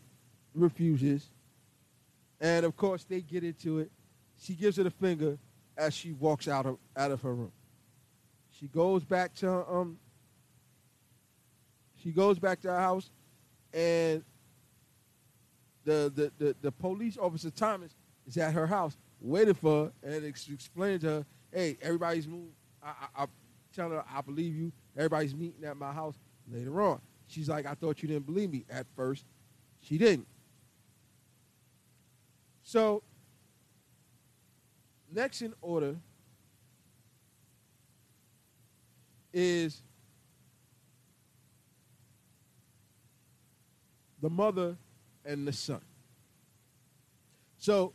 refuses, 0.52 1.30
and 2.40 2.66
of 2.66 2.76
course 2.76 3.04
they 3.04 3.20
get 3.20 3.44
into 3.44 3.78
it. 3.78 3.92
She 4.36 4.54
gives 4.54 4.78
her 4.78 4.82
the 4.82 4.90
finger 4.90 5.38
as 5.81 5.95
she 5.95 6.12
walks 6.12 6.47
out 6.47 6.66
of 6.66 6.78
out 6.97 7.11
of 7.11 7.22
her 7.22 7.35
room. 7.35 7.53
She 8.53 8.68
goes 8.68 9.03
back 9.03 9.35
to 9.37 9.51
um. 9.51 9.99
She 12.03 12.12
goes 12.12 12.39
back 12.39 12.61
to 12.61 12.68
her 12.68 12.78
house, 12.78 13.11
and 13.72 14.22
the 15.85 16.12
the 16.14 16.33
the, 16.39 16.57
the 16.61 16.72
police 16.72 17.16
officer 17.16 17.51
Thomas 17.51 17.95
is 18.26 18.37
at 18.37 18.53
her 18.53 18.66
house 18.66 18.97
waiting 19.20 19.55
for 19.55 19.87
her 19.87 19.93
and 20.03 20.24
ex- 20.24 20.49
explaining 20.49 21.01
to 21.01 21.07
her, 21.07 21.26
"Hey, 21.53 21.78
everybody's 21.81 22.28
moved. 22.28 22.53
I, 22.83 22.89
I, 22.89 23.22
I 23.22 23.26
tell 23.74 23.91
her 23.91 24.05
I 24.12 24.20
believe 24.20 24.55
you. 24.55 24.72
Everybody's 24.97 25.35
meeting 25.35 25.64
at 25.64 25.76
my 25.76 25.93
house 25.93 26.16
later 26.51 26.81
on." 26.83 27.01
She's 27.26 27.49
like, 27.49 27.64
"I 27.64 27.74
thought 27.74 28.03
you 28.03 28.09
didn't 28.09 28.26
believe 28.26 28.51
me 28.51 28.64
at 28.68 28.87
first." 28.95 29.24
She 29.83 29.97
didn't. 29.97 30.26
So 32.62 33.03
next 35.12 35.42
in 35.42 35.54
order 35.61 35.96
is 39.32 39.82
the 44.20 44.30
mother 44.30 44.76
and 45.24 45.46
the 45.46 45.52
son. 45.52 45.80
So 47.58 47.92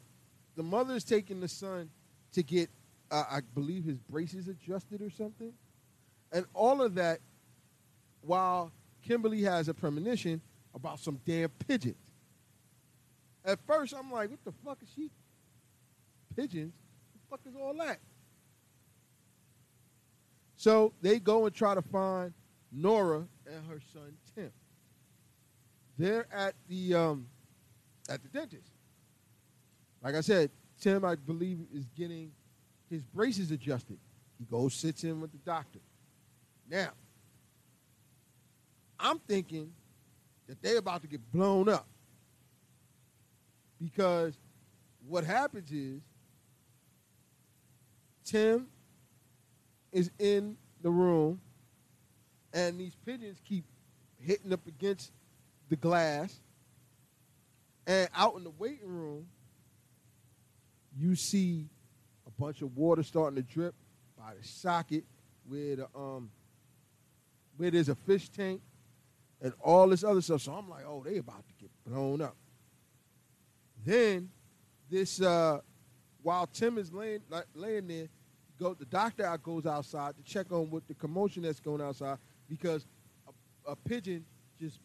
the 0.56 0.64
mother 0.64 0.96
is 0.96 1.04
taking 1.04 1.40
the 1.40 1.48
son 1.48 1.90
to 2.34 2.44
get, 2.44 2.70
uh, 3.12 3.24
I 3.30 3.42
believe, 3.54 3.84
his 3.84 4.00
braces 4.00 4.48
adjusted 4.48 5.02
or 5.02 5.10
something. 5.10 5.54
And 6.32 6.46
all 6.54 6.82
of 6.82 6.96
that 6.96 7.20
while 8.22 8.72
Kimberly 9.02 9.42
has 9.44 9.68
a 9.68 9.74
premonition 9.74 10.42
about 10.74 11.00
some 11.00 11.20
damn 11.26 11.50
pigeons. 11.68 11.96
At 13.44 13.60
first, 13.68 13.94
I'm 13.94 14.12
like, 14.12 14.32
what 14.32 14.44
the 14.44 14.52
fuck 14.66 14.80
is 14.82 14.90
she? 14.96 15.12
Pigeons? 16.36 16.74
Fuck 17.36 17.54
is 17.54 17.60
all 17.62 17.74
that? 17.74 18.00
So 20.56 20.94
they 21.02 21.20
go 21.20 21.46
and 21.46 21.54
try 21.54 21.76
to 21.76 21.82
find 21.82 22.34
Nora 22.72 23.28
and 23.46 23.68
her 23.68 23.82
son 23.92 24.14
Tim. 24.34 24.52
They're 25.98 26.28
at 26.34 26.56
the 26.70 26.94
um, 26.94 27.28
at 28.08 28.24
the 28.24 28.30
dentist. 28.30 28.72
Like 30.02 30.16
I 30.16 30.22
said, 30.22 30.50
Tim, 30.80 31.04
I 31.04 31.16
believe, 31.16 31.60
is 31.74 31.86
getting 31.98 32.32
his 32.90 33.04
braces 33.04 33.52
adjusted. 33.52 33.98
He 34.40 34.46
goes, 34.46 34.74
sits 34.74 35.04
in 35.04 35.20
with 35.20 35.34
the 35.34 35.40
doctor. 35.40 35.80
Now, 36.70 36.92
I'm 38.98 39.20
thinking 39.20 39.74
that 40.48 40.62
they're 40.62 40.78
about 40.78 41.02
to 41.02 41.08
get 41.08 41.20
blown 41.34 41.68
up 41.68 41.88
because 43.82 44.38
what 45.06 45.26
happens 45.26 45.70
is 45.70 46.02
Tim 48.26 48.68
is 49.92 50.12
in 50.20 50.58
the 50.82 50.90
room 50.90 51.40
and 52.54 52.80
these 52.80 52.96
pigeons 53.06 53.40
keep 53.48 53.66
hitting 54.20 54.52
up 54.52 54.66
against 54.68 55.12
the 55.70 55.76
glass 55.76 56.40
and 57.88 58.10
out 58.16 58.36
in 58.36 58.44
the 58.44 58.52
waiting 58.52 58.88
room 58.88 59.28
you 60.98 61.16
see 61.16 61.68
a 62.26 62.42
bunch 62.42 62.62
of 62.62 62.76
water 62.76 63.04
starting 63.04 63.36
to 63.36 63.44
drip 63.44 63.76
by 64.18 64.34
the 64.40 64.48
socket 64.48 65.04
where 65.48 65.76
the 65.76 65.88
um 65.96 66.30
where 67.58 67.72
there's 67.72 67.90
a 67.90 67.96
fish 67.96 68.30
tank 68.30 68.62
and 69.42 69.54
all 69.62 69.88
this 69.88 70.04
other 70.04 70.22
stuff. 70.22 70.42
So 70.42 70.54
I'm 70.54 70.70
like, 70.70 70.84
oh, 70.88 71.04
they 71.06 71.18
about 71.18 71.46
to 71.48 71.54
get 71.60 71.70
blown 71.86 72.22
up. 72.22 72.36
Then 73.86 74.30
this 74.90 75.22
uh 75.22 75.60
while 76.22 76.48
Tim 76.48 76.78
is 76.78 76.92
laying 76.92 77.22
like, 77.30 77.46
laying 77.54 77.88
there, 77.88 78.08
go 78.60 78.74
the 78.74 78.86
doctor 78.86 79.26
out 79.26 79.44
goes 79.44 79.66
outside 79.66 80.16
to 80.18 80.24
check 80.24 80.52
on 80.52 80.70
what 80.70 80.88
the 80.88 80.94
commotion 80.94 81.44
that's 81.44 81.60
going 81.60 81.82
outside 81.82 82.18
because 82.50 82.86
a, 83.28 83.72
a 83.72 83.76
pigeon 83.76 84.26
just 84.60 84.80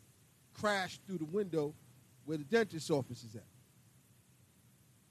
crashed 0.55 1.01
through 1.07 1.19
the 1.19 1.25
window 1.27 1.75
where 2.25 2.39
the 2.39 2.45
dentist's 2.45 2.91
office 2.91 3.25
is 3.25 3.35
at. 3.35 3.45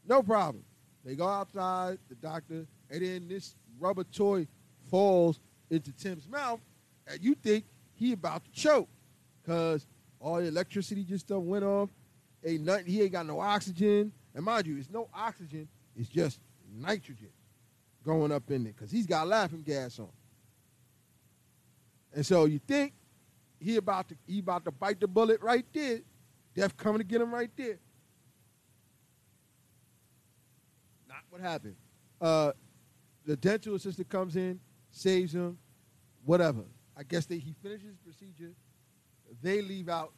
No 0.07 0.21
problem. 0.21 0.63
They 1.05 1.15
go 1.15 1.27
outside, 1.27 1.97
the 2.09 2.15
doctor, 2.15 2.65
and 2.89 3.01
then 3.01 3.27
this 3.27 3.55
rubber 3.79 4.03
toy 4.03 4.47
falls 4.89 5.39
into 5.69 5.91
Tim's 5.93 6.27
mouth, 6.27 6.59
and 7.07 7.21
you 7.21 7.35
think 7.35 7.65
he 7.95 8.13
about 8.13 8.43
to 8.45 8.51
choke 8.51 8.89
because 9.41 9.87
all 10.19 10.37
the 10.37 10.47
electricity 10.47 11.03
just 11.03 11.25
stuff 11.25 11.41
went 11.41 11.63
off. 11.63 11.89
Ain't 12.45 12.63
nothing. 12.63 12.85
He 12.85 13.01
ain't 13.01 13.11
got 13.11 13.25
no 13.25 13.39
oxygen, 13.39 14.11
and 14.33 14.43
mind 14.43 14.67
you, 14.67 14.77
it's 14.77 14.89
no 14.89 15.09
oxygen. 15.13 15.67
It's 15.95 16.09
just 16.09 16.39
nitrogen 16.77 17.29
going 18.05 18.31
up 18.31 18.49
in 18.51 18.63
there 18.63 18.73
because 18.73 18.91
he's 18.91 19.05
got 19.05 19.27
laughing 19.27 19.61
gas 19.61 19.99
on. 19.99 20.09
And 22.13 22.25
so 22.25 22.45
you 22.45 22.59
think 22.59 22.93
he 23.59 23.75
about 23.75 24.09
to 24.09 24.15
he 24.25 24.39
about 24.39 24.65
to 24.65 24.71
bite 24.71 24.99
the 24.99 25.07
bullet 25.07 25.41
right 25.41 25.65
there. 25.73 25.99
Death 26.55 26.75
coming 26.77 26.99
to 26.99 27.03
get 27.03 27.21
him 27.21 27.33
right 27.33 27.51
there. 27.55 27.77
Not 31.07 31.23
what 31.29 31.41
happened. 31.41 31.75
Uh, 32.19 32.51
the 33.25 33.37
dental 33.37 33.75
assistant 33.75 34.09
comes 34.09 34.35
in, 34.35 34.59
saves 34.91 35.33
him, 35.33 35.57
whatever. 36.25 36.63
I 36.97 37.03
guess 37.03 37.25
they, 37.25 37.37
he 37.37 37.53
finishes 37.61 37.95
the 37.95 38.03
procedure. 38.03 38.53
They 39.41 39.61
leave 39.61 39.89
out. 39.89 40.13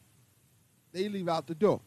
They 0.94 1.10
leave 1.10 1.30
out 1.30 1.48
the 1.48 1.56
door. 1.56 1.82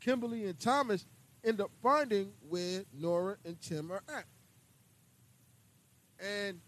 Kimberly 0.00 0.46
and 0.46 0.58
Thomas 0.58 1.06
end 1.44 1.60
up 1.60 1.70
finding 1.82 2.32
where 2.48 2.84
Nora 2.92 3.36
and 3.44 3.60
Tim 3.60 3.90
are 3.92 4.02
at. 4.08 4.24
And 6.20 6.60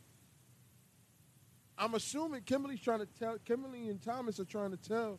I'm 1.77 1.95
assuming 1.95 2.43
Kimberly's 2.43 2.81
trying 2.81 3.01
to 3.01 3.09
tell 3.19 3.37
Kimberly 3.45 3.89
and 3.89 4.01
Thomas 4.01 4.41
are 4.41 4.45
trying 4.45 4.71
to 4.71 4.77
tell 4.77 5.19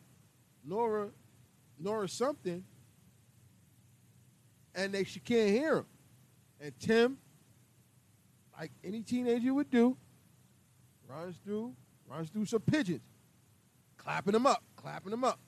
Nora 0.64 1.08
Nora 1.78 2.08
something, 2.08 2.64
and 4.74 4.92
they 4.92 5.04
she 5.04 5.20
can't 5.20 5.50
hear 5.50 5.78
him. 5.78 5.86
And 6.60 6.72
Tim, 6.78 7.18
like 8.58 8.72
any 8.82 9.02
teenager 9.02 9.52
would 9.52 9.70
do, 9.70 9.96
runs 11.08 11.36
through 11.44 11.74
runs 12.08 12.30
through 12.30 12.46
some 12.46 12.60
pigeons, 12.60 13.02
clapping 13.96 14.32
them 14.32 14.46
up, 14.46 14.62
clapping 14.74 15.10
them 15.10 15.24
up, 15.24 15.38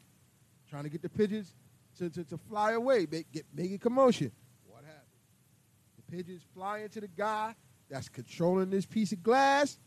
trying 0.68 0.84
to 0.84 0.90
get 0.90 1.02
the 1.02 1.08
pigeons 1.08 1.54
to, 1.98 2.10
to, 2.10 2.24
to 2.24 2.36
fly 2.36 2.72
away, 2.72 3.06
make 3.10 3.30
get 3.32 3.46
making 3.54 3.78
commotion. 3.78 4.30
What 4.68 4.84
happens? 4.84 5.02
The 5.96 6.16
pigeons 6.16 6.42
fly 6.54 6.80
into 6.80 7.00
the 7.00 7.08
guy 7.08 7.54
that's 7.88 8.08
controlling 8.08 8.70
this 8.70 8.86
piece 8.86 9.12
of 9.12 9.22
glass, 9.22 9.78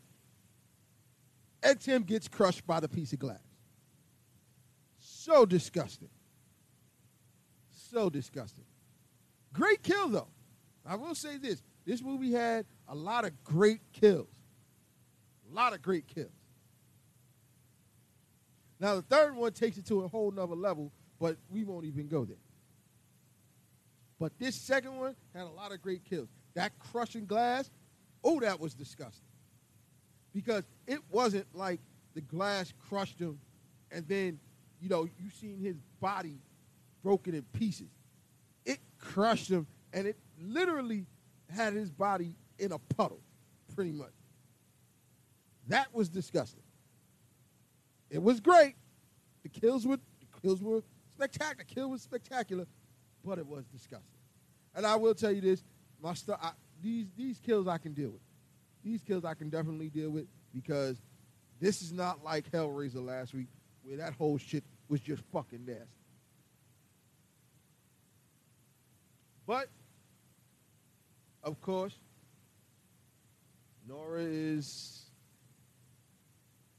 and 1.62 1.78
Tim 1.80 2.02
gets 2.02 2.28
crushed 2.28 2.66
by 2.66 2.80
the 2.80 2.88
piece 2.88 3.12
of 3.12 3.18
glass. 3.18 3.42
So 4.98 5.44
disgusting. 5.44 6.08
So 7.90 8.08
disgusting. 8.08 8.64
Great 9.52 9.82
kill, 9.82 10.08
though. 10.08 10.28
I 10.86 10.96
will 10.96 11.14
say 11.14 11.36
this 11.36 11.62
this 11.84 12.02
movie 12.02 12.32
had 12.32 12.66
a 12.88 12.94
lot 12.94 13.24
of 13.24 13.32
great 13.44 13.80
kills. 13.92 14.28
A 15.50 15.54
lot 15.54 15.72
of 15.72 15.82
great 15.82 16.06
kills. 16.06 16.30
Now, 18.78 18.94
the 18.94 19.02
third 19.02 19.36
one 19.36 19.52
takes 19.52 19.76
it 19.76 19.86
to 19.86 20.02
a 20.02 20.08
whole 20.08 20.30
nother 20.30 20.54
level, 20.54 20.92
but 21.18 21.36
we 21.50 21.64
won't 21.64 21.84
even 21.84 22.08
go 22.08 22.24
there. 22.24 22.36
But 24.18 24.38
this 24.38 24.54
second 24.54 24.96
one 24.96 25.16
had 25.34 25.42
a 25.42 25.50
lot 25.50 25.72
of 25.72 25.82
great 25.82 26.04
kills. 26.04 26.28
That 26.54 26.72
crushing 26.78 27.26
glass, 27.26 27.70
oh, 28.22 28.40
that 28.40 28.60
was 28.60 28.74
disgusting. 28.74 29.26
Because 30.32 30.64
it 30.86 31.00
wasn't 31.10 31.46
like 31.54 31.80
the 32.14 32.20
glass 32.20 32.72
crushed 32.88 33.18
him 33.18 33.38
and 33.90 34.06
then, 34.06 34.38
you 34.80 34.88
know, 34.88 35.04
you 35.04 35.30
seen 35.30 35.58
his 35.58 35.76
body 36.00 36.38
broken 37.02 37.34
in 37.34 37.42
pieces. 37.52 37.90
It 38.64 38.78
crushed 38.98 39.48
him 39.48 39.66
and 39.92 40.06
it 40.06 40.16
literally 40.40 41.06
had 41.48 41.72
his 41.72 41.90
body 41.90 42.34
in 42.58 42.72
a 42.72 42.78
puddle, 42.78 43.20
pretty 43.74 43.92
much. 43.92 44.12
That 45.68 45.92
was 45.94 46.08
disgusting. 46.08 46.62
It 48.10 48.22
was 48.22 48.40
great. 48.40 48.74
The 49.42 49.48
kills 49.48 49.86
were 49.86 49.96
the 49.96 50.40
kills 50.40 50.62
were 50.62 50.82
spectacular. 51.12 51.64
The 51.68 51.74
kill 51.74 51.90
was 51.90 52.02
spectacular, 52.02 52.66
but 53.24 53.38
it 53.38 53.46
was 53.46 53.64
disgusting. 53.66 54.18
And 54.74 54.86
I 54.86 54.96
will 54.96 55.14
tell 55.14 55.32
you 55.32 55.40
this: 55.40 55.62
my 56.02 56.14
stu- 56.14 56.34
I, 56.34 56.52
these 56.82 57.06
these 57.16 57.38
kills 57.38 57.66
I 57.66 57.78
can 57.78 57.92
deal 57.92 58.10
with. 58.10 58.20
These 58.82 59.02
kills 59.02 59.24
I 59.24 59.34
can 59.34 59.50
definitely 59.50 59.88
deal 59.88 60.10
with 60.10 60.26
because 60.52 61.00
this 61.60 61.82
is 61.82 61.92
not 61.92 62.24
like 62.24 62.50
Hellraiser 62.50 63.04
last 63.04 63.34
week 63.34 63.48
where 63.82 63.98
that 63.98 64.14
whole 64.14 64.38
shit 64.38 64.64
was 64.88 65.00
just 65.00 65.22
fucking 65.32 65.64
nasty. 65.66 65.84
But 69.46 69.68
of 71.42 71.60
course, 71.60 71.98
Nora 73.86 74.20
is 74.22 75.04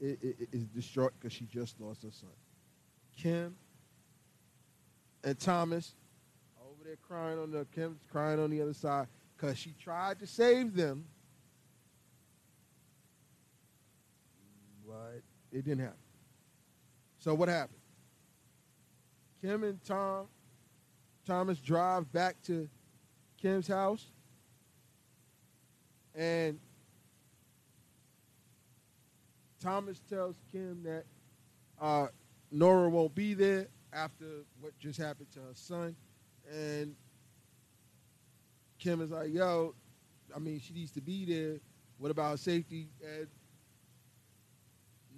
is 0.00 0.64
distraught 0.74 1.12
because 1.18 1.32
she 1.32 1.44
just 1.44 1.80
lost 1.80 2.02
her 2.02 2.10
son. 2.10 2.30
Kim 3.16 3.54
and 5.22 5.38
Thomas 5.38 5.94
over 6.60 6.82
there 6.84 6.96
crying 6.96 7.38
on 7.38 7.52
the 7.52 7.66
Kim's 7.72 8.00
crying 8.10 8.40
on 8.40 8.50
the 8.50 8.60
other 8.60 8.74
side 8.74 9.06
because 9.42 9.58
she 9.58 9.74
tried 9.82 10.20
to 10.20 10.26
save 10.26 10.72
them, 10.72 11.04
but 14.86 15.20
it 15.50 15.64
didn't 15.64 15.80
happen. 15.80 15.96
So 17.18 17.34
what 17.34 17.48
happened? 17.48 17.80
Kim 19.40 19.64
and 19.64 19.82
Tom, 19.82 20.28
Thomas 21.26 21.58
drive 21.58 22.12
back 22.12 22.36
to 22.44 22.68
Kim's 23.36 23.66
house, 23.66 24.06
and 26.14 26.60
Thomas 29.60 30.00
tells 30.08 30.36
Kim 30.52 30.84
that 30.84 31.04
uh, 31.80 32.06
Nora 32.52 32.88
won't 32.88 33.14
be 33.14 33.34
there 33.34 33.66
after 33.92 34.44
what 34.60 34.78
just 34.78 35.00
happened 35.00 35.32
to 35.32 35.40
her 35.40 35.54
son, 35.54 35.96
and 36.48 36.94
Kim 38.82 39.00
is 39.00 39.12
like, 39.12 39.32
"Yo, 39.32 39.74
I 40.34 40.40
mean, 40.40 40.58
she 40.58 40.74
needs 40.74 40.90
to 40.92 41.00
be 41.00 41.24
there. 41.24 41.60
What 41.98 42.10
about 42.10 42.40
safety?" 42.40 42.88
And 43.00 43.28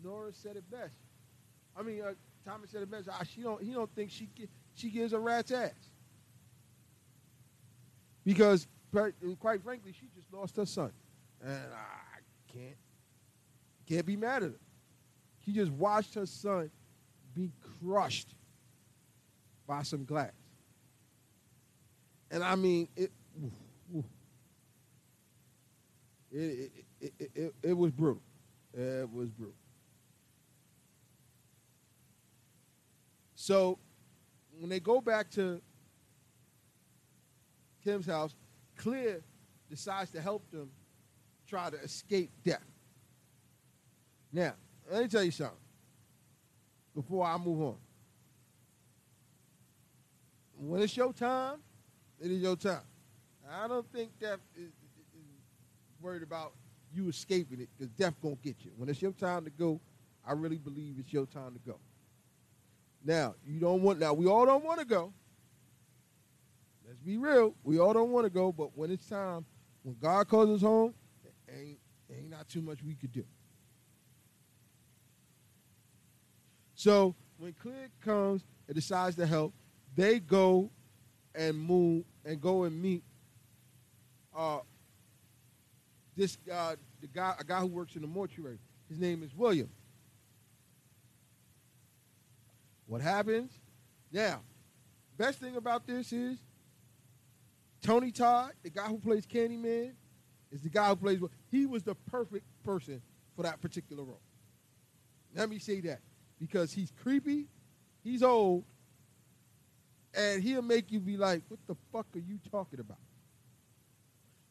Nora 0.03 0.35
said 0.35 0.57
it 0.57 0.71
best. 0.71 0.93
I 1.75 1.83
mean, 1.83 2.03
uh, 2.03 2.13
Thomas 2.45 2.71
said 2.71 2.83
it 2.83 2.91
best. 2.91 3.09
Ah, 3.11 3.23
she 3.25 3.41
don't. 3.41 3.63
He 3.63 3.73
don't 3.73 3.91
think 3.95 4.11
she 4.11 4.29
she 4.75 4.91
gives 4.91 5.15
a 5.15 5.19
rat's 5.19 5.51
ass 5.51 5.73
because, 8.23 8.67
quite 9.41 9.63
frankly, 9.63 9.93
she 9.99 10.09
just 10.15 10.31
lost 10.31 10.57
her 10.57 10.67
son, 10.67 10.93
and 11.43 11.73
I 11.73 12.19
can't 12.53 12.77
can't 13.87 14.05
be 14.05 14.17
mad 14.17 14.43
at 14.43 14.51
her. 14.51 14.61
She 15.45 15.53
just 15.53 15.73
watched 15.73 16.15
her 16.17 16.27
son 16.27 16.71
be 17.35 17.51
crushed 17.81 18.35
by 19.67 19.83
some 19.85 20.05
glass, 20.05 20.33
and 22.31 22.45
I 22.45 22.57
mean 22.57 22.89
it. 22.95 23.11
Oof, 23.43 24.05
it, 26.31 26.73
it, 27.01 27.13
it, 27.19 27.31
it, 27.35 27.55
it 27.63 27.73
was 27.73 27.93
brutal. 27.93 28.23
It 28.73 29.09
was 29.11 29.31
brutal. 29.31 29.55
So 33.35 33.79
when 34.59 34.71
they 34.71 34.81
go 34.81 35.01
back 35.01 35.31
to 35.33 35.61
Kim's 37.83 38.07
house, 38.07 38.35
Clear 38.77 39.23
decides 39.69 40.11
to 40.13 40.21
help 40.21 40.51
them 40.51 40.71
try 41.47 41.71
to 41.71 41.77
escape 41.77 42.31
death. 42.43 42.65
Now, 44.33 44.55
let 44.91 45.03
me 45.03 45.09
tell 45.09 45.23
you 45.23 45.31
something 45.31 45.57
before 46.95 47.27
I 47.27 47.37
move 47.39 47.63
on. 47.63 47.77
When 50.59 50.81
it's 50.83 50.97
your 50.97 51.13
time, 51.13 51.59
it 52.21 52.31
is 52.31 52.41
your 52.41 52.57
time. 52.57 52.81
I 53.51 53.69
don't 53.69 53.91
think 53.93 54.11
death 54.21 54.41
is, 54.57 54.69
is 54.69 54.71
worried 56.01 56.23
about 56.23 56.53
you 56.93 57.09
escaping 57.09 57.61
it 57.61 57.69
because 57.77 57.91
death 57.93 58.15
gonna 58.23 58.37
get 58.43 58.57
you. 58.65 58.71
When 58.77 58.89
it's 58.89 59.03
your 59.03 59.13
time 59.13 59.45
to 59.45 59.51
go, 59.51 59.81
I 60.27 60.33
really 60.33 60.59
believe 60.59 60.97
it's 60.99 61.13
your 61.13 61.27
time 61.27 61.53
to 61.55 61.61
go. 61.71 61.79
Now, 63.05 63.35
you 63.45 63.61
don't 63.61 63.83
want 63.83 63.99
now 63.99 64.15
we 64.15 64.27
all 64.27 64.47
don't 64.47 64.65
want 64.65 64.81
to 64.81 64.87
go. 64.87 65.13
Let's 66.87 67.01
be 67.01 67.17
real. 67.17 67.55
We 67.65 67.79
all 67.79 67.93
don't 67.93 68.11
want 68.11 68.25
to 68.25 68.31
go, 68.31 68.53
but 68.53 68.77
when 68.77 68.91
it's 68.91 69.07
time, 69.07 69.45
when 69.83 69.97
God 70.01 70.29
calls 70.29 70.51
us 70.51 70.61
home, 70.63 70.95
ain't 71.49 71.79
ain't 72.11 72.31
not 72.31 72.49
too 72.49 72.63
much 72.63 72.83
we 72.83 72.95
could 72.95 73.13
do. 73.13 73.25
So 76.75 77.15
when 77.39 77.53
Clear 77.55 77.89
comes 78.05 78.45
and 78.67 78.75
decides 78.75 79.17
to 79.17 79.27
help, 79.27 79.55
they 79.97 80.21
go 80.21 80.71
and 81.35 81.59
move 81.59 82.05
and 82.25 82.41
go 82.41 82.65
and 82.65 82.81
meet 82.81 83.03
uh 84.35 84.59
this 86.17 86.39
uh 86.53 86.77
the 87.01 87.07
guy 87.07 87.35
a 87.39 87.45
guy 87.45 87.61
who 87.61 87.67
works 87.67 87.97
in 87.97 88.03
the 88.03 88.09
mortuary. 88.09 88.59
His 88.89 88.99
name 88.99 89.23
is 89.23 89.35
William. 89.35 89.71
What 92.87 93.01
happens? 93.01 93.53
Now, 94.13 94.43
best 95.17 95.39
thing 95.39 95.57
about 95.57 95.87
this 95.87 96.13
is 96.13 96.39
Tony 97.83 98.11
Todd, 98.11 98.53
the 98.63 98.71
guy 98.71 98.87
who 98.87 98.99
plays 98.99 99.27
Candyman, 99.27 99.93
is 100.53 100.63
the 100.63 100.69
guy 100.69 100.89
who 100.89 100.97
plays. 100.97 101.21
He 101.51 101.67
was 101.67 101.83
the 101.83 101.95
perfect 101.95 102.45
person 102.63 103.03
for 103.35 103.43
that 103.43 103.61
particular 103.61 104.05
role. 104.05 104.21
Let 105.35 105.49
me 105.51 105.59
say 105.59 105.81
that 105.81 106.01
because 106.39 106.73
he's 106.73 106.93
creepy, 107.03 107.47
he's 108.05 108.23
old, 108.23 108.65
and 110.15 110.43
he'll 110.43 110.63
make 110.63 110.93
you 110.93 111.01
be 111.01 111.17
like, 111.17 111.43
"What 111.49 111.61
the 111.67 111.75
fuck 111.93 112.07
are 112.15 112.21
you 112.21 112.39
talking 112.51 112.81
about?" 112.81 112.99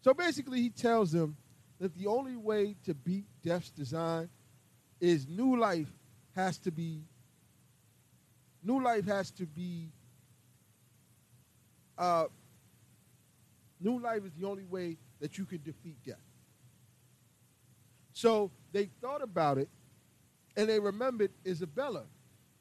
So 0.04 0.14
basically, 0.14 0.62
he 0.62 0.70
tells 0.70 1.12
them 1.12 1.38
that 1.80 1.96
the 1.96 2.08
only 2.08 2.36
way 2.36 2.76
to 2.84 2.94
beat 2.94 3.26
Death's 3.42 3.72
design 3.72 4.30
is 5.00 5.28
new 5.28 5.58
life 5.58 5.92
has 6.36 6.58
to 6.60 6.72
be 6.72 7.04
new 8.62 8.82
life 8.82 9.06
has 9.06 9.32
to 9.32 9.46
be 9.46 9.92
uh, 11.98 12.26
new 13.80 14.00
life 14.00 14.24
is 14.26 14.32
the 14.40 14.48
only 14.48 14.64
way 14.64 14.98
that 15.20 15.38
you 15.38 15.46
can 15.46 15.62
defeat 15.64 15.98
death. 16.06 16.16
So 18.14 18.52
they 18.72 18.90
thought 19.02 19.22
about 19.22 19.58
it 19.58 19.70
and 20.56 20.70
they 20.70 20.80
remembered 20.80 21.32
Isabella. 21.46 22.04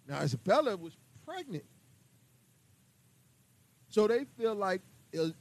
Now 0.09 0.21
Isabella 0.21 0.77
was 0.77 0.97
pregnant. 1.25 1.65
So 3.89 4.07
they 4.07 4.25
feel 4.37 4.55
like 4.55 4.81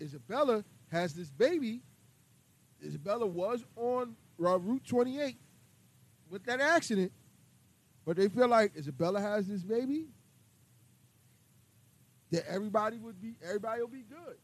Isabella 0.01 0.63
has 0.91 1.13
this 1.13 1.29
baby. 1.29 1.81
Isabella 2.83 3.25
was 3.25 3.63
on 3.75 4.15
Route 4.37 4.85
28 4.85 5.37
with 6.29 6.43
that 6.45 6.59
accident. 6.59 7.11
But 8.05 8.17
they 8.17 8.29
feel 8.29 8.47
like 8.47 8.75
Isabella 8.75 9.21
has 9.21 9.47
this 9.47 9.61
baby 9.63 10.07
that 12.31 12.47
everybody 12.47 12.97
would 12.97 13.21
be 13.21 13.35
everybody 13.43 13.81
will 13.81 13.87
be 13.87 14.03
good. 14.09 14.37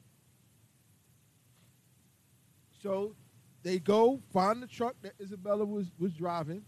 So 2.83 3.15
they 3.63 3.79
go 3.79 4.21
find 4.31 4.61
the 4.61 4.67
truck 4.67 4.95
that 5.01 5.13
Isabella 5.19 5.65
was 5.65 5.87
was 5.97 6.13
driving 6.13 6.63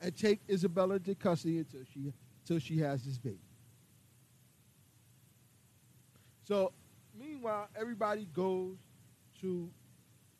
and 0.00 0.16
take 0.16 0.40
Isabella 0.48 0.98
to 0.98 1.14
custody 1.14 1.58
until 1.58 1.82
she 1.92 2.12
until 2.42 2.58
she 2.58 2.78
has 2.78 3.04
this 3.04 3.18
baby. 3.18 3.38
So 6.42 6.72
meanwhile, 7.16 7.68
everybody 7.78 8.26
goes 8.34 8.76
to 9.40 9.70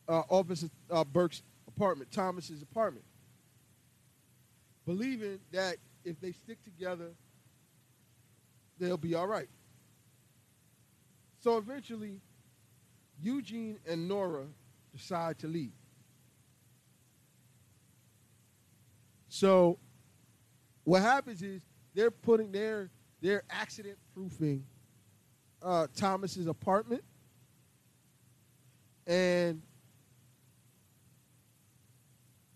uh, 0.07 0.23
Officer 0.29 0.67
uh, 0.89 1.03
Burke's 1.03 1.43
apartment, 1.67 2.11
Thomas's 2.11 2.61
apartment, 2.61 3.05
believing 4.85 5.39
that 5.51 5.77
if 6.03 6.19
they 6.19 6.31
stick 6.31 6.63
together, 6.63 7.11
they'll 8.79 8.97
be 8.97 9.15
all 9.15 9.27
right. 9.27 9.49
So 11.39 11.57
eventually, 11.57 12.19
Eugene 13.21 13.79
and 13.87 14.07
Nora 14.07 14.45
decide 14.91 15.39
to 15.39 15.47
leave. 15.47 15.71
So 19.29 19.79
what 20.83 21.01
happens 21.01 21.41
is 21.41 21.61
they're 21.93 22.11
putting 22.11 22.51
their 22.51 22.89
they're 23.21 23.43
accident 23.49 23.97
proofing 24.13 24.65
uh, 25.61 25.87
Thomas's 25.95 26.47
apartment, 26.47 27.03
and 29.11 29.61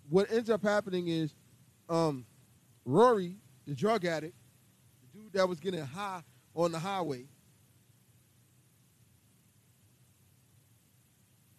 what 0.10 0.32
ends 0.32 0.50
up 0.50 0.64
happening 0.64 1.10
is 1.10 1.36
um, 1.90 2.26
Rory, 2.86 3.36
the 3.68 3.76
drug 3.76 4.06
addict, 4.06 4.36
the 5.02 5.20
dude 5.20 5.34
that 5.34 5.50
was 5.50 5.60
getting 5.60 5.82
high 5.86 6.22
on 6.56 6.72
the 6.72 6.80
highway, 6.80 7.26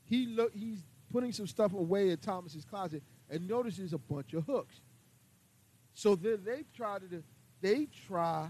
he 0.05 0.29
look 0.29 0.53
he's 0.55 0.83
putting 1.13 1.31
some 1.31 1.47
stuff 1.47 1.75
away 1.75 2.09
in 2.09 2.17
Thomas's 2.17 2.65
closet 2.65 3.03
and 3.29 3.47
notices 3.47 3.93
a 3.93 3.99
bunch 3.99 4.33
of 4.33 4.45
hooks. 4.45 4.81
So 5.93 6.15
then 6.15 6.41
they 6.43 6.65
try 6.75 7.01
to 7.01 7.23
they 7.61 7.87
try 8.07 8.49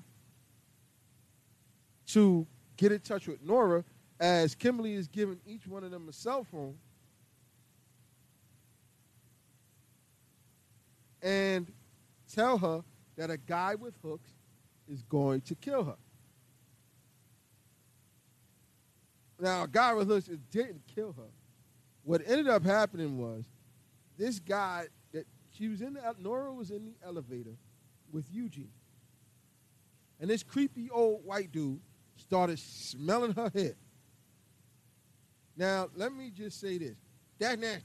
to 2.09 2.47
get 2.77 2.93
in 2.93 3.01
touch 3.01 3.27
with 3.27 3.43
Nora 3.43 3.83
as 4.19 4.55
Kimberly 4.55 4.95
is 4.95 5.09
giving 5.09 5.39
each 5.47 5.67
one 5.67 5.85
of 5.85 5.91
them 5.91 6.09
a 6.09 6.13
cell 6.13 6.45
phone. 6.45 6.77
And 11.23 11.73
tell 12.33 12.59
her 12.59 12.85
that 13.17 13.31
a 13.31 13.37
guy 13.37 13.75
with 13.75 13.95
hooks 14.03 14.31
is 14.89 15.03
going 15.03 15.41
to 15.43 15.55
kill 15.55 15.85
her. 15.85 15.97
Now, 19.41 19.65
a 19.65 19.69
guy 19.69 19.93
with 19.93 20.09
hooks 20.09 20.31
didn't 20.51 20.83
kill 20.95 21.13
her. 21.13 21.31
What 22.05 22.23
ended 22.27 22.49
up 22.49 22.65
happening 22.65 23.19
was 23.19 23.45
this 24.17 24.39
guy 24.39 24.87
that 25.13 25.27
she 25.51 25.69
was 25.69 25.83
in 25.83 25.95
the 25.95 26.15
Nora 26.19 26.53
was 26.53 26.71
in 26.71 26.85
the 26.85 26.95
elevator 27.05 27.57
with 28.13 28.27
Eugene. 28.31 28.71
And 30.21 30.31
this 30.31 30.43
creepy 30.43 30.89
old 30.91 31.25
white 31.25 31.53
dude 31.53 31.81
started 32.17 32.59
smelling 32.59 33.33
her 33.33 33.51
head. 33.53 33.77
Now, 35.57 35.89
let 35.97 36.13
me 36.13 36.31
just 36.31 36.61
say 36.61 36.79
this. 36.79 36.97
That's 37.39 37.61
nasty. 37.61 37.83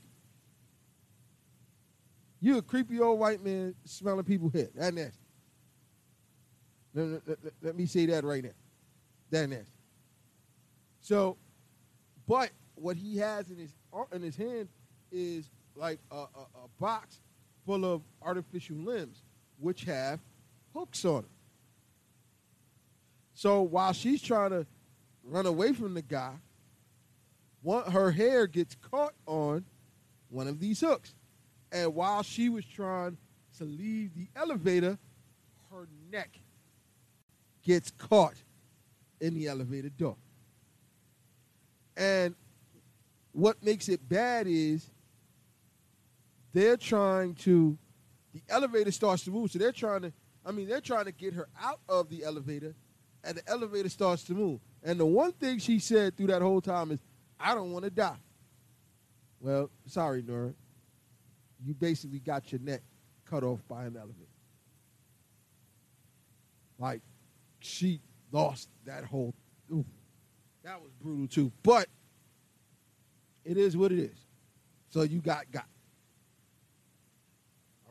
You 2.39 2.57
a 2.57 2.61
creepy 2.61 2.99
old 2.99 3.19
white 3.19 3.43
man 3.43 3.75
smelling 3.85 4.25
people's 4.25 4.53
head. 4.53 4.69
That's 4.75 4.95
nasty. 4.95 5.17
Let, 6.93 7.21
let- 7.27 7.37
let- 7.61 7.75
me 7.77 7.85
say 7.85 8.05
that 8.07 8.23
right 8.23 8.43
now. 8.43 8.49
That's 9.29 9.47
nasty. 9.49 9.65
So, 11.01 11.37
but 12.27 12.49
what 12.75 12.97
he 12.97 13.17
has 13.17 13.49
in 13.49 13.57
his 13.57 13.71
uh, 13.93 14.03
in 14.11 14.21
his 14.21 14.35
hand 14.35 14.67
is 15.11 15.49
like 15.75 15.99
a, 16.11 16.15
a, 16.15 16.19
a 16.65 16.67
box 16.79 17.19
full 17.65 17.85
of 17.85 18.01
artificial 18.21 18.75
limbs, 18.77 19.21
which 19.59 19.83
have 19.83 20.19
hooks 20.73 21.05
on 21.05 21.21
them. 21.21 21.29
So 23.33 23.61
while 23.61 23.93
she's 23.93 24.21
trying 24.21 24.51
to 24.51 24.65
run 25.23 25.45
away 25.45 25.73
from 25.73 25.93
the 25.93 26.01
guy, 26.01 26.33
one 27.61 27.91
her 27.91 28.11
hair 28.11 28.47
gets 28.47 28.75
caught 28.75 29.13
on 29.25 29.65
one 30.29 30.47
of 30.47 30.59
these 30.59 30.79
hooks, 30.79 31.13
and 31.71 31.93
while 31.93 32.23
she 32.23 32.49
was 32.49 32.65
trying 32.65 33.17
to 33.57 33.65
leave 33.65 34.15
the 34.15 34.27
elevator, 34.35 34.97
her 35.71 35.87
neck 36.11 36.39
gets 37.63 37.91
caught 37.91 38.35
in 39.19 39.33
the 39.33 39.47
elevator 39.47 39.89
door. 39.89 40.17
And 41.95 42.35
what 43.33 43.63
makes 43.63 43.87
it 43.89 44.07
bad 44.07 44.47
is 44.47 44.89
they're 46.53 46.77
trying 46.77 47.35
to 47.35 47.77
the 48.33 48.41
elevator 48.49 48.91
starts 48.91 49.23
to 49.25 49.31
move. 49.31 49.51
So 49.51 49.59
they're 49.59 49.71
trying 49.71 50.01
to 50.03 50.13
i 50.45 50.51
mean 50.51 50.67
they're 50.67 50.81
trying 50.81 51.05
to 51.05 51.11
get 51.11 51.33
her 51.33 51.47
out 51.61 51.79
of 51.87 52.09
the 52.09 52.23
elevator 52.23 52.73
and 53.23 53.37
the 53.37 53.47
elevator 53.47 53.89
starts 53.89 54.23
to 54.23 54.33
move. 54.33 54.59
And 54.83 54.99
the 54.99 55.05
one 55.05 55.31
thing 55.33 55.59
she 55.59 55.79
said 55.79 56.17
through 56.17 56.27
that 56.27 56.41
whole 56.41 56.61
time 56.61 56.91
is 56.91 56.99
i 57.41 57.53
don't 57.53 57.71
want 57.71 57.83
to 57.83 57.91
die 57.91 58.17
well 59.39 59.69
sorry 59.85 60.23
nora 60.25 60.53
you 61.63 61.73
basically 61.73 62.19
got 62.19 62.51
your 62.51 62.61
neck 62.61 62.81
cut 63.25 63.43
off 63.43 63.59
by 63.67 63.85
an 63.85 63.95
elephant. 63.95 64.27
like 66.79 67.01
she 67.59 68.01
lost 68.31 68.69
that 68.85 69.03
whole 69.03 69.33
that 70.63 70.81
was 70.81 70.91
brutal 71.01 71.27
too 71.27 71.51
but 71.63 71.87
it 73.43 73.57
is 73.57 73.75
what 73.75 73.91
it 73.91 73.99
is 73.99 74.25
so 74.89 75.01
you 75.03 75.19
got 75.19 75.49
got 75.51 75.65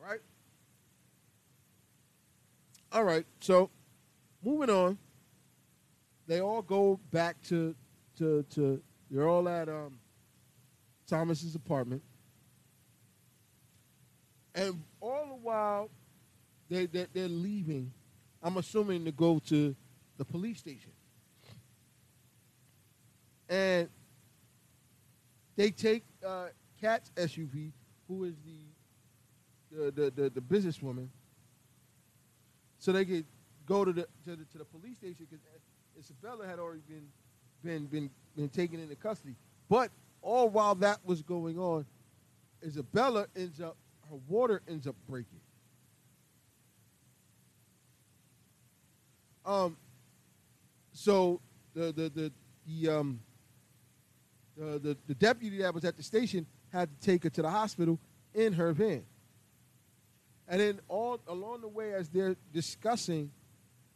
all 0.01 0.09
right. 0.09 0.21
All 2.93 3.05
right. 3.05 3.27
So, 3.41 3.71
moving 4.43 4.71
on. 4.71 4.99
They 6.27 6.41
all 6.41 6.63
go 6.63 6.99
back 7.11 7.41
to 7.43 7.75
to 8.19 8.45
to. 8.55 8.83
They're 9.11 9.29
all 9.29 9.49
at 9.49 9.69
um, 9.69 9.99
Thomas's 11.09 11.55
apartment, 11.57 12.03
and 14.55 14.83
all 15.01 15.27
the 15.27 15.35
while 15.35 15.91
they, 16.69 16.87
they 16.87 17.07
they're 17.13 17.29
leaving. 17.29 17.93
I'm 18.43 18.57
assuming 18.57 19.05
to 19.05 19.13
go 19.13 19.41
to 19.49 19.75
the 20.17 20.25
police 20.25 20.59
station, 20.59 20.93
and 23.49 23.89
they 25.57 25.71
take 25.71 26.05
uh, 26.27 26.47
Kat's 26.81 27.11
SUV, 27.17 27.73
who 28.07 28.25
is 28.25 28.35
the 28.45 29.77
the 29.77 29.91
the, 29.91 30.11
the, 30.11 30.31
the 30.31 30.41
businesswoman, 30.41 31.09
so 32.79 32.93
they 32.93 33.05
could 33.05 33.27
go 33.67 33.85
to 33.85 33.93
the 33.93 34.07
to 34.25 34.37
the, 34.37 34.45
to 34.45 34.59
the 34.59 34.65
police 34.65 34.97
station 34.99 35.27
because 35.29 35.45
Isabella 35.99 36.47
had 36.47 36.61
already 36.61 36.83
been 36.89 37.09
been 37.63 37.87
been 37.87 38.11
been 38.41 38.49
taken 38.49 38.81
into 38.81 38.97
custody. 38.97 39.37
But 39.69 39.91
all 40.23 40.49
while 40.49 40.75
that 40.77 40.99
was 41.05 41.23
going 41.23 41.59
on, 41.59 41.85
Isabella 42.65 43.27
ends 43.37 43.61
up 43.61 43.77
her 44.11 44.17
water 44.29 44.63
ends 44.69 44.87
up 44.87 44.97
breaking. 45.09 45.41
Um. 49.45 49.77
So 50.93 51.41
the 51.75 51.93
the 51.93 52.11
the 52.11 52.33
the 52.67 52.93
um 52.93 53.21
the, 54.57 54.79
the 54.79 54.97
the 55.07 55.15
deputy 55.15 55.59
that 55.59 55.73
was 55.73 55.85
at 55.85 55.97
the 55.97 56.03
station 56.03 56.47
had 56.73 56.89
to 56.91 57.07
take 57.07 57.23
her 57.25 57.31
to 57.31 57.43
the 57.43 57.51
hospital 57.51 57.99
in 58.35 58.53
her 58.55 58.73
van. 58.73 59.05
And 60.49 60.61
then 60.61 60.81
all 60.89 61.21
along 61.29 61.61
the 61.61 61.69
way, 61.69 61.95
as 61.95 62.09
they're 62.09 62.37
discussing 62.53 63.31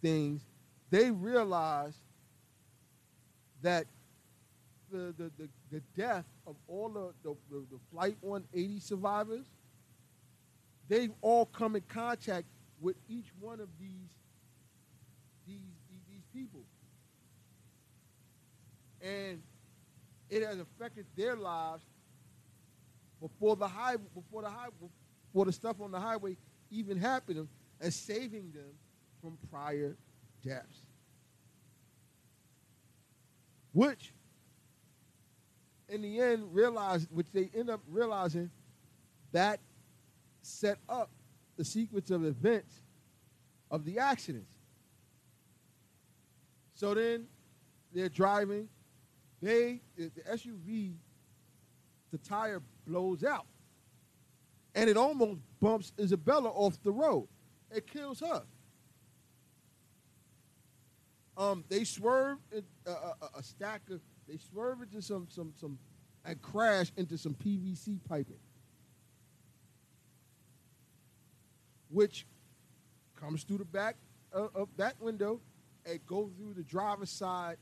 things, 0.01 0.47
they 0.91 1.11
realize 1.11 1.99
that 3.63 3.87
the 4.91 5.15
the, 5.17 5.31
the, 5.39 5.49
the 5.71 5.81
death 5.97 6.25
of 6.47 6.57
all 6.69 6.89
the, 6.89 7.13
the, 7.23 7.37
the, 7.51 7.79
Flight 7.91 8.17
180 8.21 8.81
survivors, 8.81 9.47
they've 10.89 11.13
all 11.21 11.47
come 11.47 11.77
in 11.77 11.83
contact 11.83 12.47
with 12.81 12.97
each 13.09 13.27
one 13.41 13.61
of 13.61 13.69
these 13.81 14.11
these 15.47 15.59
these, 15.91 16.03
these 16.09 16.25
people. 16.35 16.65
And 19.01 19.43
it 20.31 20.43
has 20.43 20.59
affected 20.59 21.07
their 21.17 21.37
lives 21.37 21.85
before 23.21 23.57
the 23.57 23.69
high 23.69 23.97
before 24.15 24.43
the 24.43 24.51
high 24.51 24.69
before 25.33 25.45
the 25.45 25.53
stuff 25.53 25.81
on 25.81 25.91
the 25.91 26.01
highway 26.01 26.37
even 26.71 26.99
happened 26.99 27.49
and 27.81 27.93
saving 27.93 28.53
them 28.53 28.73
from 29.21 29.39
prior 29.51 29.97
deaths. 30.45 30.87
Which 33.73 34.13
in 35.89 36.03
the 36.03 36.21
end 36.21 36.55
realize 36.55 37.07
which 37.11 37.27
they 37.33 37.51
end 37.55 37.71
up 37.71 37.81
realizing 37.89 38.51
that 39.33 39.61
set 40.43 40.79
up 40.89 41.11
the 41.57 41.65
sequence 41.65 42.11
of 42.11 42.25
events 42.25 42.81
of 43.71 43.85
the 43.85 43.99
accidents. 43.99 44.51
So 46.75 46.95
then 46.95 47.27
they're 47.93 48.09
driving, 48.09 48.69
they 49.41 49.81
the, 49.97 50.11
SUV, 50.33 50.95
the 52.11 52.19
tire 52.19 52.63
blows 52.87 53.25
out. 53.25 53.47
And 54.75 54.91
it 54.91 54.97
almost 54.97 55.41
bumps 55.61 55.93
Isabella 56.01 56.51
off 56.51 56.83
the 56.83 56.91
road. 56.91 57.29
It 57.71 57.87
kills 57.87 58.21
her. 58.21 58.43
Um, 61.37 61.65
they 61.69 61.85
swerve 61.85 62.39
in, 62.53 62.65
uh, 62.87 63.13
a, 63.23 63.39
a 63.39 63.43
stack 63.43 63.83
of. 63.91 64.01
They 64.29 64.39
swerve 64.39 64.83
into 64.83 65.03
some 65.03 65.27
some 65.31 65.53
some, 65.57 65.79
and 66.25 66.41
crash 66.41 66.93
into 66.97 67.19
some 67.19 67.35
PVC 67.35 67.99
piping, 68.09 68.41
which 71.91 72.27
comes 73.17 73.45
through 73.45 73.59
the 73.59 73.65
back 73.65 73.97
of, 74.33 74.51
of 74.55 74.69
that 74.77 75.01
window 75.01 75.41
and 75.87 76.05
go 76.07 76.31
through 76.37 76.55
the 76.55 76.63
driver's 76.63 77.11
side 77.11 77.57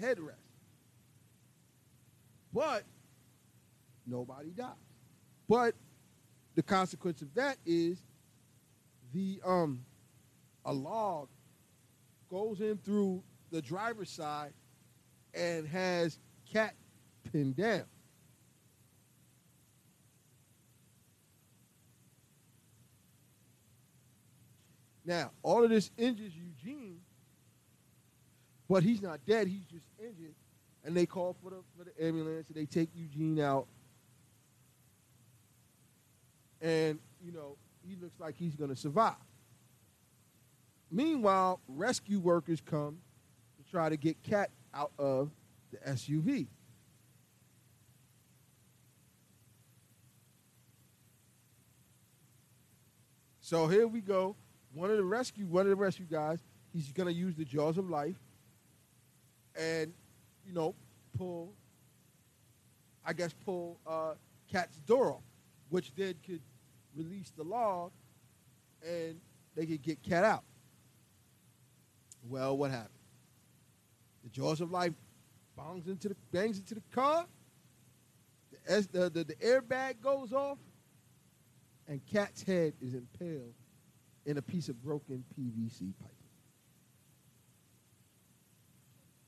headrest. 0.00 0.36
But 2.52 2.84
nobody 4.06 4.50
dies. 4.50 4.74
But 5.48 5.74
the 6.54 6.62
consequence 6.62 7.22
of 7.22 7.32
that 7.34 7.56
is 7.64 8.02
the 9.12 9.40
um 9.44 9.84
a 10.64 10.72
log 10.72 11.28
goes 12.30 12.60
in 12.60 12.78
through 12.78 13.22
the 13.50 13.60
driver's 13.60 14.10
side 14.10 14.52
and 15.34 15.66
has 15.68 16.18
Kat 16.52 16.74
pinned 17.30 17.56
down. 17.56 17.84
Now, 25.04 25.32
all 25.42 25.64
of 25.64 25.70
this 25.70 25.90
injures 25.96 26.32
Eugene, 26.34 27.00
but 28.68 28.82
he's 28.82 29.02
not 29.02 29.24
dead. 29.26 29.48
He's 29.48 29.64
just 29.64 29.84
injured, 29.98 30.34
and 30.84 30.96
they 30.96 31.06
call 31.06 31.36
for 31.42 31.50
the 31.50 31.56
for 31.76 31.84
the 31.84 32.04
ambulance. 32.04 32.46
And 32.48 32.56
they 32.56 32.66
take 32.66 32.88
Eugene 32.94 33.40
out, 33.40 33.66
and 36.60 37.00
you 37.20 37.32
know 37.32 37.56
he 37.86 37.96
looks 38.00 38.20
like 38.20 38.36
he's 38.36 38.54
going 38.54 38.70
to 38.70 38.76
survive. 38.76 39.14
Meanwhile, 40.90 41.58
rescue 41.66 42.20
workers 42.20 42.60
come 42.60 42.98
to 43.56 43.70
try 43.70 43.88
to 43.88 43.96
get 43.96 44.22
Kat 44.22 44.50
out 44.74 44.92
of 44.98 45.30
the 45.70 45.78
SUV. 45.78 46.46
So 53.40 53.66
here 53.66 53.86
we 53.86 54.00
go. 54.00 54.34
One 54.72 54.90
of 54.90 54.96
the 54.96 55.04
rescue, 55.04 55.44
one 55.44 55.66
of 55.66 55.68
the 55.68 55.76
rescue 55.76 56.06
guys, 56.10 56.38
he's 56.72 56.90
gonna 56.92 57.10
use 57.10 57.34
the 57.34 57.44
jaws 57.44 57.76
of 57.76 57.90
life, 57.90 58.16
and 59.54 59.92
you 60.46 60.54
know, 60.54 60.74
pull. 61.18 61.52
I 63.04 63.12
guess 63.12 63.34
pull 63.44 63.78
uh, 63.86 64.14
Kat's 64.50 64.78
door 64.86 65.12
off, 65.12 65.22
which 65.68 65.92
then 65.94 66.14
could 66.24 66.40
release 66.96 67.30
the 67.36 67.42
log, 67.42 67.90
and 68.86 69.20
they 69.54 69.66
could 69.66 69.82
get 69.82 70.02
Cat 70.02 70.24
out. 70.24 70.44
Well, 72.28 72.56
what 72.56 72.70
happened? 72.70 73.01
The 74.22 74.30
jaws 74.30 74.60
of 74.60 74.70
life 74.70 74.92
bangs 75.56 75.86
into 75.86 76.08
the 76.08 76.16
bangs 76.32 76.58
into 76.58 76.74
the 76.74 76.82
car. 76.92 77.26
The, 78.50 78.72
S, 78.72 78.86
the, 78.86 79.10
the, 79.10 79.24
the 79.24 79.34
airbag 79.36 80.00
goes 80.00 80.32
off, 80.32 80.58
and 81.88 82.04
Kat's 82.06 82.42
head 82.42 82.74
is 82.80 82.94
impaled 82.94 83.54
in 84.24 84.38
a 84.38 84.42
piece 84.42 84.68
of 84.68 84.82
broken 84.82 85.24
PVC 85.38 85.92
pipe. 86.00 86.10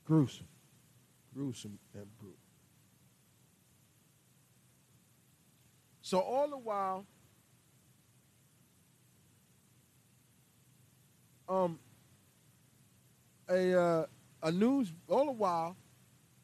Gruesome, 0.04 0.46
gruesome, 1.34 1.78
and 1.94 2.06
brutal. 2.18 2.38
So 6.02 6.20
all 6.20 6.50
the 6.50 6.58
while, 6.58 7.06
um, 11.48 11.78
a 13.48 13.80
uh, 13.80 14.06
a 14.44 14.52
news 14.52 14.92
all 15.08 15.24
the 15.24 15.32
while 15.32 15.74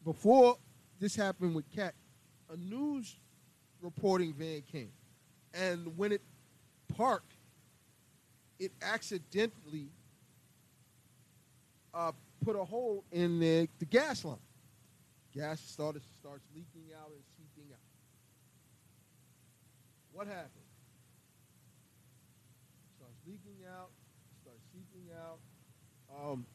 before 0.05 0.57
this 0.99 1.15
happened 1.15 1.55
with 1.55 1.71
Kat, 1.71 1.95
a 2.53 2.57
news 2.57 3.15
reporting 3.81 4.33
van 4.33 4.63
came, 4.63 4.91
and 5.55 5.97
when 5.97 6.11
it 6.11 6.23
parked, 6.97 7.35
it 8.59 8.73
accidentally 8.83 9.89
uh, 11.93 12.13
put 12.45 12.57
a 12.57 12.65
hole 12.65 13.05
in 13.13 13.39
the, 13.39 13.69
the 13.79 13.85
gas 13.85 14.25
line. 14.25 14.37
Gas 15.35 15.61
started 15.61 16.03
starts 16.19 16.45
leaking 16.55 16.91
out 16.99 17.11
and 17.11 17.23
seeping 17.37 17.71
out. 17.73 17.79
What 20.13 20.27
happened? 20.27 20.51
Starts 22.97 23.17
leaking 23.27 23.67
out, 23.71 23.91
starts 24.43 24.63
seeping 24.73 25.09
out. 25.15 25.39
Um, 26.11 26.47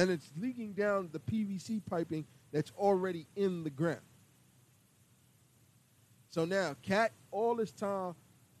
and 0.00 0.10
it's 0.10 0.32
leaking 0.40 0.72
down 0.72 1.10
the 1.12 1.18
PVC 1.18 1.82
piping 1.84 2.24
that's 2.52 2.72
already 2.78 3.26
in 3.36 3.64
the 3.64 3.70
ground. 3.70 4.00
So 6.30 6.46
now, 6.46 6.74
Kat, 6.80 7.12
all 7.30 7.54
this 7.54 7.70
time 7.70 8.14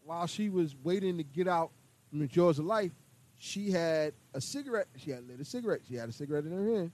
while 0.04 0.26
she 0.26 0.50
was 0.50 0.76
waiting 0.82 1.16
to 1.16 1.22
get 1.22 1.48
out 1.48 1.70
from 2.10 2.18
the 2.18 2.26
jaws 2.26 2.58
of 2.58 2.66
life, 2.66 2.90
she 3.38 3.70
had 3.70 4.12
a 4.34 4.40
cigarette. 4.40 4.88
She 4.96 5.12
had 5.12 5.26
lit 5.26 5.40
a 5.40 5.44
cigarette. 5.46 5.80
She 5.88 5.94
had 5.94 6.10
a 6.10 6.12
cigarette 6.12 6.44
in 6.44 6.52
her 6.52 6.76
hand. 6.76 6.92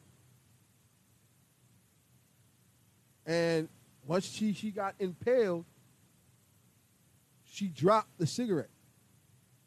And 3.27 3.69
once 4.07 4.31
she, 4.31 4.53
she 4.53 4.71
got 4.71 4.95
impaled, 5.01 5.65
she 7.45 7.67
dropped 7.67 8.17
the 8.19 8.29
cigarette. 8.29 8.71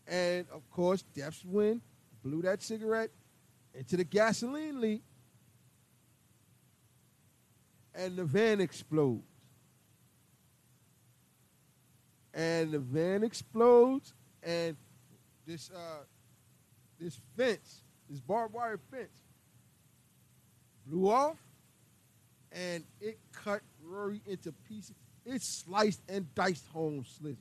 And 0.07 0.45
of 0.53 0.69
course, 0.72 1.01
Death's 1.01 1.43
Wind 1.43 1.81
blew 2.23 2.43
that 2.43 2.61
cigarette 2.64 3.10
into 3.73 3.97
the 3.97 4.03
gasoline 4.03 4.79
leak. 4.81 5.03
And 7.95 8.15
the 8.15 8.23
van 8.23 8.61
explodes. 8.61 9.23
And 12.33 12.71
the 12.71 12.79
van 12.79 13.23
explodes, 13.23 14.13
and 14.43 14.77
this 15.45 15.71
uh, 15.75 16.03
this 16.99 17.19
fence, 17.35 17.81
this 18.09 18.19
barbed 18.19 18.53
wire 18.53 18.79
fence, 18.91 19.09
blew 20.85 21.09
off, 21.09 21.37
and 22.51 22.83
it 23.01 23.19
cut 23.33 23.61
Rory 23.83 24.21
into 24.25 24.51
pieces. 24.51 24.95
It 25.25 25.41
sliced 25.41 26.01
and 26.07 26.33
diced 26.35 26.67
home 26.67 27.03
Slizzy. 27.03 27.37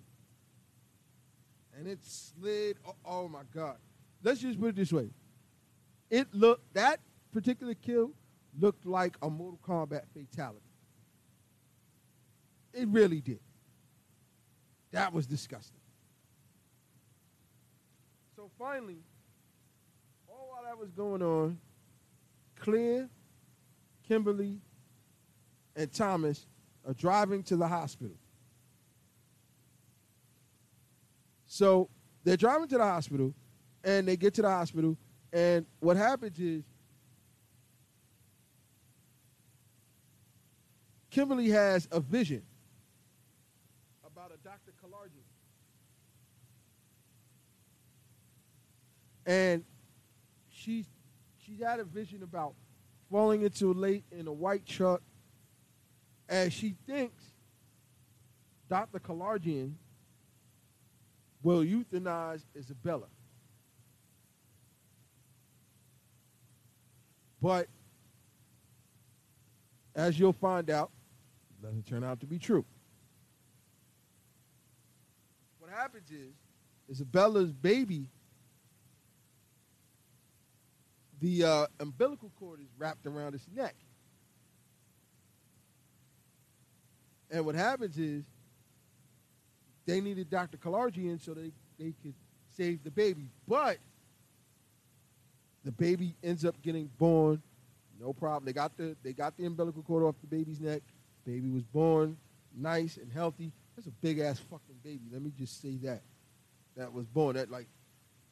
And 1.78 1.86
it 1.86 2.00
slid. 2.02 2.76
Oh, 2.86 2.94
oh 3.04 3.28
my 3.28 3.42
God. 3.54 3.76
Let's 4.22 4.40
just 4.40 4.60
put 4.60 4.70
it 4.70 4.76
this 4.76 4.92
way. 4.92 5.10
It 6.10 6.32
looked, 6.32 6.74
that 6.74 7.00
particular 7.32 7.74
kill 7.74 8.12
looked 8.58 8.86
like 8.86 9.16
a 9.22 9.28
Mortal 9.28 9.60
Kombat 9.66 10.02
fatality. 10.14 10.64
It 12.72 12.88
really 12.88 13.20
did. 13.20 13.40
That 14.92 15.12
was 15.12 15.26
disgusting. 15.26 15.80
So 18.36 18.50
finally, 18.58 18.98
all 20.28 20.50
while 20.52 20.64
that 20.64 20.78
was 20.78 20.90
going 20.92 21.22
on, 21.22 21.58
Claire, 22.56 23.08
Kimberly, 24.06 24.60
and 25.76 25.92
Thomas 25.92 26.46
are 26.86 26.94
driving 26.94 27.42
to 27.44 27.56
the 27.56 27.68
hospital. 27.68 28.16
So 31.46 31.88
they're 32.24 32.36
driving 32.36 32.68
to 32.68 32.78
the 32.78 32.84
hospital, 32.84 33.34
and 33.84 34.06
they 34.06 34.16
get 34.16 34.34
to 34.34 34.42
the 34.42 34.50
hospital, 34.50 34.96
and 35.32 35.66
what 35.80 35.96
happens 35.96 36.38
is 36.38 36.64
Kimberly 41.10 41.50
has 41.50 41.88
a 41.90 42.00
vision 42.00 42.42
about 44.06 44.30
a 44.32 44.36
Dr. 44.44 44.72
Kalarji. 44.82 45.22
And 49.26 49.64
she's 50.50 50.86
she's 51.44 51.60
had 51.60 51.80
a 51.80 51.84
vision 51.84 52.22
about 52.22 52.54
falling 53.10 53.42
into 53.42 53.72
a 53.72 53.74
lake 53.74 54.04
in 54.12 54.26
a 54.26 54.32
white 54.32 54.64
truck 54.66 55.02
and 56.28 56.52
she 56.52 56.74
thinks 56.86 57.24
Dr. 58.68 58.98
Kalarjian 58.98 59.72
will 61.42 61.64
euthanize 61.64 62.42
Isabella. 62.56 63.06
But 67.40 67.68
as 69.94 70.18
you'll 70.18 70.32
find 70.32 70.70
out, 70.70 70.90
it 71.50 71.66
doesn't 71.66 71.86
turn 71.86 72.04
out 72.04 72.20
to 72.20 72.26
be 72.26 72.38
true. 72.38 72.64
What 75.58 75.70
happens 75.70 76.10
is 76.10 76.34
Isabella's 76.90 77.52
baby, 77.52 78.06
the 81.20 81.44
uh, 81.44 81.66
umbilical 81.80 82.30
cord 82.38 82.60
is 82.60 82.68
wrapped 82.78 83.06
around 83.06 83.34
its 83.34 83.46
neck. 83.54 83.74
And 87.30 87.44
what 87.44 87.54
happens 87.54 87.98
is 87.98 88.24
they 89.84 90.00
needed 90.00 90.30
Dr. 90.30 90.56
Kalarjian 90.56 91.22
so 91.22 91.34
they, 91.34 91.52
they 91.78 91.92
could 92.02 92.14
save 92.56 92.82
the 92.84 92.90
baby. 92.90 93.30
But 93.46 93.78
the 95.64 95.72
baby 95.72 96.14
ends 96.22 96.44
up 96.44 96.60
getting 96.62 96.90
born, 96.98 97.42
no 98.00 98.12
problem. 98.12 98.44
They 98.44 98.52
got 98.52 98.76
the 98.76 98.96
they 99.02 99.12
got 99.12 99.36
the 99.36 99.44
umbilical 99.44 99.82
cord 99.82 100.04
off 100.04 100.14
the 100.20 100.26
baby's 100.26 100.60
neck. 100.60 100.82
Baby 101.24 101.50
was 101.50 101.64
born 101.64 102.16
nice 102.56 102.96
and 102.96 103.12
healthy. 103.12 103.52
That's 103.76 103.86
a 103.86 103.92
big 103.92 104.18
ass 104.18 104.38
fucking 104.38 104.76
baby. 104.82 105.04
Let 105.12 105.22
me 105.22 105.32
just 105.36 105.60
say 105.60 105.76
that. 105.82 106.02
That 106.76 106.92
was 106.92 107.06
born. 107.06 107.36
That 107.36 107.50
like 107.50 107.66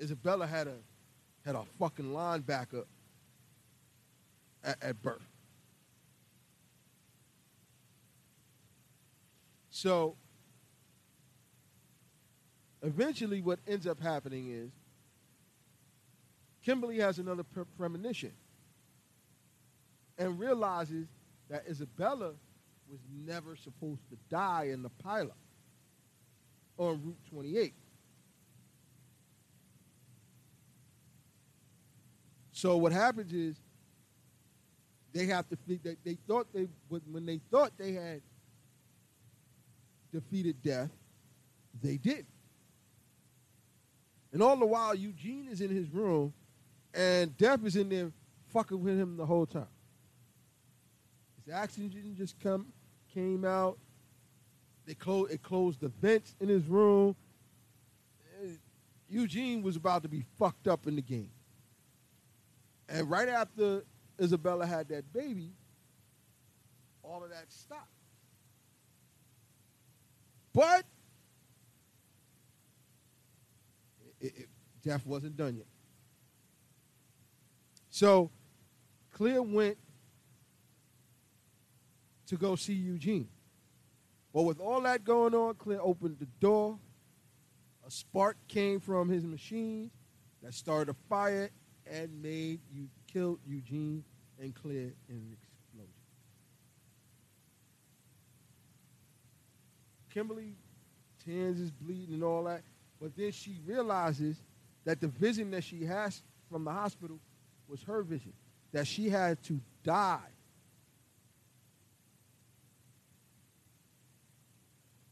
Isabella 0.01 0.47
had 0.47 0.69
a 0.69 0.77
had 1.45 1.55
a 1.55 1.65
fucking 1.79 2.07
linebacker 2.07 2.85
at, 4.65 4.83
at 4.83 5.03
birth. 5.03 5.27
So 9.71 10.17
eventually, 12.83 13.43
what 13.43 13.59
ends 13.67 13.87
up 13.87 14.01
happening 14.01 14.51
is 14.51 14.71
Kimberly 16.67 16.99
has 16.99 17.21
another 17.21 17.45
pre- 17.45 17.63
premonition 17.79 18.33
and 20.19 20.37
realizes 20.37 21.07
that 21.49 21.63
Isabella 21.71 22.33
was 22.91 22.99
never 23.25 23.55
supposed 23.55 24.01
to 24.11 24.17
die 24.29 24.71
in 24.73 24.83
the 24.83 24.89
pilot 24.89 25.37
on 26.77 27.01
Route 27.05 27.25
28. 27.31 27.73
So 32.51 32.77
what 32.79 32.91
happens 32.91 33.33
is 33.33 33.55
they 35.13 35.27
have 35.27 35.49
to 35.51 35.57
think 35.69 35.85
that 35.85 35.99
they 36.05 36.19
thought 36.27 36.49
they 36.53 36.67
when 36.89 37.27
they 37.27 37.41
thought 37.49 37.79
they 37.79 37.93
had 37.93 38.23
defeated 40.13 40.61
death, 40.63 40.91
they 41.81 41.97
did. 41.97 42.27
And 44.33 44.43
all 44.43 44.57
the 44.57 44.67
while, 44.67 44.97
Eugene 44.97 45.47
is 45.49 45.61
in 45.61 45.71
his 45.71 45.89
room 45.91 46.35
And 46.97 47.37
Depp 47.37 47.65
is 47.67 47.77
in 47.77 47.91
there 47.91 48.11
fucking 48.49 48.83
with 48.83 48.99
him 48.99 49.19
the 49.19 49.27
whole 49.27 49.45
time. 49.45 49.69
His 51.45 51.55
oxygen 51.55 52.15
just 52.17 52.41
come 52.41 52.67
came 53.13 53.45
out. 53.45 53.79
They 54.87 54.95
closed 54.95 55.33
it 55.33 55.43
closed 55.43 55.81
the 55.81 55.89
vents 55.89 56.35
in 56.41 56.49
his 56.49 56.65
room. 56.67 57.15
Eugene 59.09 59.63
was 59.63 59.77
about 59.77 60.03
to 60.03 60.09
be 60.09 60.25
fucked 60.39 60.67
up 60.67 60.87
in 60.87 60.97
the 60.97 61.03
game. 61.03 61.31
And 62.89 63.09
right 63.11 63.29
after 63.29 63.85
Isabella 64.21 64.67
had 64.67 64.89
that 64.89 65.13
baby, 65.13 65.51
all 67.03 67.23
of 67.23 67.31
that 67.31 67.51
stopped. 67.53 67.91
But 70.53 70.85
it, 74.21 74.33
it, 74.37 74.49
Jeff 74.83 75.07
wasn't 75.07 75.37
done 75.37 75.57
yet. 75.57 75.67
So 77.97 78.31
Clear 79.11 79.41
went 79.41 79.79
to 82.27 82.37
go 82.37 82.55
see 82.55 82.75
Eugene. 82.75 83.27
But 84.35 84.43
with 84.43 84.61
all 84.61 84.83
that 84.83 85.03
going 85.03 85.35
on, 85.35 85.55
Clear 85.55 85.81
opened 85.81 86.19
the 86.19 86.27
door. 86.39 86.79
A 87.87 87.91
spark 87.91 88.37
came 88.49 88.81
from 88.81 89.09
his 89.09 89.25
machine 89.25 89.91
that 90.43 90.53
started 90.53 90.91
a 90.91 91.09
fire 91.09 91.49
and 91.91 92.23
made 92.23 92.61
you 92.71 92.89
killed 93.11 93.39
Eugene 93.47 94.05
and 94.39 94.55
Clear 94.55 94.93
in 95.09 95.17
an 95.17 95.33
explosion. 95.33 95.95
Kimberly 100.13 100.55
hands 101.25 101.61
is 101.61 101.71
bleeding 101.71 102.13
and 102.13 102.23
all 102.25 102.45
that, 102.45 102.61
but 103.01 103.17
then 103.17 103.33
she 103.33 103.59
realizes 103.65 104.37
that 104.85 105.01
the 105.01 105.09
vision 105.09 105.51
that 105.53 105.65
she 105.65 105.87
has 105.87 106.23
from 106.51 106.63
the 106.63 106.71
hospital 106.71 107.19
was 107.69 107.83
her 107.83 108.03
vision, 108.03 108.33
that 108.73 108.87
she 108.87 109.09
had 109.09 109.43
to 109.45 109.61
die 109.83 110.19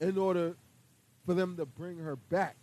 in 0.01 0.19
order 0.19 0.57
for 1.25 1.35
them 1.35 1.57
to 1.57 1.67
bring 1.67 1.99
her 1.99 2.17
back. 2.17 2.57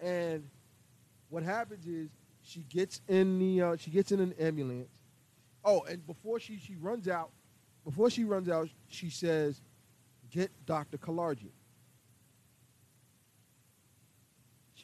And 0.00 0.48
what 1.30 1.42
happens 1.42 1.86
is 1.86 2.10
she 2.42 2.60
gets 2.68 3.00
in 3.08 3.38
the 3.38 3.62
uh, 3.62 3.76
she 3.76 3.90
gets 3.90 4.12
in 4.12 4.20
an 4.20 4.34
ambulance. 4.38 4.90
Oh, 5.64 5.82
and 5.88 6.06
before 6.06 6.38
she 6.38 6.58
she 6.58 6.76
runs 6.76 7.08
out, 7.08 7.30
before 7.84 8.10
she 8.10 8.24
runs 8.24 8.50
out, 8.50 8.68
she 8.88 9.08
says, 9.08 9.62
"Get 10.30 10.50
Dr. 10.66 10.98
Kalarji." 10.98 11.50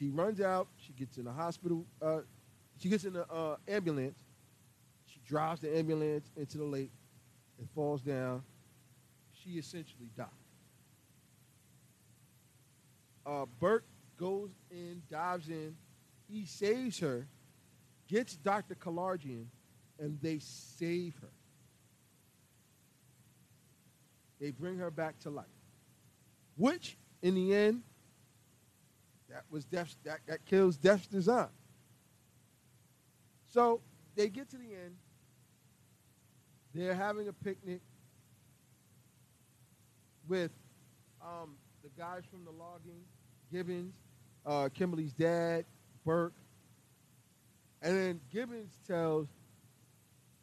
She 0.01 0.09
runs 0.09 0.41
out. 0.41 0.67
She 0.77 0.93
gets 0.93 1.17
in 1.19 1.25
the 1.25 1.31
hospital. 1.31 1.85
Uh, 2.01 2.21
she 2.79 2.89
gets 2.89 3.03
in 3.03 3.13
the 3.13 3.31
uh, 3.31 3.57
ambulance. 3.67 4.17
She 5.05 5.19
drives 5.27 5.61
the 5.61 5.77
ambulance 5.77 6.27
into 6.35 6.57
the 6.57 6.63
lake. 6.63 6.89
and 7.59 7.69
falls 7.75 8.01
down. 8.01 8.41
She 9.31 9.59
essentially 9.59 10.09
dies. 10.17 10.25
Uh, 13.27 13.45
goes 14.17 14.49
in, 14.71 15.03
dives 15.07 15.49
in. 15.49 15.75
He 16.27 16.47
saves 16.47 16.97
her, 16.97 17.27
gets 18.07 18.35
Dr. 18.37 18.73
Kalarjian, 18.73 19.45
and 19.99 20.17
they 20.19 20.39
save 20.39 21.15
her. 21.21 21.29
They 24.39 24.49
bring 24.49 24.79
her 24.79 24.89
back 24.89 25.19
to 25.19 25.29
life. 25.29 25.45
Which, 26.57 26.97
in 27.21 27.35
the 27.35 27.53
end, 27.53 27.83
that 29.31 29.43
was 29.49 29.65
death's, 29.65 29.95
that, 30.03 30.19
that 30.27 30.45
kills 30.45 30.77
death's 30.77 31.07
design. 31.07 31.47
So 33.47 33.81
they 34.15 34.29
get 34.29 34.49
to 34.51 34.57
the 34.57 34.63
end. 34.63 34.95
They're 36.73 36.95
having 36.95 37.27
a 37.27 37.33
picnic 37.33 37.81
with 40.27 40.51
um, 41.21 41.55
the 41.83 41.89
guys 41.97 42.23
from 42.29 42.45
the 42.45 42.51
logging, 42.51 43.01
Gibbons, 43.51 43.93
uh, 44.45 44.69
Kimberly's 44.73 45.13
dad, 45.13 45.65
Burke, 46.05 46.33
and 47.81 47.97
then 47.97 48.21
Gibbons 48.31 48.77
tells 48.87 49.27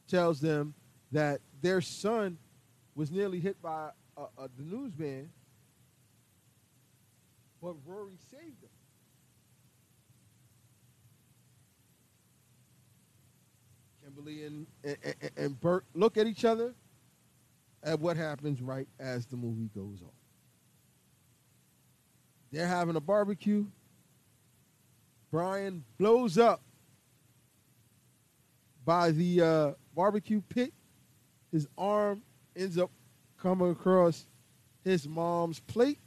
tells 0.09 0.41
them 0.41 0.75
that 1.13 1.41
their 1.61 1.81
son 1.81 2.39
was 2.95 3.11
nearly 3.11 3.41
hit 3.41 3.61
by 3.63 3.91
a, 4.17 4.23
a, 4.23 4.49
the 4.57 4.63
newsman, 4.63 5.31
but 7.63 7.75
Rory 7.87 8.17
saved 8.31 8.63
him. 8.63 8.71
And, 14.27 14.67
and, 14.83 14.97
and, 15.37 15.83
look 15.95 16.17
at 16.17 16.27
each 16.27 16.45
other 16.45 16.75
at 17.85 18.01
what 18.01 18.17
happens 18.17 18.61
right 18.61 18.89
as 18.99 19.27
the 19.27 19.37
movie 19.37 19.71
goes 19.75 20.03
on. 20.03 20.11
They're 22.51 22.67
having 22.67 22.97
a 22.97 23.01
barbecue. 23.01 23.67
Brian 25.31 25.85
blows 25.99 26.37
up 26.39 26.63
by 28.85 29.11
the 29.11 29.43
uh, 29.43 29.73
barbecue 29.95 30.41
pit. 30.49 30.73
His 31.53 31.69
arm 31.77 32.23
ends 32.57 32.79
up 32.79 32.91
coming 33.41 33.71
across 33.71 34.27
his 34.85 35.07
mom's 35.07 35.61
plate, 35.61 35.99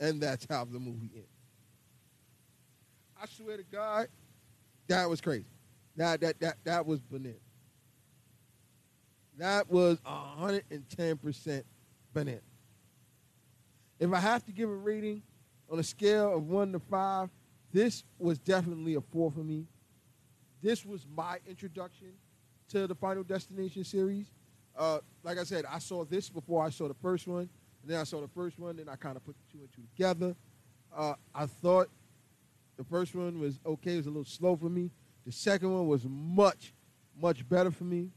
and 0.00 0.20
that's 0.20 0.46
how 0.50 0.64
the 0.64 0.78
movie 0.78 1.10
ends. 1.14 1.28
I 3.20 3.26
swear 3.26 3.56
to 3.56 3.64
God, 3.64 4.08
that 4.88 5.08
was 5.08 5.20
crazy. 5.20 5.46
That 5.98 6.20
that 6.20 6.38
that 6.38 6.56
that 6.62 6.86
was 6.86 7.00
banana. 7.00 7.34
That 9.36 9.68
was 9.68 9.98
hundred 10.04 10.64
and 10.70 10.88
ten 10.88 11.16
percent 11.16 11.66
banana. 12.14 12.40
If 13.98 14.12
I 14.12 14.20
have 14.20 14.44
to 14.46 14.52
give 14.52 14.70
a 14.70 14.74
rating 14.74 15.22
on 15.68 15.80
a 15.80 15.82
scale 15.82 16.32
of 16.36 16.44
one 16.44 16.70
to 16.72 16.78
five, 16.78 17.30
this 17.72 18.04
was 18.16 18.38
definitely 18.38 18.94
a 18.94 19.00
four 19.00 19.32
for 19.32 19.40
me. 19.40 19.66
This 20.62 20.86
was 20.86 21.04
my 21.16 21.38
introduction 21.48 22.12
to 22.68 22.86
the 22.86 22.94
Final 22.94 23.24
Destination 23.24 23.82
series. 23.82 24.26
Uh, 24.76 25.00
like 25.24 25.36
I 25.36 25.42
said, 25.42 25.64
I 25.68 25.80
saw 25.80 26.04
this 26.04 26.30
before 26.30 26.64
I 26.64 26.70
saw 26.70 26.86
the 26.86 26.94
first 26.94 27.26
one, 27.26 27.48
and 27.82 27.90
then 27.90 28.00
I 28.00 28.04
saw 28.04 28.20
the 28.20 28.28
first 28.28 28.56
one, 28.56 28.78
and 28.78 28.88
I 28.88 28.94
kind 28.94 29.16
of 29.16 29.24
put 29.24 29.34
the 29.36 29.52
two 29.52 29.58
and 29.58 29.72
two 29.72 29.82
together. 29.96 30.36
Uh, 30.96 31.14
I 31.34 31.46
thought 31.46 31.88
the 32.76 32.84
first 32.84 33.16
one 33.16 33.40
was 33.40 33.58
okay; 33.66 33.94
it 33.94 33.96
was 33.96 34.06
a 34.06 34.10
little 34.10 34.24
slow 34.24 34.54
for 34.54 34.68
me. 34.70 34.92
The 35.28 35.34
second 35.34 35.70
one 35.74 35.86
was 35.86 36.06
much, 36.08 36.72
much 37.20 37.46
better 37.46 37.70
for 37.70 37.84
me. 37.84 38.08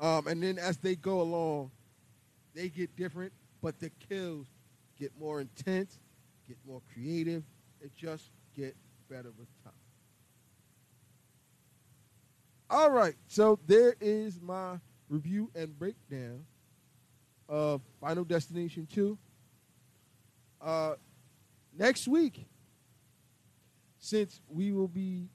Um, 0.00 0.26
and 0.26 0.42
then 0.42 0.58
as 0.58 0.76
they 0.78 0.96
go 0.96 1.20
along, 1.20 1.70
they 2.52 2.68
get 2.68 2.96
different, 2.96 3.32
but 3.62 3.78
the 3.78 3.92
kills 4.08 4.48
get 4.98 5.12
more 5.20 5.40
intense, 5.40 6.00
get 6.48 6.56
more 6.66 6.82
creative. 6.92 7.44
It 7.80 7.94
just 7.94 8.24
get 8.56 8.74
better 9.08 9.30
with 9.38 9.46
time. 9.62 9.72
All 12.68 12.90
right, 12.90 13.14
so 13.28 13.60
there 13.68 13.94
is 14.00 14.40
my 14.42 14.80
review 15.08 15.48
and 15.54 15.78
breakdown 15.78 16.44
of 17.48 17.82
Final 18.00 18.24
Destination 18.24 18.88
2. 18.92 19.16
Uh, 20.60 20.94
next 21.78 22.08
week, 22.08 22.48
since 24.00 24.40
we 24.48 24.72
will 24.72 24.88
be, 24.88 25.28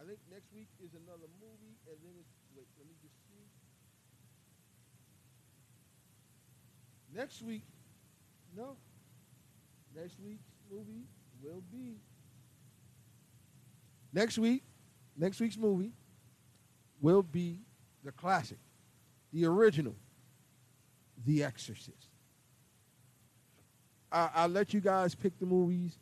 I 0.00 0.04
think 0.04 0.18
next 0.30 0.52
week 0.54 0.66
is 0.82 0.90
another 0.94 1.28
movie, 1.40 1.76
and 1.86 1.96
then 2.02 2.12
it's, 2.18 2.32
wait, 2.56 2.66
let 2.78 2.88
me 2.88 2.94
just 3.02 3.14
see. 3.28 3.44
Next 7.14 7.42
week, 7.42 7.64
no, 8.56 8.76
next 9.94 10.18
week's 10.24 10.48
movie 10.70 11.04
will 11.42 11.62
be, 11.70 11.98
next 14.12 14.38
week, 14.38 14.62
next 15.16 15.38
week's 15.38 15.58
movie 15.58 15.92
will 17.02 17.22
be 17.22 17.58
the 18.02 18.12
classic, 18.12 18.58
the 19.34 19.44
original, 19.44 19.94
The 21.26 21.44
Exorcist. 21.44 22.08
I, 24.10 24.30
I'll 24.34 24.48
let 24.48 24.72
you 24.72 24.80
guys 24.80 25.14
pick 25.14 25.38
the 25.38 25.46
movies 25.46 25.98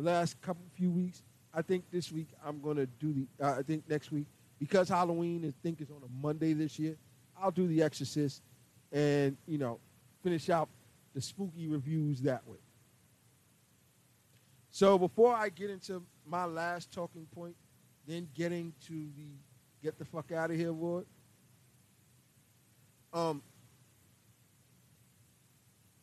the 0.00 0.10
last 0.10 0.40
couple 0.40 0.62
few 0.74 0.90
weeks. 0.90 1.22
I 1.52 1.62
think 1.62 1.84
this 1.90 2.10
week 2.10 2.28
I'm 2.44 2.60
gonna 2.60 2.86
do 2.86 3.12
the. 3.12 3.44
Uh, 3.44 3.56
I 3.58 3.62
think 3.62 3.88
next 3.88 4.10
week 4.10 4.26
because 4.58 4.88
Halloween 4.88 5.44
I 5.46 5.52
think 5.62 5.80
is 5.80 5.90
on 5.90 6.02
a 6.04 6.22
Monday 6.22 6.52
this 6.52 6.78
year. 6.78 6.96
I'll 7.40 7.50
do 7.50 7.66
The 7.66 7.82
Exorcist, 7.82 8.42
and 8.92 9.36
you 9.46 9.58
know, 9.58 9.78
finish 10.22 10.48
out 10.50 10.68
the 11.14 11.20
spooky 11.20 11.68
reviews 11.68 12.20
that 12.22 12.46
way. 12.46 12.58
So 14.70 14.98
before 14.98 15.34
I 15.34 15.48
get 15.48 15.70
into 15.70 16.02
my 16.24 16.44
last 16.44 16.92
talking 16.92 17.26
point, 17.34 17.56
then 18.06 18.28
getting 18.34 18.72
to 18.86 18.92
the 18.92 19.28
get 19.82 19.98
the 19.98 20.04
fuck 20.04 20.32
out 20.32 20.50
of 20.50 20.56
here 20.56 20.72
ward. 20.72 21.06
Um, 23.12 23.42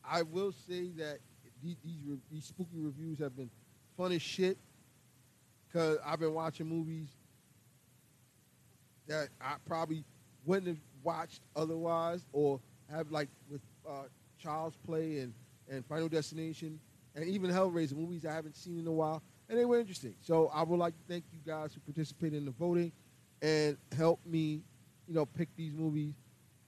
I 0.04 0.22
will 0.22 0.52
say 0.52 0.88
that 0.98 1.18
these 1.62 1.76
these, 1.84 2.18
these 2.30 2.44
spooky 2.44 2.78
reviews 2.78 3.18
have 3.18 3.34
been 3.36 3.50
fun 3.98 4.12
as 4.12 4.22
shit. 4.22 4.56
Cause 5.72 5.98
I've 6.06 6.20
been 6.20 6.32
watching 6.32 6.66
movies 6.66 7.08
that 9.06 9.28
I 9.40 9.56
probably 9.66 10.04
wouldn't 10.46 10.68
have 10.68 10.78
watched 11.02 11.42
otherwise, 11.54 12.24
or 12.32 12.60
have 12.90 13.10
like 13.10 13.28
with 13.50 13.60
uh, 13.86 14.04
Child's 14.38 14.76
Play 14.86 15.18
and 15.18 15.34
and 15.70 15.84
Final 15.84 16.08
Destination, 16.08 16.80
and 17.14 17.24
even 17.26 17.50
Hellraiser 17.50 17.96
movies 17.96 18.24
I 18.24 18.32
haven't 18.32 18.56
seen 18.56 18.78
in 18.78 18.86
a 18.86 18.92
while, 18.92 19.22
and 19.50 19.58
they 19.58 19.66
were 19.66 19.78
interesting. 19.78 20.14
So 20.22 20.50
I 20.54 20.62
would 20.62 20.78
like 20.78 20.94
to 20.94 21.12
thank 21.12 21.24
you 21.30 21.40
guys 21.46 21.74
who 21.74 21.80
participated 21.80 22.38
in 22.38 22.46
the 22.46 22.52
voting 22.52 22.92
and 23.42 23.76
helped 23.94 24.26
me, 24.26 24.62
you 25.06 25.14
know, 25.14 25.26
pick 25.26 25.48
these 25.54 25.74
movies 25.74 26.14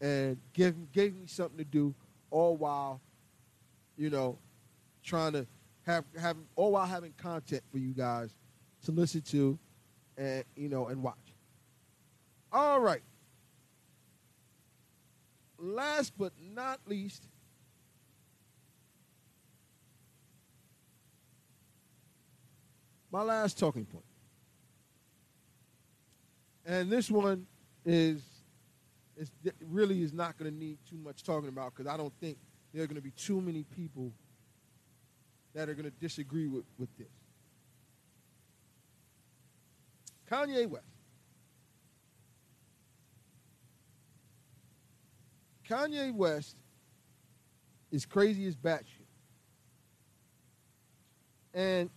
and 0.02 0.36
give 0.52 0.93
gave 0.93 1.15
me 1.15 1.27
something 1.27 1.57
to 1.57 1.65
do, 1.65 1.94
all 2.31 2.59
while, 2.59 3.01
you 3.97 4.11
know, 4.11 4.39
trying 5.02 5.32
to 5.32 5.47
have 5.86 6.05
have 6.19 6.36
all 6.57 6.73
while 6.73 6.86
having 6.86 7.12
content 7.16 7.62
for 7.70 7.78
you 7.78 7.93
guys 7.93 8.35
to 8.85 8.93
listen 8.93 9.23
to, 9.23 9.59
and 10.16 10.44
you 10.57 10.69
know, 10.69 10.89
and 10.89 11.02
watch. 11.02 11.35
All 12.52 12.81
right. 12.81 13.02
Last 15.59 16.16
but 16.16 16.32
not 16.40 16.81
least, 16.86 17.27
my 23.11 23.23
last 23.23 23.59
talking 23.59 23.85
point. 23.85 24.05
And 26.65 26.90
this 26.90 27.11
one 27.11 27.47
is, 27.85 28.23
is 29.16 29.31
really 29.69 30.02
is 30.02 30.12
not 30.12 30.39
going 30.39 30.51
to 30.51 30.57
need 30.57 30.78
too 30.89 30.97
much 30.97 31.23
talking 31.23 31.48
about 31.48 31.74
because 31.74 31.93
I 31.93 31.97
don't 31.97 32.12
think 32.20 32.39
there 32.73 32.85
are 32.85 32.86
going 32.86 32.97
to 32.97 33.02
be 33.02 33.11
too 33.11 33.40
many 33.40 33.65
people 33.65 34.12
that 35.55 35.68
are 35.68 35.74
going 35.74 35.90
to 35.90 35.97
disagree 36.01 36.47
with, 36.47 36.64
with 36.78 36.89
this. 36.97 37.09
Kanye 40.31 40.66
West. 40.68 40.85
Kanye 45.68 46.14
West 46.14 46.56
is 47.90 48.06
crazy 48.06 48.47
as 48.47 48.56
batshit. 48.56 48.85
And 51.52 51.90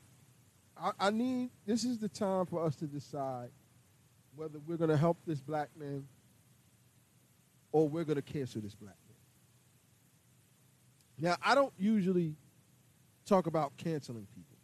I, 0.77 0.91
I 0.99 1.09
need, 1.11 1.51
this 1.65 1.83
is 1.83 1.99
the 1.99 2.09
time 2.09 2.45
for 2.47 2.65
us 2.65 2.75
to 2.77 2.85
decide 2.85 3.49
whether 4.35 4.59
we're 4.65 4.77
going 4.77 4.89
to 4.89 4.97
help 4.97 5.17
this 5.27 5.39
black 5.39 5.69
man 5.77 6.07
or 7.71 7.87
we're 7.87 8.03
going 8.03 8.15
to 8.15 8.21
cancel 8.21 8.61
this 8.61 8.73
black 8.75 8.95
man. 11.19 11.29
Now, 11.29 11.37
I 11.43 11.53
don't 11.53 11.73
usually 11.77 12.35
talk 13.25 13.47
about 13.47 13.75
canceling 13.77 14.27
people. 14.35 14.57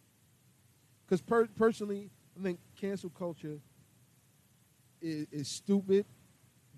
Because 1.05 1.21
per- 1.21 1.47
personally, 1.47 2.09
I 2.39 2.43
think 2.43 2.59
cancel 2.79 3.09
culture 3.09 3.59
is, 5.01 5.27
is 5.31 5.47
stupid, 5.47 6.05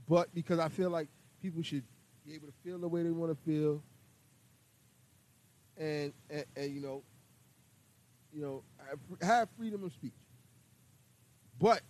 but 0.07 0.33
because 0.33 0.59
I 0.59 0.69
feel 0.69 0.89
like 0.89 1.07
people 1.41 1.61
should 1.63 1.83
be 2.25 2.33
able 2.35 2.47
to 2.47 2.53
feel 2.63 2.77
the 2.77 2.87
way 2.87 3.03
they 3.03 3.11
want 3.11 3.31
to 3.31 3.43
feel, 3.43 3.83
and, 5.77 6.13
and, 6.29 6.45
and 6.55 6.71
you 6.73 6.81
know, 6.81 7.03
you 8.33 8.41
know, 8.41 8.63
have- 9.21 9.49
freedom 9.57 9.83
of 9.83 9.91
speech. 9.91 10.13
But 11.59 11.81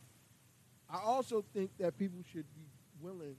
I 0.90 1.00
also 1.00 1.46
think 1.54 1.72
that 1.80 1.98
people 1.98 2.20
should 2.32 2.46
be 2.54 2.66
willing 3.02 3.36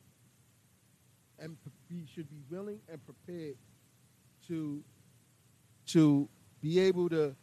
and 1.38 1.56
be, 1.88 2.06
should 2.14 2.30
be 2.30 2.40
willing 2.50 2.78
and 2.88 3.00
prepared 3.04 3.56
to 4.48 4.82
to 5.86 6.28
be 6.62 6.80
able 6.80 7.08
to 7.10 7.34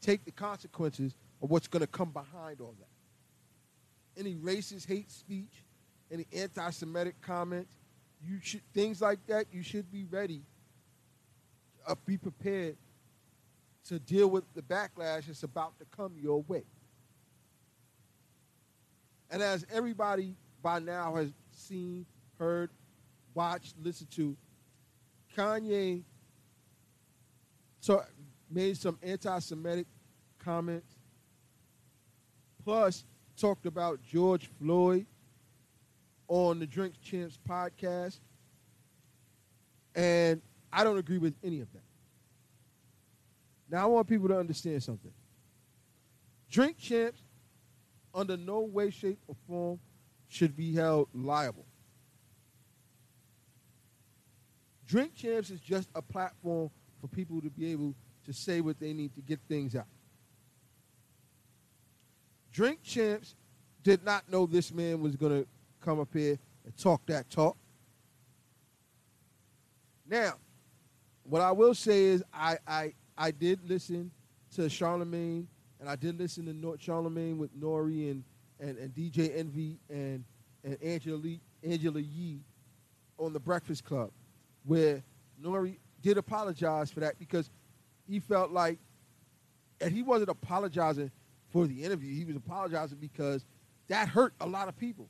take 0.00 0.24
the 0.24 0.32
consequences 0.32 1.14
of 1.42 1.50
what's 1.50 1.68
going 1.68 1.80
to 1.80 1.86
come 1.86 2.10
behind 2.10 2.60
all 2.60 2.74
that. 2.78 4.20
Any 4.20 4.34
racist 4.34 4.86
hate 4.86 5.10
speech, 5.10 5.64
any 6.10 6.26
anti-Semitic 6.36 7.20
comments, 7.22 7.74
you 8.22 8.38
should 8.42 8.62
things 8.74 9.00
like 9.00 9.24
that. 9.26 9.46
You 9.52 9.62
should 9.62 9.90
be 9.90 10.04
ready, 10.04 10.42
uh, 11.86 11.94
be 12.04 12.18
prepared 12.18 12.76
to 13.88 13.98
deal 13.98 14.28
with 14.28 14.44
the 14.54 14.62
backlash 14.62 15.26
that's 15.26 15.42
about 15.42 15.78
to 15.78 15.84
come 15.96 16.14
your 16.20 16.42
way. 16.42 16.64
And 19.30 19.42
as 19.42 19.66
everybody 19.72 20.36
by 20.62 20.78
now 20.78 21.16
has 21.16 21.32
seen, 21.52 22.06
heard, 22.38 22.70
watched, 23.34 23.74
listened 23.82 24.10
to, 24.12 24.36
Kanye 25.36 26.04
so 27.84 28.02
made 28.50 28.76
some 28.76 28.98
anti-Semitic 29.02 29.86
comments, 30.38 30.94
plus 32.64 33.04
talked 33.36 33.66
about 33.66 34.00
George 34.02 34.48
Floyd 34.58 35.06
on 36.28 36.58
the 36.58 36.66
Drink 36.66 36.94
Champs 37.02 37.38
podcast, 37.48 38.20
and 39.94 40.40
I 40.72 40.84
don't 40.84 40.98
agree 40.98 41.18
with 41.18 41.34
any 41.42 41.60
of 41.60 41.72
that. 41.72 41.82
Now 43.70 43.84
I 43.84 43.86
want 43.86 44.08
people 44.08 44.28
to 44.28 44.38
understand 44.38 44.82
something. 44.82 45.12
Drink 46.50 46.78
Champs, 46.78 47.20
under 48.14 48.36
no 48.36 48.60
way, 48.60 48.90
shape, 48.90 49.18
or 49.26 49.34
form, 49.48 49.80
should 50.28 50.56
be 50.56 50.72
held 50.74 51.08
liable. 51.12 51.66
Drink 54.86 55.14
Champs 55.14 55.50
is 55.50 55.60
just 55.60 55.88
a 55.94 56.02
platform 56.02 56.70
for 57.00 57.08
people 57.08 57.40
to 57.40 57.50
be 57.50 57.72
able 57.72 57.94
to 58.24 58.32
say 58.32 58.60
what 58.60 58.78
they 58.78 58.92
need 58.92 59.14
to 59.14 59.20
get 59.20 59.40
things 59.48 59.74
out. 59.74 59.86
Drink 62.52 62.82
Champs 62.82 63.34
did 63.82 64.04
not 64.04 64.30
know 64.30 64.46
this 64.46 64.72
man 64.72 65.00
was 65.00 65.16
going 65.16 65.42
to 65.42 65.48
come 65.80 66.00
up 66.00 66.08
here 66.12 66.38
and 66.64 66.76
talk 66.76 67.04
that 67.06 67.28
talk. 67.28 67.56
Now, 70.08 70.34
what 71.24 71.42
I 71.42 71.52
will 71.52 71.74
say 71.74 72.04
is 72.04 72.22
I 72.32 72.58
I, 72.66 72.94
I 73.16 73.30
did 73.30 73.68
listen 73.68 74.10
to 74.54 74.68
Charlemagne 74.68 75.48
and 75.80 75.88
I 75.88 75.96
did 75.96 76.18
listen 76.18 76.46
to 76.46 76.52
Nor- 76.52 76.78
Charlemagne 76.78 77.38
with 77.38 77.54
Nori 77.58 78.10
and, 78.10 78.24
and, 78.60 78.78
and 78.78 78.94
DJ 78.94 79.36
Envy 79.36 79.78
and, 79.90 80.24
and 80.62 80.78
Angela, 80.82 81.16
Lee, 81.16 81.40
Angela 81.62 82.00
Yee 82.00 82.40
on 83.18 83.32
the 83.32 83.40
Breakfast 83.40 83.84
Club, 83.84 84.10
where 84.64 85.02
Nori 85.42 85.76
did 86.00 86.18
apologize 86.18 86.90
for 86.90 87.00
that 87.00 87.18
because 87.18 87.50
he 88.08 88.20
felt 88.20 88.50
like, 88.50 88.78
and 89.80 89.92
he 89.92 90.02
wasn't 90.02 90.30
apologizing 90.30 91.10
for 91.50 91.66
the 91.66 91.84
interview, 91.84 92.14
he 92.14 92.24
was 92.24 92.36
apologizing 92.36 92.98
because 92.98 93.44
that 93.88 94.08
hurt 94.08 94.34
a 94.40 94.46
lot 94.46 94.68
of 94.68 94.76
people. 94.76 95.08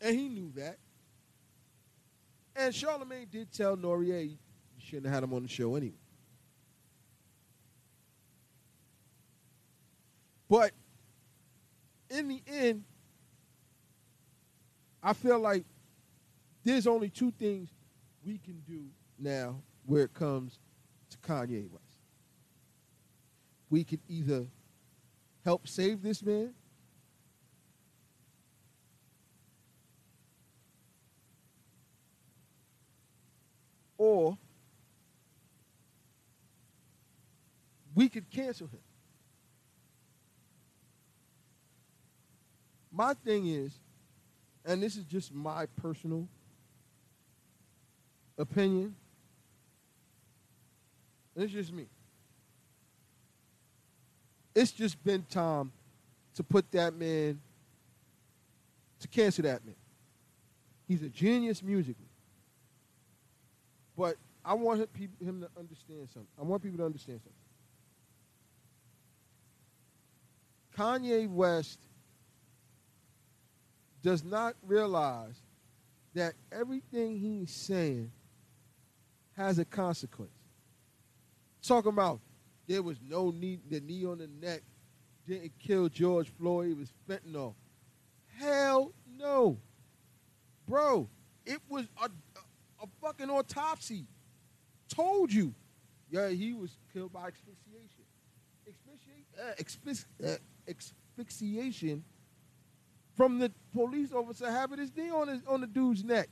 And 0.00 0.18
he 0.18 0.28
knew 0.28 0.52
that. 0.56 0.78
And 2.56 2.74
Charlemagne 2.74 3.26
did 3.30 3.52
tell 3.52 3.76
Nori, 3.76 4.10
hey, 4.10 4.22
you 4.22 4.36
shouldn't 4.78 5.06
have 5.06 5.14
had 5.14 5.24
him 5.24 5.34
on 5.34 5.42
the 5.42 5.48
show 5.48 5.74
anyway. 5.76 5.94
But 10.48 10.72
in 12.10 12.28
the 12.28 12.42
end, 12.48 12.84
I 15.02 15.12
feel 15.12 15.38
like 15.38 15.64
there's 16.64 16.86
only 16.86 17.08
two 17.08 17.30
things 17.30 17.68
we 18.24 18.38
can 18.38 18.60
do 18.68 18.84
now 19.18 19.56
where 19.86 20.02
it 20.02 20.12
comes 20.12 20.58
to 21.10 21.18
Kanye 21.18 21.70
West. 21.70 21.84
We 23.68 23.84
can 23.84 24.00
either 24.08 24.46
help 25.44 25.68
save 25.68 26.02
this 26.02 26.22
man 26.22 26.54
or 33.96 34.36
we 37.94 38.08
could 38.08 38.30
cancel 38.30 38.66
him. 38.66 38.80
My 42.90 43.14
thing 43.14 43.46
is, 43.46 43.78
and 44.64 44.82
this 44.82 44.96
is 44.96 45.04
just 45.04 45.32
my 45.32 45.66
personal 45.76 46.26
opinion, 48.36 48.96
it's 51.36 51.52
just 51.52 51.72
me. 51.72 51.86
It's 54.54 54.72
just 54.72 55.02
been 55.04 55.22
time 55.22 55.72
to 56.34 56.42
put 56.42 56.70
that 56.72 56.94
man, 56.94 57.40
to 59.00 59.08
cancel 59.08 59.44
that 59.44 59.64
man. 59.64 59.76
He's 60.88 61.02
a 61.02 61.08
genius 61.08 61.62
musically. 61.62 62.06
But 63.96 64.16
I 64.44 64.54
want 64.54 64.80
him, 64.80 65.10
him 65.22 65.40
to 65.42 65.48
understand 65.58 66.08
something. 66.12 66.28
I 66.38 66.42
want 66.42 66.62
people 66.62 66.78
to 66.78 66.84
understand 66.84 67.20
something. 67.20 67.32
Kanye 70.76 71.28
West 71.28 71.78
does 74.02 74.24
not 74.24 74.54
realize 74.66 75.38
that 76.14 76.34
everything 76.50 77.18
he's 77.18 77.50
saying 77.50 78.10
has 79.36 79.58
a 79.58 79.64
consequence. 79.64 80.39
Talking 81.62 81.92
about 81.92 82.20
there 82.66 82.82
was 82.82 82.98
no 83.06 83.30
knee, 83.30 83.58
the 83.68 83.80
knee 83.80 84.04
on 84.06 84.18
the 84.18 84.28
neck 84.28 84.62
didn't 85.26 85.52
kill 85.58 85.88
George 85.88 86.30
Floyd. 86.38 86.70
It 86.70 86.76
was 86.78 86.92
fentanyl. 87.08 87.54
Hell 88.38 88.92
no, 89.18 89.58
bro. 90.66 91.08
It 91.44 91.60
was 91.68 91.86
a, 92.02 92.06
a, 92.82 92.86
fucking 93.00 93.28
autopsy. 93.28 94.06
Told 94.88 95.32
you, 95.32 95.54
yeah, 96.10 96.28
he 96.28 96.52
was 96.52 96.76
killed 96.92 97.12
by 97.12 97.28
asphyxiation. 97.28 98.04
Asphyxiation, 98.66 100.04
uh, 100.22 100.28
uh, 100.28 100.72
asphyxiation 101.18 102.04
from 103.16 103.38
the 103.38 103.52
police 103.72 104.12
officer 104.12 104.50
having 104.50 104.78
his 104.78 104.94
knee 104.96 105.10
on 105.10 105.28
his 105.28 105.40
on 105.46 105.60
the 105.60 105.66
dude's 105.66 106.04
neck. 106.04 106.28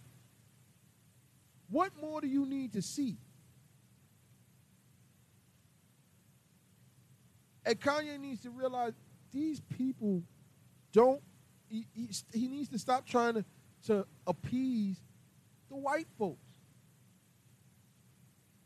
What 1.70 1.92
more 2.00 2.20
do 2.20 2.26
you 2.26 2.46
need 2.46 2.72
to 2.72 2.82
see? 2.82 3.18
And 7.68 7.78
Kanye 7.78 8.18
needs 8.18 8.40
to 8.44 8.50
realize 8.50 8.94
these 9.30 9.60
people 9.60 10.22
don't. 10.90 11.20
He, 11.68 11.86
he, 11.92 12.08
he 12.32 12.48
needs 12.48 12.70
to 12.70 12.78
stop 12.78 13.04
trying 13.04 13.34
to, 13.34 13.44
to 13.88 14.06
appease 14.26 14.96
the 15.68 15.76
white 15.76 16.06
folks. 16.18 16.40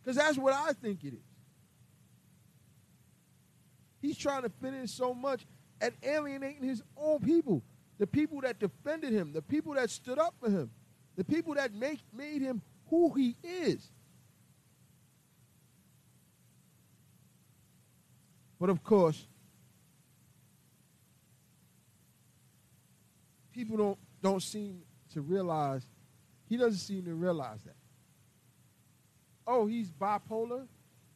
Because 0.01 0.17
that's 0.17 0.39
what 0.39 0.55
I 0.55 0.73
think 0.73 1.03
it 1.03 1.15
is. 1.15 1.33
He's 4.01 4.17
trying 4.17 4.43
to 4.43 4.49
fit 4.49 4.73
in 4.73 4.87
so 4.87 5.13
much 5.13 5.47
and 5.81 5.93
alienating 6.05 6.63
his 6.63 6.81
own 6.97 7.19
people. 7.19 7.61
The 7.99 8.07
people 8.07 8.41
that 8.43 8.61
defended 8.61 9.13
him, 9.13 9.33
the 9.33 9.43
people 9.43 9.75
that 9.75 9.91
stood 9.91 10.21
up 10.21 10.35
for 10.41 10.49
him, 10.49 10.71
the 11.17 11.25
people 11.25 11.55
that 11.55 11.75
make, 11.75 11.99
made 12.17 12.41
him 12.41 12.63
who 12.89 13.13
he 13.15 13.35
is. 13.43 13.91
But 18.63 18.71
of 18.71 18.85
course, 18.85 19.27
people 23.53 23.77
don't 23.77 23.99
don't 24.23 24.41
seem 24.41 24.83
to 25.15 25.21
realize 25.21 25.85
he 26.49 26.57
doesn't 26.57 26.79
seem 26.79 27.05
to 27.07 27.15
realize 27.15 27.59
that. 27.65 27.75
Oh, 29.49 29.67
he's 29.67 29.91
bipolar? 29.91 30.69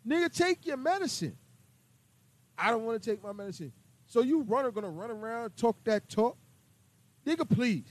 Nigga, 0.05 0.29
take 0.35 0.67
your 0.67 0.77
medicine. 0.77 1.37
I 2.59 2.73
don't 2.73 2.85
want 2.85 3.01
to 3.01 3.11
take 3.11 3.23
my 3.23 3.33
medicine. 3.33 3.71
So 4.07 4.23
you 4.23 4.43
runner 4.43 4.73
gonna 4.73 4.91
run 4.91 5.13
around, 5.13 5.57
talk 5.57 5.77
that 5.85 6.09
talk? 6.09 6.37
Nigga, 7.25 7.49
please. 7.49 7.87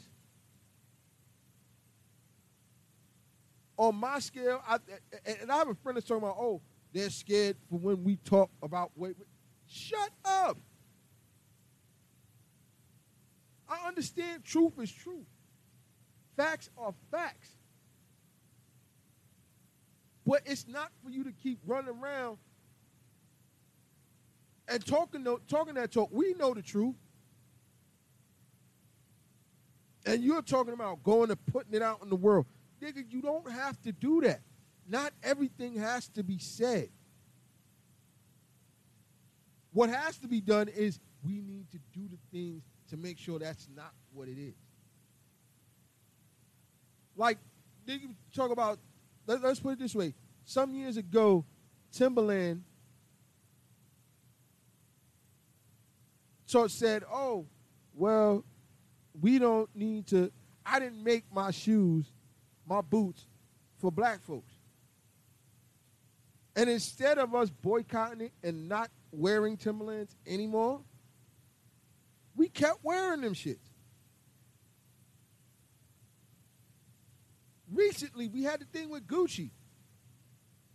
On 3.77 3.95
my 3.95 4.19
scale, 4.19 4.61
I, 4.67 4.79
and 5.25 5.49
I 5.49 5.55
have 5.59 5.69
a 5.69 5.75
friend 5.75 5.95
that's 5.95 6.05
talking 6.05 6.23
about, 6.23 6.35
oh, 6.37 6.59
they're 6.91 7.09
scared 7.09 7.55
for 7.69 7.79
when 7.79 8.03
we 8.03 8.17
talk 8.17 8.49
about 8.61 8.91
wait. 8.97 9.15
Shut 9.67 10.09
up. 10.23 10.57
I 13.67 13.87
understand 13.87 14.43
truth 14.43 14.73
is 14.79 14.91
truth. 14.91 15.25
Facts 16.37 16.69
are 16.77 16.93
facts. 17.11 17.49
But 20.25 20.41
it's 20.45 20.67
not 20.67 20.91
for 21.03 21.09
you 21.09 21.23
to 21.23 21.31
keep 21.31 21.59
running 21.65 21.95
around 22.01 22.37
and 24.67 24.85
talking 24.85 25.25
talking 25.47 25.75
that 25.75 25.91
talk. 25.91 26.09
We 26.11 26.33
know 26.33 26.53
the 26.53 26.61
truth. 26.61 26.95
And 30.05 30.23
you're 30.23 30.41
talking 30.41 30.73
about 30.73 31.03
going 31.03 31.31
and 31.31 31.45
putting 31.47 31.73
it 31.73 31.81
out 31.81 32.01
in 32.03 32.09
the 32.09 32.15
world. 32.15 32.45
Nigga, 32.81 33.03
you 33.09 33.21
don't 33.21 33.49
have 33.49 33.81
to 33.83 33.91
do 33.91 34.21
that. 34.21 34.41
Not 34.87 35.13
everything 35.23 35.75
has 35.77 36.07
to 36.09 36.23
be 36.23 36.37
said. 36.37 36.89
What 39.75 39.89
has 39.89 40.17
to 40.19 40.29
be 40.29 40.39
done 40.39 40.69
is 40.69 41.01
we 41.21 41.41
need 41.41 41.69
to 41.71 41.79
do 41.93 42.07
the 42.07 42.17
things 42.31 42.63
to 42.91 42.95
make 42.95 43.17
sure 43.17 43.39
that's 43.39 43.67
not 43.75 43.91
what 44.13 44.29
it 44.29 44.37
is. 44.37 44.55
Like, 47.17 47.39
nigga, 47.85 48.15
talk 48.33 48.51
about, 48.51 48.79
let, 49.27 49.43
us 49.43 49.59
put 49.59 49.73
it 49.73 49.79
this 49.79 49.93
way. 49.93 50.13
Some 50.45 50.73
years 50.75 50.95
ago, 50.95 51.43
Timberland 51.91 52.63
so 56.45 56.67
said, 56.67 57.03
oh, 57.11 57.45
well, 57.93 58.45
we 59.19 59.39
don't 59.39 59.69
need 59.75 60.07
to, 60.07 60.31
I 60.65 60.79
didn't 60.79 61.03
make 61.03 61.25
my 61.33 61.51
shoes, 61.51 62.05
my 62.65 62.79
boots 62.79 63.27
for 63.77 63.91
black 63.91 64.23
folks. 64.23 64.53
And 66.55 66.69
instead 66.69 67.17
of 67.17 67.35
us 67.35 67.49
boycotting 67.49 68.21
it 68.21 68.31
and 68.41 68.69
not 68.69 68.89
wearing 69.15 69.57
Timberlands 69.57 70.15
anymore, 70.27 70.81
we 72.35 72.49
kept 72.49 72.83
wearing 72.83 73.21
them 73.21 73.33
shits. 73.33 73.57
Recently, 77.71 78.27
we 78.27 78.43
had 78.43 78.61
the 78.61 78.65
thing 78.65 78.89
with 78.89 79.07
Gucci. 79.07 79.51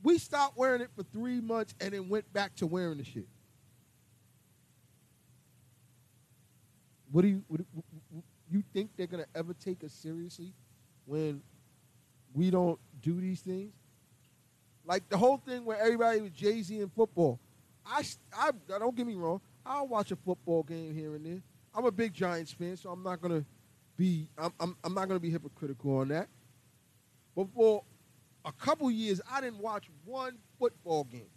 We 0.03 0.19
stopped 0.19 0.57
wearing 0.57 0.81
it 0.81 0.91
for 0.97 1.03
three 1.03 1.41
months 1.41 1.75
and 1.81 1.93
then 1.93 2.09
went 2.09 2.31
back 2.33 2.55
to 2.57 2.67
wearing 2.67 2.99
the 2.99 3.05
shit. 3.05 3.29
What 7.13 7.23
do 7.23 7.29
you 7.29 7.43
what, 7.49 7.61
you 8.51 8.63
think 8.73 8.91
they're 8.97 9.07
gonna 9.07 9.27
ever 9.35 9.55
take 9.55 9.85
us 9.85 9.93
seriously 9.93 10.53
when 11.07 11.43
we 12.33 12.51
don't 12.51 12.79
do 13.01 13.21
these 13.21 13.41
things? 13.41 13.73
Like 14.85 15.09
the 15.09 15.19
whole 15.19 15.37
thing 15.37 15.65
where 15.65 15.79
everybody 15.79 16.21
was 16.21 16.31
Jay 16.31 16.63
Z 16.63 16.81
in 16.81 16.89
football. 16.89 17.39
I, 17.87 18.03
I 18.37 18.51
don't 18.79 18.95
get 18.95 19.07
me 19.07 19.15
wrong. 19.15 19.41
I'll 19.65 19.89
watch 19.89 20.11
a 20.11 20.17
football 20.17 20.63
game 20.63 20.95
here 20.95 21.15
and 21.15 21.25
there. 21.25 21.43
I'm 21.75 21.85
a 21.85 21.91
big 21.91 22.13
Giants 22.13 22.53
fan, 22.53 22.77
so 22.77 22.91
I'm 22.91 23.03
not 23.03 23.21
gonna 23.21 23.45
be 23.97 24.29
I'm, 24.39 24.53
I'm, 24.59 24.77
I'm 24.83 24.95
not 24.95 25.09
gonna 25.09 25.21
be 25.21 25.31
hypocritical 25.31 25.99
on 25.99 26.09
that. 26.09 26.29
But 27.37 27.49
for 27.55 27.85
a 28.45 28.53
couple 28.53 28.91
years, 28.91 29.21
I 29.31 29.41
didn't 29.41 29.59
watch 29.59 29.89
one 30.05 30.39
football 30.59 31.05
game. 31.05 31.31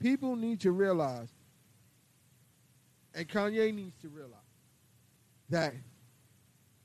People 0.00 0.36
need 0.36 0.60
to 0.60 0.72
realize, 0.72 1.28
and 3.14 3.26
Kanye 3.26 3.72
needs 3.74 3.96
to 4.02 4.08
realize, 4.08 4.40
that 5.48 5.72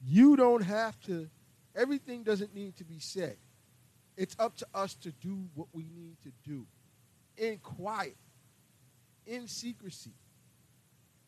you 0.05 0.37
don't 0.37 0.61
have 0.61 0.99
to, 1.01 1.29
everything 1.75 2.23
doesn't 2.23 2.53
need 2.53 2.75
to 2.77 2.83
be 2.83 2.99
said. 2.99 3.37
It's 4.17 4.35
up 4.39 4.57
to 4.57 4.67
us 4.73 4.95
to 4.95 5.11
do 5.11 5.47
what 5.55 5.67
we 5.71 5.83
need 5.95 6.17
to 6.23 6.31
do 6.43 6.65
in 7.37 7.57
quiet, 7.59 8.17
in 9.25 9.47
secrecy. 9.47 10.13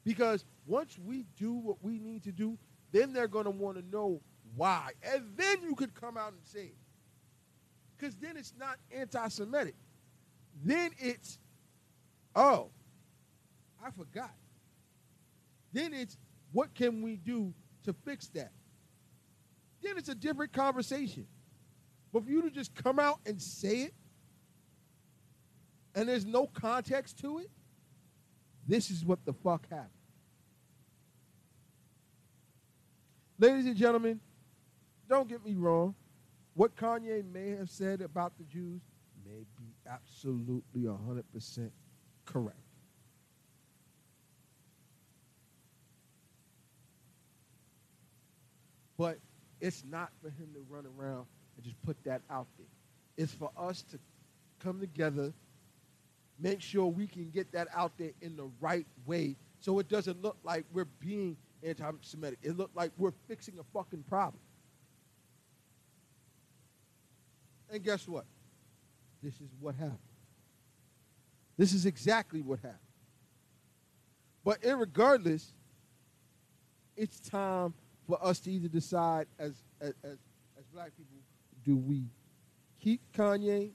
Because 0.03 0.43
once 0.65 0.97
we 0.97 1.25
do 1.37 1.53
what 1.53 1.77
we 1.81 1.99
need 1.99 2.23
to 2.23 2.31
do, 2.31 2.57
then 2.91 3.13
they're 3.13 3.27
going 3.27 3.45
to 3.45 3.51
want 3.51 3.77
to 3.77 3.83
know 3.89 4.21
why. 4.55 4.91
And 5.03 5.23
then 5.37 5.61
you 5.61 5.75
could 5.75 5.93
come 5.93 6.17
out 6.17 6.33
and 6.33 6.41
say 6.43 6.65
it. 6.65 6.77
Because 7.97 8.15
then 8.15 8.35
it's 8.35 8.53
not 8.59 8.77
anti 8.91 9.27
Semitic. 9.29 9.75
Then 10.63 10.91
it's, 10.97 11.39
oh, 12.35 12.69
I 13.83 13.91
forgot. 13.91 14.33
Then 15.71 15.93
it's, 15.93 16.17
what 16.51 16.73
can 16.73 17.01
we 17.01 17.15
do 17.15 17.53
to 17.83 17.93
fix 17.93 18.27
that? 18.29 18.51
Then 19.81 19.97
it's 19.97 20.09
a 20.09 20.15
different 20.15 20.53
conversation. 20.53 21.27
But 22.13 22.25
for 22.25 22.29
you 22.29 22.41
to 22.43 22.49
just 22.49 22.75
come 22.75 22.99
out 22.99 23.19
and 23.25 23.41
say 23.41 23.83
it, 23.83 23.93
and 25.95 26.07
there's 26.07 26.25
no 26.25 26.47
context 26.47 27.19
to 27.19 27.39
it, 27.39 27.49
this 28.67 28.91
is 28.91 29.03
what 29.03 29.25
the 29.25 29.33
fuck 29.33 29.67
happened. 29.69 29.89
Ladies 33.39 33.65
and 33.65 33.75
gentlemen, 33.75 34.19
don't 35.09 35.27
get 35.27 35.43
me 35.43 35.55
wrong. 35.55 35.95
What 36.53 36.75
Kanye 36.75 37.25
may 37.31 37.49
have 37.51 37.69
said 37.69 38.01
about 38.01 38.37
the 38.37 38.43
Jews 38.43 38.81
may 39.25 39.45
be 39.57 39.73
absolutely 39.89 40.81
100% 40.81 41.71
correct. 42.25 42.57
But 48.97 49.17
it's 49.61 49.83
not 49.89 50.09
for 50.21 50.29
him 50.29 50.49
to 50.53 50.65
run 50.69 50.85
around 50.97 51.25
and 51.55 51.63
just 51.63 51.81
put 51.83 52.03
that 52.03 52.21
out 52.29 52.47
there. 52.57 52.67
It's 53.15 53.33
for 53.33 53.51
us 53.57 53.83
to 53.91 53.99
come 54.59 54.79
together, 54.79 55.31
make 56.39 56.61
sure 56.61 56.87
we 56.87 57.07
can 57.07 57.29
get 57.29 57.51
that 57.53 57.67
out 57.73 57.91
there 57.97 58.11
in 58.21 58.35
the 58.35 58.49
right 58.59 58.87
way 59.05 59.35
so 59.59 59.77
it 59.79 59.87
doesn't 59.87 60.21
look 60.21 60.37
like 60.43 60.65
we're 60.73 60.85
being 60.99 61.37
anti 61.63 61.91
Semitic. 62.01 62.39
It 62.41 62.57
looked 62.57 62.75
like 62.75 62.91
we're 62.97 63.13
fixing 63.27 63.59
a 63.59 63.63
fucking 63.71 64.03
problem. 64.09 64.41
And 67.71 67.83
guess 67.83 68.07
what? 68.07 68.25
This 69.21 69.35
is 69.35 69.49
what 69.59 69.75
happened. 69.75 69.97
This 71.57 71.73
is 71.73 71.85
exactly 71.85 72.41
what 72.41 72.59
happened. 72.59 72.79
But 74.43 74.57
regardless, 74.65 75.53
it's 76.97 77.19
time 77.19 77.75
for 78.11 78.21
us 78.25 78.41
to 78.41 78.51
either 78.51 78.67
decide 78.67 79.25
as 79.39 79.53
as 79.79 79.93
as, 80.03 80.17
black 80.73 80.91
people, 80.97 81.17
do 81.63 81.77
we 81.77 82.03
keep 82.81 82.99
Kanye, 83.13 83.71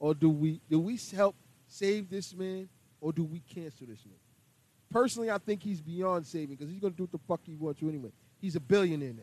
or 0.00 0.14
do 0.14 0.28
we 0.28 0.60
do 0.68 0.80
we 0.80 0.98
help 1.14 1.36
save 1.68 2.10
this 2.10 2.34
man, 2.34 2.68
or 3.00 3.12
do 3.12 3.22
we 3.22 3.38
cancel 3.38 3.86
this 3.86 4.04
man? 4.04 4.18
Personally, 4.90 5.30
I 5.30 5.38
think 5.38 5.62
he's 5.62 5.80
beyond 5.80 6.26
saving 6.26 6.56
because 6.56 6.68
he's 6.68 6.80
going 6.80 6.92
to 6.92 6.96
do 6.96 7.04
what 7.04 7.12
the 7.12 7.20
fuck 7.28 7.40
he 7.44 7.54
wants 7.54 7.78
to 7.80 7.88
anyway. 7.88 8.10
He's 8.40 8.56
a 8.56 8.60
billionaire 8.60 9.12
now. 9.12 9.22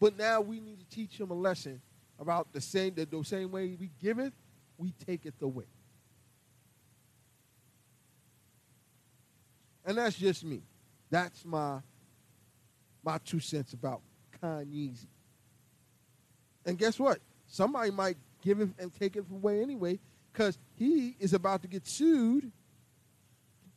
But 0.00 0.16
now 0.16 0.40
we 0.40 0.60
need 0.60 0.78
to 0.80 0.86
teach 0.86 1.20
him 1.20 1.30
a 1.30 1.34
lesson 1.34 1.82
about 2.18 2.54
the 2.54 2.60
same 2.62 2.94
the, 2.94 3.04
the 3.04 3.22
same 3.22 3.50
way 3.50 3.76
we 3.78 3.90
give 4.00 4.18
it, 4.18 4.32
we 4.78 4.94
take 5.06 5.26
it 5.26 5.34
away. 5.42 5.66
And 9.84 9.98
that's 9.98 10.16
just 10.16 10.42
me. 10.42 10.62
That's 11.10 11.44
my 11.44 11.80
my 13.04 13.18
two 13.18 13.40
cents 13.40 13.72
about 13.72 14.00
Kanye. 14.42 15.06
And 16.64 16.76
guess 16.76 16.98
what? 16.98 17.20
Somebody 17.46 17.90
might 17.92 18.16
give 18.42 18.60
it 18.60 18.70
and 18.78 18.92
take 18.92 19.16
it 19.16 19.24
away 19.30 19.62
anyway, 19.62 20.00
because 20.32 20.58
he 20.74 21.14
is 21.20 21.32
about 21.32 21.62
to 21.62 21.68
get 21.68 21.86
sued 21.86 22.50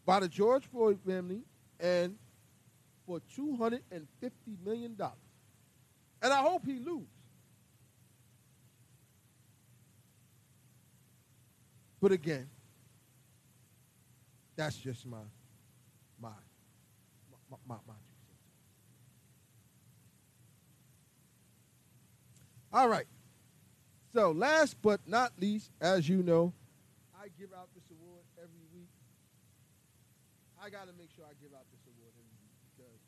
by 0.06 0.20
the 0.20 0.28
George 0.28 0.66
Floyd 0.66 1.00
family 1.06 1.44
and 1.80 2.16
for 3.06 3.22
two 3.36 3.56
hundred 3.56 3.84
and 3.92 4.08
fifty 4.20 4.58
million 4.66 4.96
dollars. 4.96 5.14
And 6.22 6.34
I 6.34 6.42
hope 6.42 6.66
he 6.66 6.80
loses. 6.80 7.08
But 12.02 12.12
again, 12.12 12.50
that's 14.56 14.78
just 14.78 15.06
my 15.06 15.18
my 15.18 15.24
my 17.50 17.76
my. 17.88 17.94
All 22.72 22.88
right. 22.88 23.06
So 24.14 24.32
last 24.32 24.76
but 24.82 25.02
not 25.08 25.34
least, 25.40 25.72
as 25.82 26.08
you 26.08 26.24
know, 26.24 26.54
I 27.20 27.28
give 27.40 27.50
out 27.54 27.70
this 27.74 27.84
award 27.92 28.24
every 28.38 28.66
week. 28.74 28.90
I 30.62 30.70
gotta 30.70 30.92
make 30.98 31.10
sure 31.16 31.26
I 31.26 31.34
give 31.42 31.54
out 31.54 31.66
this 31.72 31.82
award 31.86 32.14
every 32.18 32.36
week 32.42 32.54
because 32.76 33.00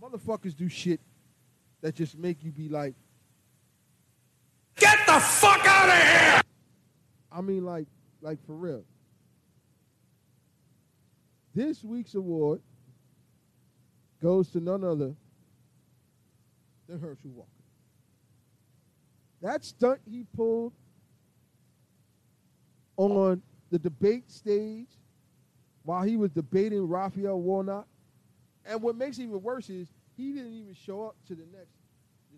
motherfuckers 0.00 0.56
do 0.56 0.68
shit 0.68 1.00
that 1.80 1.94
just 1.94 2.16
make 2.16 2.42
you 2.42 2.50
be 2.50 2.68
like, 2.68 2.94
Get 4.76 4.98
the 5.06 5.18
fuck 5.18 5.66
out 5.66 5.88
of 5.88 5.94
here! 5.94 6.40
I 7.32 7.40
mean, 7.40 7.64
like, 7.64 7.88
like 8.20 8.44
for 8.46 8.54
real. 8.54 8.84
This 11.54 11.82
week's 11.82 12.14
award 12.14 12.60
goes 14.20 14.48
to 14.50 14.60
none 14.60 14.84
other 14.84 15.14
than 16.88 17.00
Herschel 17.00 17.30
Walker. 17.30 17.48
That 19.40 19.64
stunt 19.64 20.00
he 20.10 20.24
pulled 20.36 20.72
on 22.96 23.42
the 23.70 23.78
debate 23.78 24.30
stage 24.30 24.88
while 25.84 26.02
he 26.02 26.16
was 26.16 26.30
debating 26.30 26.88
Raphael 26.88 27.40
Warnock. 27.40 27.86
And 28.64 28.82
what 28.82 28.96
makes 28.96 29.18
it 29.18 29.22
even 29.24 29.42
worse 29.42 29.70
is 29.70 29.88
he 30.16 30.32
didn't 30.32 30.52
even 30.52 30.74
show 30.74 31.04
up 31.04 31.16
to 31.28 31.34
the 31.34 31.44
next 31.52 31.70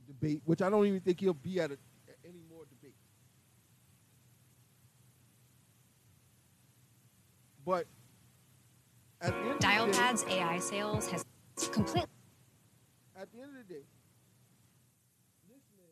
debate, 0.07 0.43
which 0.44 0.61
I 0.62 0.69
don't 0.69 0.86
even 0.86 1.01
think 1.01 1.20
he'll 1.20 1.32
be 1.35 1.61
at, 1.61 1.70
a, 1.70 1.74
at 2.09 2.16
any 2.24 2.40
more 2.51 2.65
debates. 2.69 2.94
But 7.65 7.86
at 9.20 9.32
the 9.32 9.51
end 9.51 9.61
day- 9.61 9.66
DialPad's 9.69 10.24
AI 10.24 10.59
sales 10.59 11.09
has 11.11 11.24
completely. 11.69 12.09
at 13.16 13.31
the 13.32 13.39
end 13.39 13.51
of 13.51 13.66
the 13.69 13.74
day, 13.74 13.85
this 15.49 15.62
man 15.77 15.87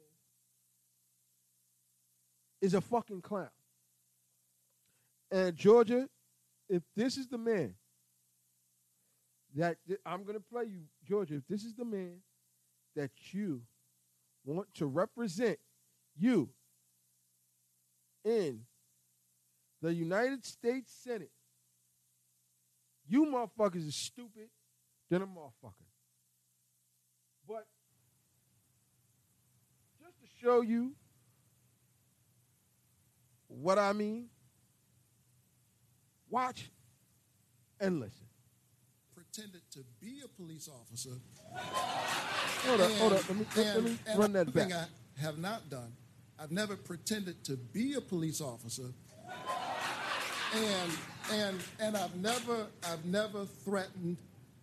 is 2.61 2.75
a 2.75 2.81
fucking 2.81 3.21
clown. 3.21 3.51
And 5.31 5.55
Georgia, 5.57 6.09
if 6.69 6.83
this 6.97 7.17
is 7.17 7.27
the 7.29 7.39
man 7.39 7.75
that 9.55 9.77
I'm 10.07 10.23
going 10.23 10.37
to 10.37 10.45
play 10.53 10.65
you, 10.65 10.83
Georgia, 11.07 11.37
if 11.37 11.47
this 11.49 11.65
is 11.65 11.75
the 11.75 11.85
man 11.85 12.19
that 12.97 13.11
you 13.33 13.63
want 14.45 14.69
to 14.75 14.87
represent 14.87 15.59
you 16.17 16.49
in 18.25 18.61
the 19.83 19.93
United 19.93 20.45
States 20.45 20.93
Senate, 21.03 21.31
you 23.07 23.25
motherfuckers 23.27 23.89
are 23.89 23.93
stupid 23.93 24.49
than 25.11 25.23
a 25.23 25.27
motherfucker. 25.27 25.87
But 27.49 27.67
just 30.01 30.21
to 30.21 30.27
show 30.43 30.61
you 30.61 30.93
what 33.49 33.79
I 33.79 33.93
mean, 33.93 34.29
watch 36.29 36.71
and 37.81 38.01
listen. 38.01 38.27
pretended 39.15 39.63
to 39.73 39.81
be 40.01 40.21
a 40.25 40.29
police 40.29 40.69
officer. 40.69 41.11
Hold 42.67 42.81
up, 42.81 42.91
hold 42.93 43.13
up. 43.15 43.29
Let 43.29 43.39
me, 43.39 43.47
let, 43.57 43.75
let 43.75 43.85
me 43.85 43.99
and 44.07 44.19
run 44.19 44.33
that 44.33 44.53
back. 44.53 44.73
I 44.73 44.87
have 45.21 45.39
not 45.39 45.71
done. 45.71 45.93
I've 46.39 46.51
never 46.53 46.77
pretended 46.77 47.45
to 47.45 47.57
be 47.57 47.95
a 47.95 48.01
police 48.01 48.41
officer, 48.41 48.93
and 50.55 50.93
and 51.33 51.61
and 51.81 51.97
I've 51.97 52.15
never 52.17 52.67
I've 52.85 53.05
never 53.05 53.45
threatened 53.65 54.19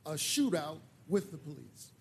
a 0.06 0.11
shootout 0.14 0.80
with 1.07 1.32
the 1.32 1.38
police. 1.38 1.91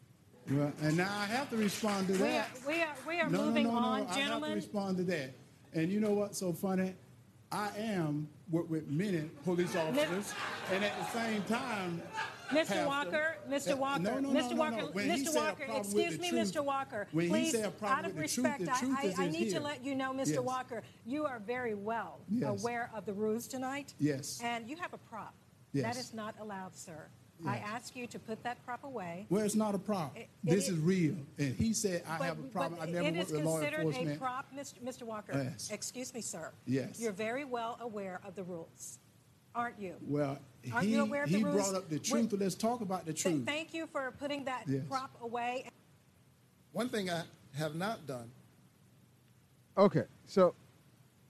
Well, 0.50 0.72
and 0.82 0.96
now 0.96 1.10
I 1.10 1.24
have 1.26 1.48
to 1.50 1.56
respond 1.56 2.06
to 2.08 2.12
We 2.14 2.18
that. 2.18 2.48
are, 2.64 2.68
we 2.68 2.82
are, 2.82 2.94
we 3.08 3.20
are 3.20 3.30
no, 3.30 3.44
moving 3.44 3.64
no, 3.64 3.70
no, 3.74 3.80
no. 3.80 3.86
on, 3.86 4.06
I 4.08 4.18
have 4.18 4.42
to 4.42 4.54
respond 4.54 4.98
to 4.98 5.04
that. 5.04 5.30
And 5.72 5.90
you 5.90 6.00
know 6.00 6.12
what's 6.12 6.38
so 6.38 6.52
funny? 6.52 6.94
I 7.50 7.70
am 7.78 8.28
work 8.50 8.68
with 8.68 8.88
many 8.88 9.30
police 9.44 9.74
officers, 9.76 10.34
and 10.72 10.84
at 10.84 10.92
the 10.98 11.18
same 11.18 11.42
time, 11.44 12.02
Mr. 12.50 12.66
have 12.66 12.86
Walker, 12.86 13.36
Mr. 13.48 13.76
Walker, 13.78 14.00
no, 14.02 14.18
no, 14.18 14.28
Mr. 14.28 14.34
no, 14.34 14.48
no, 14.50 14.56
Walker, 14.56 14.76
no. 14.76 14.86
When 14.88 15.08
Mr. 15.08 15.34
Walker, 15.34 15.64
excuse 15.76 16.18
me, 16.18 16.28
truth- 16.30 16.52
Mr. 16.52 16.64
Walker. 16.64 17.06
when 17.12 17.24
he 17.26 17.30
Please, 17.30 17.52
say 17.52 17.62
a 17.62 17.86
out 17.86 18.04
of 18.04 18.14
with 18.14 18.28
the 18.28 18.34
truth, 18.34 18.46
respect, 18.46 18.64
the 18.66 18.72
I- 18.72 18.78
truth 18.78 18.98
I, 19.00 19.06
is 19.06 19.18
I 19.18 19.24
in 19.24 19.32
need 19.32 19.50
to 19.50 19.60
let 19.60 19.84
you 19.84 19.94
know, 19.94 20.12
Mr. 20.12 20.26
Yes. 20.34 20.38
Walker, 20.40 20.82
you 21.06 21.24
are 21.24 21.38
very 21.38 21.74
well 21.74 22.20
Yes. 22.28 22.60
aware 22.60 22.90
of 22.94 23.06
the 23.06 23.14
rules 23.14 23.46
tonight. 23.46 23.94
Yes. 23.98 24.40
And 24.42 24.68
you 24.68 24.76
have 24.76 24.92
a 24.92 24.98
prop. 24.98 25.34
Yes. 25.72 25.84
That 25.94 26.00
is 26.00 26.12
not 26.12 26.34
allowed, 26.40 26.76
sir. 26.76 27.06
I 27.46 27.56
ask 27.58 27.94
you 27.96 28.06
to 28.06 28.18
put 28.18 28.42
that 28.44 28.64
prop 28.64 28.84
away. 28.84 29.26
well, 29.28 29.44
it's 29.44 29.54
not 29.54 29.74
a 29.74 29.78
prop. 29.78 30.16
It- 30.16 30.28
this 30.42 30.54
it 30.54 30.56
is 30.58 30.68
is- 30.70 30.78
real, 30.78 31.16
and 31.38 31.54
he 31.56 31.72
said 31.72 32.02
I 32.06 32.18
But- 32.18 32.24
have 32.24 32.38
a 32.38 32.42
problem. 32.44 32.80
I 32.80 32.86
never 32.86 33.04
worked 33.18 33.30
with 33.32 33.44
law 33.44 33.58
considered 33.58 33.80
a 33.80 33.86
enforcement. 33.88 34.18
prop, 34.20 34.52
Mr. 34.54 34.80
Mr. 34.82 35.02
Walker. 35.02 35.32
Yes. 35.34 35.70
Excuse 35.70 36.14
me, 36.14 36.20
sir. 36.22 36.52
Yes. 36.66 37.00
You're 37.00 37.12
very 37.12 37.44
well 37.44 37.76
aware 37.80 38.20
of 38.24 38.34
the 38.34 38.44
rules, 38.44 38.98
aren't 39.54 39.78
you? 39.78 39.96
Well, 40.02 40.38
Aren't 40.72 40.86
he, 40.86 40.92
you 40.94 41.02
aware 41.02 41.24
of 41.24 41.30
the 41.30 41.38
he 41.38 41.44
rules? 41.44 41.56
brought 41.70 41.74
up 41.74 41.88
the 41.90 41.98
truth. 41.98 42.30
When- 42.32 42.40
Let's 42.40 42.54
talk 42.54 42.80
about 42.80 43.04
the 43.04 43.12
Th- 43.12 43.22
truth. 43.22 43.44
Thank 43.46 43.74
you 43.74 43.86
for 43.88 44.12
putting 44.12 44.44
that 44.44 44.66
Yes. 44.66 44.84
prop 44.88 45.10
away. 45.20 45.68
One 46.72 46.88
thing 46.88 47.10
I 47.10 47.24
have 47.54 47.74
not 47.74 48.06
done. 48.06 48.30
Okay, 49.76 50.04
so 50.26 50.54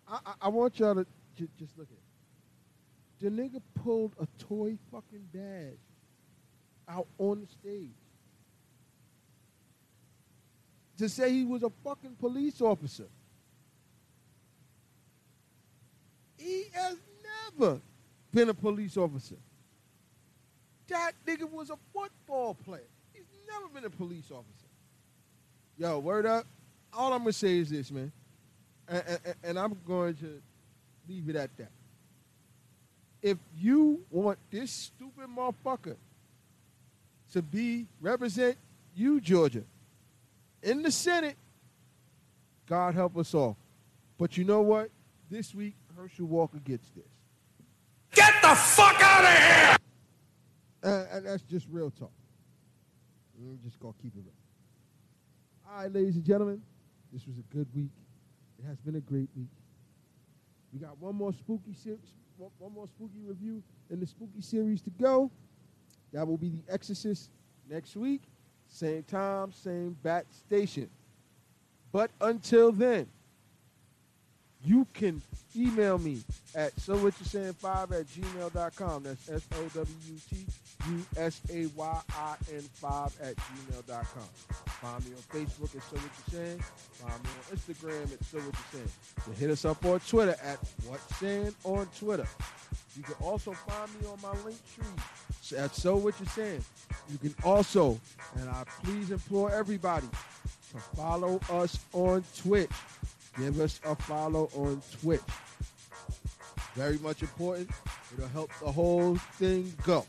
I, 0.07 0.21
I, 0.27 0.35
I 0.43 0.49
want 0.49 0.79
y'all 0.79 0.95
to 0.95 1.07
j- 1.35 1.49
just 1.59 1.77
look 1.79 1.89
at 1.91 1.97
it. 1.97 2.01
The 3.21 3.31
nigga 3.31 3.63
pulled 3.75 4.15
a 4.21 4.27
toy 4.39 4.77
fucking 4.91 5.29
badge 5.33 5.79
out 6.89 7.07
on 7.19 7.41
the 7.41 7.47
stage 7.47 7.91
to 10.99 11.09
say 11.09 11.33
he 11.33 11.45
was 11.45 11.63
a 11.63 11.71
fucking 11.83 12.17
police 12.19 12.61
officer. 12.61 13.07
He 16.37 16.67
has 16.73 16.97
never 17.59 17.81
been 18.33 18.49
a 18.49 18.55
police 18.55 18.97
officer. 18.97 19.37
That 20.89 21.13
nigga 21.27 21.51
was 21.51 21.71
a 21.71 21.79
football 21.93 22.55
player. 22.55 22.83
He's 23.13 23.25
never 23.49 23.69
been 23.69 23.85
a 23.85 23.91
police 23.91 24.31
officer. 24.31 24.67
Yo, 25.79 25.99
word 25.99 26.27
up. 26.27 26.47
All 26.93 27.13
I'm 27.13 27.21
gonna 27.21 27.33
say 27.33 27.59
is 27.59 27.71
this, 27.71 27.91
man, 27.91 28.13
and, 28.87 29.03
and, 29.09 29.35
and 29.43 29.59
I'm 29.59 29.77
going 29.87 30.15
to 30.17 30.41
leave 31.09 31.29
it 31.29 31.37
at 31.37 31.57
that. 31.57 31.71
If 33.21 33.39
you 33.57 34.05
want 34.11 34.39
this 34.51 34.71
stupid 34.71 35.27
motherfucker 35.35 35.97
to 37.35 37.43
be 37.43 37.87
represent 38.01 38.57
you, 38.95 39.21
Georgia, 39.21 39.65
in 40.63 40.83
the 40.83 40.91
Senate, 40.93 41.37
God 42.67 42.95
help 42.95 43.17
us 43.17 43.35
all. 43.35 43.57
But 44.19 44.39
you 44.39 44.45
know 44.45 44.63
what? 44.63 44.91
This 45.29 45.53
week, 45.53 45.75
Herschel 45.97 46.27
Walker 46.27 46.59
gets 46.59 46.89
this. 46.91 47.05
Get 48.13 48.35
the 48.41 48.55
fuck 48.55 49.03
out 49.03 49.25
of 49.25 49.31
here! 49.31 49.77
And, 50.85 51.09
and 51.11 51.27
that's 51.27 51.43
just 51.43 51.67
real 51.71 51.91
talk. 51.91 52.13
I'm 53.37 53.59
just 53.65 53.81
gonna 53.81 53.95
keep 54.01 54.15
it 54.15 54.21
real. 54.21 54.33
All 55.69 55.83
right, 55.83 55.93
ladies 55.93 56.15
and 56.15 56.25
gentlemen, 56.25 56.63
this 57.13 57.27
was 57.27 57.37
a 57.39 57.55
good 57.55 57.67
week. 57.75 57.91
It 58.61 58.65
has 58.69 58.79
been 58.79 58.95
a 58.95 59.01
great 59.01 59.29
week. 59.37 59.49
We 60.73 60.79
got 60.79 60.97
one 60.99 61.17
more 61.17 61.33
spooky 61.33 61.75
series, 61.75 62.13
one 62.37 62.73
more 62.73 62.87
spooky 62.87 63.23
review 63.27 63.61
in 63.91 63.99
the 63.99 64.07
spooky 64.07 64.41
series 64.41 64.83
to 64.83 64.91
go. 64.91 65.33
That 66.15 66.27
will 66.29 66.39
be 66.39 66.51
The 66.51 66.73
Exorcist 66.73 67.29
next 67.69 67.97
week. 67.97 68.23
Same 68.69 69.03
time, 69.03 69.53
same 69.53 69.97
bat 70.03 70.27
station. 70.31 70.89
But 71.91 72.13
until 72.21 72.71
then, 72.71 73.09
you 74.65 74.87
can 74.95 75.21
email 75.57 75.99
me 75.99 76.21
at 76.55 76.79
so 76.81 76.97
what 76.97 77.15
you 77.21 77.27
saying 77.27 77.53
5 77.55 77.93
at 77.93 78.07
gmail.com. 78.07 79.03
That's 79.03 79.29
S 79.29 79.43
O 79.53 79.63
W 79.75 80.19
T 80.31 80.47
U 80.89 81.07
S 81.17 81.41
A 81.53 81.67
Y 81.67 82.01
I 82.11 82.35
N 82.53 82.61
5 82.61 83.17
at 83.23 83.37
gmail.com. 83.37 84.29
Find 84.67 85.05
me 85.05 85.13
on 85.13 85.43
Facebook 85.43 85.75
at 85.77 85.83
So 85.83 85.97
What 85.97 86.03
You 86.03 86.33
Saying. 86.33 86.59
Find 86.61 87.23
me 87.23 87.31
on 87.31 87.57
Instagram 87.57 88.13
at 88.13 88.25
So 88.25 88.39
What 88.39 88.55
You 88.55 88.79
Saying. 88.79 89.37
Hit 89.39 89.51
us 89.51 89.65
up 89.65 89.85
on 89.85 90.01
Twitter 90.01 90.37
at 90.43 90.59
What 90.87 91.01
Saying 91.19 91.55
on 91.65 91.87
Twitter. 91.99 92.27
You 92.97 93.03
can 93.03 93.15
also 93.21 93.53
find 93.53 93.91
me 94.01 94.07
on 94.07 94.21
my 94.23 94.33
link 94.45 94.59
tree 94.75 95.59
at 95.59 95.75
So 95.75 95.97
What 95.97 96.19
You 96.21 96.27
Saying. 96.27 96.65
You 97.11 97.19
can 97.19 97.35
also, 97.45 97.99
and 98.39 98.49
I 98.49 98.65
please 98.83 99.11
implore 99.11 99.51
everybody 99.51 100.07
to 100.73 100.79
follow 100.97 101.41
us 101.51 101.79
on 101.93 102.25
Twitch. 102.37 102.71
Give 103.39 103.61
us 103.61 103.81
a 103.85 103.97
follow 103.97 104.49
on 104.55 104.81
Twitch. 105.01 105.21
Very 106.75 106.99
much 106.99 107.23
important. 107.23 107.71
It'll 108.13 108.29
help 108.29 108.51
the 108.61 108.71
whole 108.71 109.17
thing 109.17 109.73
go. 109.85 110.05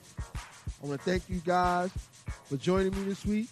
I 0.83 0.87
want 0.87 1.01
to 1.01 1.09
thank 1.09 1.29
you 1.29 1.41
guys 1.45 1.89
for 2.45 2.57
joining 2.57 2.91
me 2.91 3.03
this 3.03 3.25
week. 3.25 3.49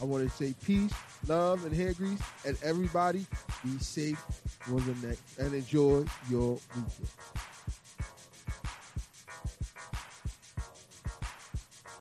I 0.00 0.04
want 0.04 0.28
to 0.28 0.36
say 0.36 0.54
peace, 0.64 0.92
love, 1.26 1.64
and 1.64 1.74
hair 1.74 1.92
grease, 1.92 2.20
and 2.44 2.56
everybody 2.62 3.26
be 3.64 3.78
safe 3.78 4.22
on 4.68 4.84
the 4.86 5.06
next 5.06 5.38
and 5.38 5.54
enjoy 5.54 6.04
your 6.28 6.58
weekend. 6.74 7.45